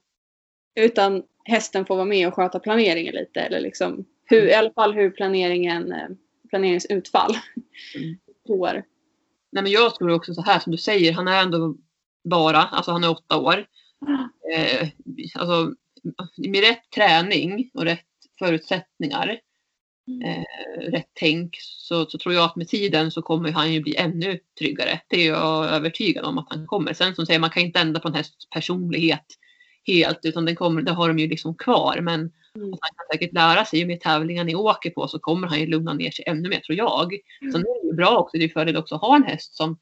Utan 0.76 1.24
hästen 1.46 1.86
får 1.86 1.96
vara 1.96 2.06
med 2.06 2.28
och 2.28 2.34
sköta 2.34 2.60
planeringen 2.60 3.16
lite. 3.16 3.40
Eller 3.40 3.60
liksom 3.60 4.06
hur, 4.26 4.48
i 4.48 4.54
alla 4.54 4.72
fall 4.74 4.94
hur 4.94 5.10
planeringen, 5.10 5.92
eh, 5.92 6.08
planeringens 6.50 6.86
utfall 6.86 7.38
Mm. 7.96 8.18
går. 8.48 8.84
Nej, 9.52 9.64
men 9.64 9.72
jag 9.72 9.96
tror 9.96 10.12
också 10.12 10.34
så 10.34 10.42
här 10.42 10.60
som 10.60 10.72
du 10.72 10.78
säger. 10.78 11.14
Han 11.14 11.28
är 11.28 11.42
ändå 11.44 11.76
bara, 12.24 12.58
alltså 12.64 12.92
han 12.92 13.04
är 13.04 13.10
åtta 13.10 13.38
år. 13.38 13.66
Eh, 14.56 14.88
alltså, 15.36 15.74
med 16.38 16.62
rätt 16.62 16.90
träning 16.96 17.70
och 17.74 17.84
rätt 17.84 18.00
förutsättningar, 18.40 19.40
eh, 20.26 20.82
rätt 20.92 21.10
tänk 21.14 21.56
så, 21.60 22.06
så 22.06 22.18
tror 22.18 22.36
jag 22.36 22.44
att 22.46 22.56
med 22.56 22.68
tiden 22.68 23.12
så 23.12 23.22
kommer 23.22 23.52
han 23.52 23.74
ju 23.74 23.82
bli 23.82 23.96
ännu 23.96 24.40
tryggare. 24.60 25.02
Det 25.08 25.22
är 25.22 25.28
jag 25.28 25.66
övertygad 25.66 26.26
om 26.26 26.38
att 26.38 26.48
han 26.50 26.68
kommer. 26.68 26.94
Sen 26.94 27.16
som 27.16 27.26
säger 27.26 27.40
man 27.40 27.50
kan 27.50 27.64
inte 27.64 27.80
ändra 27.80 28.00
på 28.02 28.08
en 28.08 28.14
hästs 28.14 28.50
personlighet 28.50 29.26
helt 29.88 30.20
utan 30.24 30.46
den 30.46 30.56
kommer, 30.56 30.82
det 30.82 30.92
har 30.92 31.08
de 31.08 31.20
ju 31.20 31.28
liksom 31.28 31.56
kvar. 31.56 32.00
Men 32.02 32.32
Mm. 32.56 32.70
han 32.70 32.90
kan 32.96 33.06
säkert 33.12 33.34
lära 33.34 33.66
sig 33.66 33.80
ju 33.80 33.86
mer 33.86 33.98
tävlingar 33.98 34.44
ni 34.44 34.56
åker 34.56 34.90
på 34.90 35.08
så 35.08 35.20
kommer 35.20 35.48
han 35.48 35.60
ju 35.60 35.66
lugna 35.66 35.94
ner 35.94 36.12
sig 36.12 36.26
ännu 36.28 36.50
mer 36.50 36.60
tror 36.60 36.78
jag. 36.78 37.14
Mm. 37.42 37.52
Sen 37.52 37.62
är 37.62 37.82
det 37.82 37.88
ju 37.88 37.94
bra 37.94 38.18
också, 38.18 38.38
det 38.38 38.44
är 38.44 38.50
fördel 38.50 38.78
också 38.78 38.96
att 38.96 39.02
ha 39.02 39.16
en 39.16 39.24
häst 39.24 39.56
som 39.56 39.78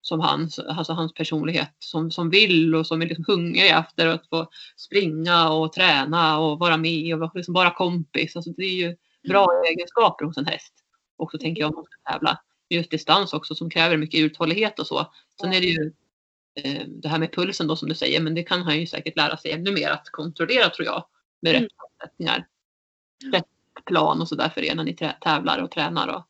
som 0.00 0.20
hans, 0.20 0.58
alltså 0.58 0.92
hans 0.92 1.14
personlighet 1.14 1.74
som, 1.78 2.10
som 2.10 2.30
vill 2.30 2.74
och 2.74 2.86
som 2.86 3.02
är 3.02 3.06
liksom 3.06 3.24
hungrig 3.28 3.70
efter 3.70 4.06
att 4.06 4.28
få 4.28 4.48
springa 4.76 5.50
och 5.50 5.72
träna 5.72 6.38
och 6.38 6.58
vara 6.58 6.76
med 6.76 7.14
och 7.14 7.20
vara 7.20 7.30
liksom 7.34 7.54
bara 7.54 7.70
kompis. 7.74 8.36
Alltså 8.36 8.50
det 8.50 8.62
är 8.64 8.88
ju 8.88 8.96
bra 9.28 9.46
egenskaper 9.70 10.24
hos 10.24 10.36
en 10.36 10.46
häst. 10.46 10.74
Också 11.16 11.38
tänker 11.38 11.60
jag 11.60 11.68
om 11.68 11.74
man 11.74 11.84
ska 11.84 12.12
tävla. 12.12 12.38
Just 12.70 12.90
distans 12.90 13.32
också 13.32 13.54
som 13.54 13.70
kräver 13.70 13.96
mycket 13.96 14.20
uthållighet 14.20 14.78
och 14.78 14.86
så. 14.86 15.06
Sen 15.40 15.52
är 15.52 15.60
det 15.60 15.66
ju 15.66 15.92
det 16.86 17.08
här 17.08 17.18
med 17.18 17.32
pulsen 17.32 17.66
då 17.66 17.76
som 17.76 17.88
du 17.88 17.94
säger 17.94 18.20
men 18.20 18.34
det 18.34 18.42
kan 18.42 18.62
han 18.62 18.80
ju 18.80 18.86
säkert 18.86 19.16
lära 19.16 19.36
sig 19.36 19.52
ännu 19.52 19.72
mer 19.72 19.90
att 19.90 20.08
kontrollera 20.10 20.70
tror 20.70 20.86
jag. 20.86 21.04
Med 21.40 21.50
Mm. 21.50 21.62
rätt 21.62 21.72
förutsättningar. 21.98 22.46
Rätt 23.32 23.46
plan 23.84 24.20
och 24.20 24.28
sådär 24.28 24.48
för 24.48 24.64
er 24.64 24.74
när 24.74 24.84
ni 24.84 24.96
tävlar 25.20 25.62
och 25.62 25.70
tränar. 25.70 26.08
Och, 26.08 26.22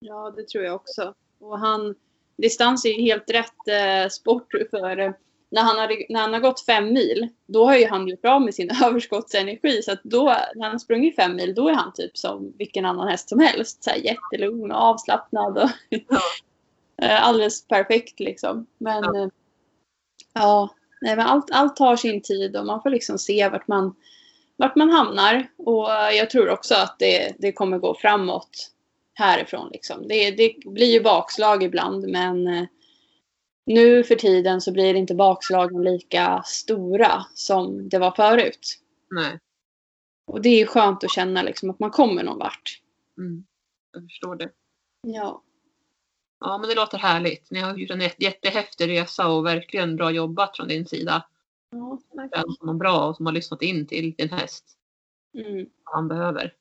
Ja, 0.00 0.32
det 0.36 0.48
tror 0.48 0.64
jag 0.64 0.74
också. 0.74 1.14
Och 1.40 1.58
han, 1.58 1.94
distans 2.36 2.84
är 2.84 2.88
ju 2.88 3.02
helt 3.02 3.30
rätt 3.30 3.68
eh, 3.68 4.08
sport 4.10 4.52
för 4.70 4.98
eh, 4.98 5.12
när 5.50 5.62
han, 5.62 5.78
har, 5.78 6.12
när 6.12 6.20
han 6.20 6.32
har 6.32 6.40
gått 6.40 6.64
fem 6.64 6.92
mil, 6.92 7.28
då 7.46 7.64
har 7.64 7.76
ju 7.76 7.86
han 7.86 8.08
gjort 8.08 8.22
bra 8.22 8.38
med 8.38 8.54
sin 8.54 8.70
överskottsenergi. 8.84 9.82
Så 9.82 9.92
att 9.92 10.00
då, 10.02 10.24
när 10.54 10.62
han 10.62 10.72
har 10.72 10.78
sprungit 10.78 11.16
fem 11.16 11.36
mil, 11.36 11.54
då 11.54 11.68
är 11.68 11.74
han 11.74 11.92
typ 11.92 12.18
som 12.18 12.52
vilken 12.58 12.84
annan 12.84 13.08
häst 13.08 13.28
som 13.28 13.40
helst. 13.40 13.84
Så 13.84 13.90
här, 13.90 13.98
jättelugn 13.98 14.72
och 14.72 14.78
avslappnad. 14.78 15.58
Och 15.58 15.70
Eh, 15.90 16.00
Alldeles 17.02 17.68
perfekt 17.68 18.20
liksom. 18.20 18.66
Men 18.78 19.04
Ja. 19.04 19.14
ja, 19.16 19.30
ja 20.34 20.74
nej, 21.00 21.16
men 21.16 21.26
allt, 21.26 21.50
allt 21.50 21.76
tar 21.76 21.96
sin 21.96 22.22
tid 22.22 22.56
och 22.56 22.66
man 22.66 22.82
får 22.82 22.90
liksom 22.90 23.18
se 23.18 23.48
vart 23.48 23.68
man, 23.68 23.94
vart 24.56 24.76
man 24.76 24.90
hamnar. 24.90 25.48
Och 25.56 25.92
eh, 25.92 26.10
jag 26.10 26.30
tror 26.30 26.50
också 26.50 26.74
att 26.74 26.98
det, 26.98 27.34
det 27.38 27.52
kommer 27.52 27.78
gå 27.78 27.94
framåt 27.94 28.70
härifrån. 29.14 29.68
Liksom. 29.72 30.08
Det, 30.08 30.30
det 30.30 30.54
blir 30.64 30.92
ju 30.92 31.00
bakslag 31.02 31.62
ibland 31.62 32.08
men 32.08 32.46
eh, 32.46 32.64
nu 33.66 34.04
för 34.04 34.14
tiden 34.14 34.60
så 34.60 34.72
blir 34.72 34.94
inte 34.94 35.14
bakslagen 35.14 35.82
lika 35.82 36.42
stora 36.46 37.26
som 37.34 37.88
det 37.88 37.98
var 37.98 38.10
förut. 38.10 38.78
nej. 39.10 39.38
Och 40.26 40.42
det 40.42 40.60
är 40.60 40.66
skönt 40.66 41.04
att 41.04 41.10
känna 41.10 41.42
liksom, 41.42 41.70
att 41.70 41.78
man 41.78 41.90
kommer 41.90 42.22
någon 42.22 42.38
vart. 42.38 42.80
Mm. 43.18 43.44
Jag 43.92 44.02
förstår 44.02 44.36
det. 44.36 44.50
Ja. 45.02 45.42
Ja, 46.40 46.58
men 46.58 46.68
det 46.68 46.74
låter 46.74 46.98
härligt. 46.98 47.50
Ni 47.50 47.60
har 47.60 47.76
gjort 47.76 47.90
en 47.90 48.00
jätte- 48.00 48.24
jättehäftig 48.24 48.88
resa 48.88 49.28
och 49.28 49.46
verkligen 49.46 49.96
bra 49.96 50.10
jobbat 50.10 50.56
från 50.56 50.68
din 50.68 50.86
sida. 50.86 51.22
Ja, 51.70 51.98
tack. 52.16 52.30
Den 52.32 52.52
som 52.58 52.68
är 52.68 52.74
bra 52.74 53.08
och 53.08 53.16
som 53.16 53.26
har 53.26 53.32
lyssnat 53.32 53.62
in 53.62 53.86
till 53.86 54.14
din 54.14 54.30
häst. 54.30 54.64
Mm. 55.34 55.66
vad 55.84 55.94
han 55.94 56.08
behöver. 56.08 56.52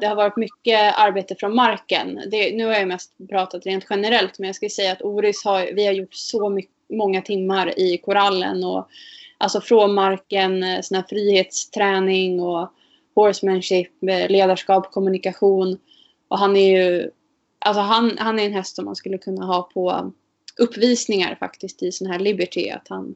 Det 0.00 0.06
har 0.06 0.16
varit 0.16 0.36
mycket 0.36 0.98
arbete 0.98 1.34
från 1.34 1.54
marken. 1.54 2.20
Det, 2.30 2.56
nu 2.56 2.64
har 2.64 2.72
jag 2.72 2.88
mest 2.88 3.12
pratat 3.28 3.66
rent 3.66 3.86
generellt 3.90 4.38
men 4.38 4.46
jag 4.46 4.56
skulle 4.56 4.70
säga 4.70 4.92
att 4.92 5.02
Oris 5.02 5.44
har, 5.44 5.70
vi 5.74 5.86
har 5.86 5.92
gjort 5.92 6.14
så 6.14 6.48
mycket, 6.50 6.74
många 6.90 7.22
timmar 7.22 7.78
i 7.78 7.98
korallen 7.98 8.64
och 8.64 8.88
alltså 9.38 9.60
från 9.60 9.94
marken, 9.94 10.62
eh, 10.62 10.80
sån 10.80 10.96
här 10.96 11.04
frihetsträning 11.08 12.40
och 12.40 12.72
horsemanship, 13.14 14.02
eh, 14.02 14.28
ledarskap, 14.30 14.92
kommunikation. 14.92 15.78
Och 16.28 16.38
han 16.38 16.56
är 16.56 16.78
ju, 16.78 17.10
alltså 17.58 17.80
han, 17.80 18.18
han 18.18 18.38
är 18.38 18.46
en 18.46 18.52
häst 18.52 18.76
som 18.76 18.84
man 18.84 18.96
skulle 18.96 19.18
kunna 19.18 19.46
ha 19.46 19.62
på 19.62 20.12
uppvisningar 20.58 21.36
faktiskt 21.40 21.82
i 21.82 21.92
sån 21.92 22.06
här 22.06 22.18
Liberty. 22.18 22.70
Att 22.70 22.88
han, 22.88 23.14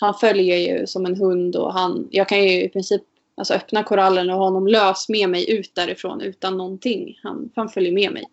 han 0.00 0.14
följer 0.14 0.56
ju 0.56 0.86
som 0.86 1.06
en 1.06 1.16
hund 1.16 1.56
och 1.56 1.72
han, 1.72 2.08
jag 2.10 2.28
kan 2.28 2.42
ju 2.42 2.62
i 2.62 2.68
princip 2.68 3.02
alltså 3.36 3.54
öppna 3.54 3.82
korallen 3.82 4.30
och 4.30 4.36
ha 4.36 4.44
honom 4.44 4.66
lös 4.66 5.08
med 5.08 5.28
mig 5.30 5.50
ut 5.50 5.74
därifrån 5.74 6.20
utan 6.20 6.56
någonting. 6.56 7.18
Han, 7.22 7.50
han 7.56 7.68
följer 7.68 7.92
med 7.92 8.12
mig. 8.12 8.24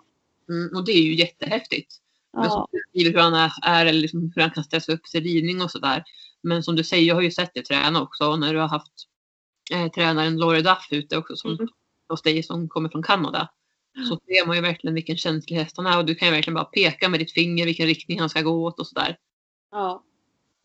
Mm, 0.49 0.77
och 0.77 0.85
det 0.85 0.91
är 0.91 1.01
ju 1.01 1.15
jättehäftigt. 1.15 1.95
Ja, 2.33 2.67
beskriver 2.71 3.11
hur 3.11 3.19
han 3.19 3.33
är, 3.33 3.51
är 3.63 3.85
eller 3.85 3.99
liksom 3.99 4.31
hur 4.35 4.41
han 4.41 4.51
kan 4.51 4.63
stressa 4.63 4.91
upp 4.91 5.07
sig 5.07 5.21
ridning 5.21 5.61
och 5.61 5.71
sådär. 5.71 6.03
Men 6.41 6.63
som 6.63 6.75
du 6.75 6.83
säger, 6.83 7.07
jag 7.07 7.15
har 7.15 7.21
ju 7.21 7.31
sett 7.31 7.53
dig 7.53 7.63
träna 7.63 8.01
också 8.01 8.35
när 8.35 8.53
du 8.53 8.59
har 8.59 8.67
haft 8.67 8.93
eh, 9.73 9.91
tränaren 9.91 10.37
Laurie 10.37 10.61
Duff 10.61 10.87
ute 10.91 11.17
också 11.17 11.35
som, 11.35 11.51
Mm. 11.51 11.67
hos 12.09 12.21
dig 12.21 12.43
som 12.43 12.69
kommer 12.69 12.89
från 12.89 13.03
Kanada. 13.03 13.49
Så 13.97 14.19
ser 14.25 14.47
man 14.47 14.55
ju 14.55 14.61
verkligen 14.61 14.93
vilken 14.93 15.17
känslig 15.17 15.57
häst 15.57 15.77
han 15.77 15.85
är 15.85 15.97
och 15.97 16.05
du 16.05 16.15
kan 16.15 16.27
ju 16.27 16.33
verkligen 16.33 16.55
bara 16.55 16.65
peka 16.65 17.09
med 17.09 17.19
ditt 17.19 17.31
finger 17.31 17.65
vilken 17.65 17.85
riktning 17.85 18.19
han 18.19 18.29
ska 18.29 18.41
gå 18.41 18.63
åt 18.63 18.79
och 18.79 18.87
sådär. 18.87 19.17
ja. 19.71 20.03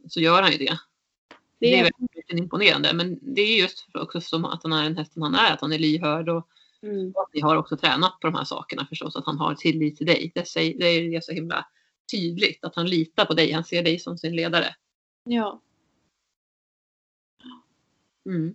Så 0.08 0.20
gör 0.20 0.42
han 0.42 0.52
ju 0.52 0.58
det. 0.58 0.64
Det 1.58 1.70
Det 1.70 1.78
är 1.78 1.82
verkligen 1.82 2.42
imponerande. 2.44 2.92
Men 2.94 3.18
det 3.34 3.40
är 3.40 3.60
just 3.60 3.86
också 3.94 4.20
som 4.20 4.44
att 4.44 4.62
han 4.62 4.72
är 4.72 4.86
en 4.86 4.96
häst 4.96 5.12
som 5.12 5.22
han 5.22 5.34
är, 5.34 5.52
att 5.52 5.60
han 5.60 5.72
är 5.72 5.78
lyhörd 5.78 6.28
och 6.28 6.48
mm, 6.82 7.12
att 7.16 7.34
ni 7.34 7.40
har 7.40 7.56
också 7.56 7.76
tränat 7.76 8.20
på 8.20 8.26
de 8.26 8.34
här 8.34 8.44
sakerna 8.44 8.86
förstås, 8.86 9.16
att 9.16 9.26
han 9.26 9.38
har 9.38 9.54
tillit 9.54 9.96
till 9.96 10.06
dig. 10.06 10.32
Det, 10.34 10.48
säger, 10.48 10.78
det 10.78 11.16
är 11.16 11.20
så 11.20 11.32
himla 11.32 11.66
tydligt 12.12 12.64
att 12.64 12.76
han 12.76 12.86
litar 12.86 13.24
på 13.24 13.34
dig, 13.34 13.52
han 13.52 13.64
ser 13.64 13.82
dig 13.82 13.98
som 13.98 14.18
sin 14.18 14.36
ledare. 14.36 14.74
ja. 15.24 15.62
Mm. 18.26 18.54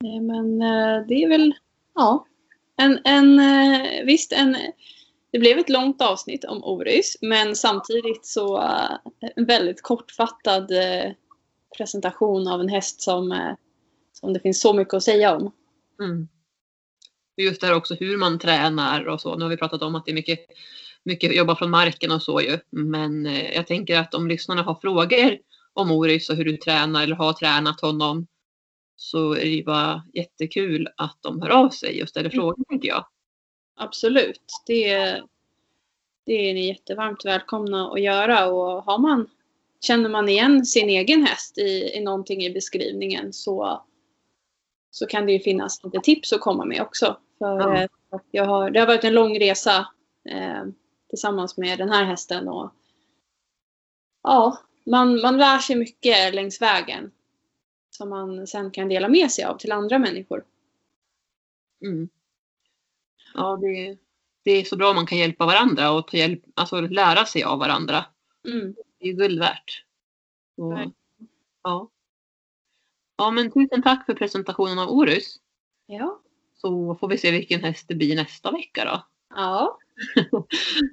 Nej, 0.00 0.20
Men 0.20 0.62
eh, 0.62 1.06
det 1.06 1.14
är 1.14 1.28
väl, 1.28 1.54
ja. 1.94 2.26
En, 2.76 3.00
en, 3.04 3.38
eh, 3.38 4.04
visst, 4.04 4.32
en, 4.32 4.56
det 5.32 5.38
blev 5.38 5.58
ett 5.58 5.68
långt 5.68 6.02
avsnitt 6.02 6.44
om 6.44 6.64
Oris, 6.64 7.16
men 7.20 7.56
samtidigt 7.56 8.26
så 8.26 8.62
eh, 8.62 9.30
en 9.36 9.44
väldigt 9.44 9.82
kortfattad 9.82 10.70
eh, 10.70 11.12
presentation 11.76 12.48
av 12.48 12.60
en 12.60 12.68
häst 12.68 13.00
som, 13.00 13.54
som 14.12 14.32
det 14.32 14.40
finns 14.40 14.60
så 14.60 14.72
mycket 14.72 14.94
att 14.94 15.02
säga 15.02 15.36
om. 15.36 15.52
Mm. 16.00 16.28
Just 17.36 17.60
det 17.60 17.66
här 17.66 17.74
också 17.74 17.94
hur 17.94 18.16
man 18.16 18.38
tränar 18.38 19.04
och 19.08 19.20
så. 19.20 19.36
Nu 19.36 19.42
har 19.44 19.50
vi 19.50 19.56
pratat 19.56 19.82
om 19.82 19.94
att 19.94 20.04
det 20.04 20.10
är 20.10 20.14
mycket, 20.14 20.38
mycket 21.04 21.36
jobba 21.36 21.56
från 21.56 21.70
marken 21.70 22.10
och 22.10 22.22
så 22.22 22.40
ju. 22.40 22.58
Men 22.70 23.24
jag 23.54 23.66
tänker 23.66 23.98
att 23.98 24.14
om 24.14 24.28
lyssnarna 24.28 24.62
har 24.62 24.74
frågor 24.74 25.38
om 25.72 25.90
Oris 25.90 26.30
och 26.30 26.36
hur 26.36 26.44
du 26.44 26.56
tränar 26.56 27.02
eller 27.02 27.16
har 27.16 27.32
tränat 27.32 27.80
honom 27.80 28.26
så 28.96 29.32
är 29.32 29.40
det 29.40 29.48
ju 29.48 29.64
bara 29.64 30.02
jättekul 30.14 30.88
att 30.96 31.18
de 31.20 31.42
hör 31.42 31.50
av 31.50 31.68
sig 31.68 32.02
och 32.02 32.08
ställer 32.08 32.30
Mm. 32.30 32.40
frågor 32.40 32.64
tänker 32.68 32.88
jag. 32.88 33.06
Absolut. 33.76 34.42
Det, 34.66 34.96
det 36.26 36.32
är 36.50 36.54
ni 36.54 36.68
jättevarmt 36.68 37.24
välkomna 37.24 37.90
att 37.92 38.00
göra. 38.00 38.46
Och 38.46 38.82
har 38.84 38.98
man, 38.98 39.30
känner 39.80 40.08
man 40.08 40.28
igen 40.28 40.64
sin 40.66 40.88
egen 40.88 41.26
häst 41.26 41.58
i, 41.58 41.96
i 41.96 42.00
någonting 42.00 42.42
i 42.44 42.50
beskrivningen 42.50 43.32
så, 43.32 43.84
så 44.90 45.06
kan 45.06 45.26
det 45.26 45.32
ju 45.32 45.40
finnas 45.40 45.84
lite 45.84 46.00
tips 46.00 46.32
att 46.32 46.40
komma 46.40 46.64
med 46.64 46.82
också. 46.82 47.16
För 47.38 47.58
Ja. 47.60 47.82
eh, 47.82 47.88
jag 48.30 48.44
har, 48.44 48.70
det 48.70 48.80
har 48.80 48.86
varit 48.86 49.04
en 49.04 49.14
lång 49.14 49.38
resa 49.40 49.88
eh, 50.28 50.64
tillsammans 51.10 51.56
med 51.56 51.78
den 51.78 51.88
här 51.88 52.04
hästen. 52.04 52.48
Och, 52.48 52.72
ja, 54.22 54.58
man, 54.86 55.20
man 55.20 55.36
lär 55.38 55.58
sig 55.58 55.76
mycket 55.76 56.34
längs 56.34 56.62
vägen 56.62 57.10
som 57.96 58.08
man 58.08 58.46
sen 58.46 58.70
kan 58.70 58.88
dela 58.88 59.08
med 59.08 59.30
sig 59.30 59.44
av 59.44 59.58
till 59.58 59.72
andra 59.72 59.98
människor. 59.98 60.44
Mm. 61.84 62.08
Ja, 63.34 63.56
det, 63.56 63.98
det 64.42 64.50
är 64.50 64.64
så 64.64 64.76
bra 64.76 64.90
om 64.90 64.96
man 64.96 65.06
kan 65.06 65.18
hjälpa 65.18 65.46
varandra 65.46 65.90
och 65.90 66.08
ta 66.08 66.16
hjälp, 66.16 66.42
alltså 66.54 66.80
lära 66.80 67.24
sig 67.24 67.44
av 67.44 67.58
varandra. 67.58 68.04
Mm. 68.48 68.74
Det 68.98 69.08
är 69.08 69.12
guld 69.12 69.38
värt. 69.38 69.84
Verkligen. 70.56 70.94
ja. 71.62 71.90
ja, 73.16 73.30
men 73.30 73.50
tusen 73.50 73.82
tack 73.82 74.06
för 74.06 74.14
presentationen 74.14 74.78
av 74.78 74.88
Orus. 74.88 75.40
Ja. 75.86 76.20
Så 76.54 76.94
får 76.94 77.08
vi 77.08 77.18
se 77.18 77.30
vilken 77.30 77.64
häst 77.64 77.88
det 77.88 77.94
blir 77.94 78.16
nästa 78.16 78.50
vecka 78.50 78.84
då. 78.84 79.06
ja. 79.36 79.78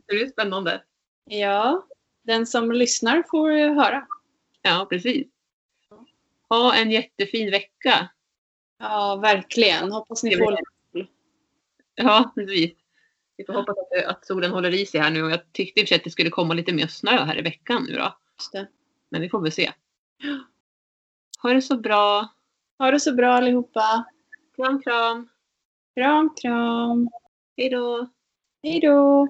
Det 0.08 0.14
blir 0.16 0.28
spännande. 0.28 0.84
Ja, 1.26 1.88
den 2.22 2.46
som 2.46 2.72
lyssnar 2.72 3.24
får 3.32 3.52
höra. 3.76 4.08
Ja, 4.62 4.88
precis. 4.90 5.28
Ha 6.52 6.76
en 6.76 6.92
jättefin 6.92 7.52
vecka. 7.52 8.10
Ja, 8.80 9.16
verkligen. 9.16 9.92
Hoppas 9.92 10.24
ni 10.24 10.38
får 10.38 10.58
Ja, 11.96 12.32
precis. 12.36 12.72
Vi 13.38 13.46
får 13.46 13.54
hoppas 13.54 13.76
att, 13.78 14.06
att 14.06 14.26
solen 14.26 14.52
håller 14.52 14.74
i 14.74 14.86
sig 14.86 15.02
här 15.02 15.10
nu 15.10 15.20
jag 15.20 15.54
tyckte 15.54 15.80
i 15.80 15.84
och 15.84 15.88
för 15.88 15.88
sig 15.88 15.98
att 15.98 16.04
det 16.04 16.10
skulle 16.10 16.30
komma 16.30 16.54
lite 16.54 16.74
mer 16.74 16.88
snö 16.88 17.12
här 17.12 17.40
i 17.40 17.42
veckan 17.42 17.86
nu 17.90 17.96
då. 17.96 18.18
Men 19.10 19.22
vi 19.22 19.30
får 19.30 19.42
väl 19.42 19.52
se. 19.52 19.72
Ha 21.42 21.54
det 21.54 21.62
så 21.62 21.78
bra. 21.78 22.28
Ha 22.78 22.92
det 22.92 23.00
så 23.00 23.14
bra 23.14 23.34
allihopa. 23.34 24.06
Kram, 24.56 24.82
kram. 24.82 25.30
Kram, 25.96 26.36
kram. 26.42 27.10
Hej 27.58 27.70
då. 27.70 28.10
Hej 28.64 28.80
då. 28.80 29.28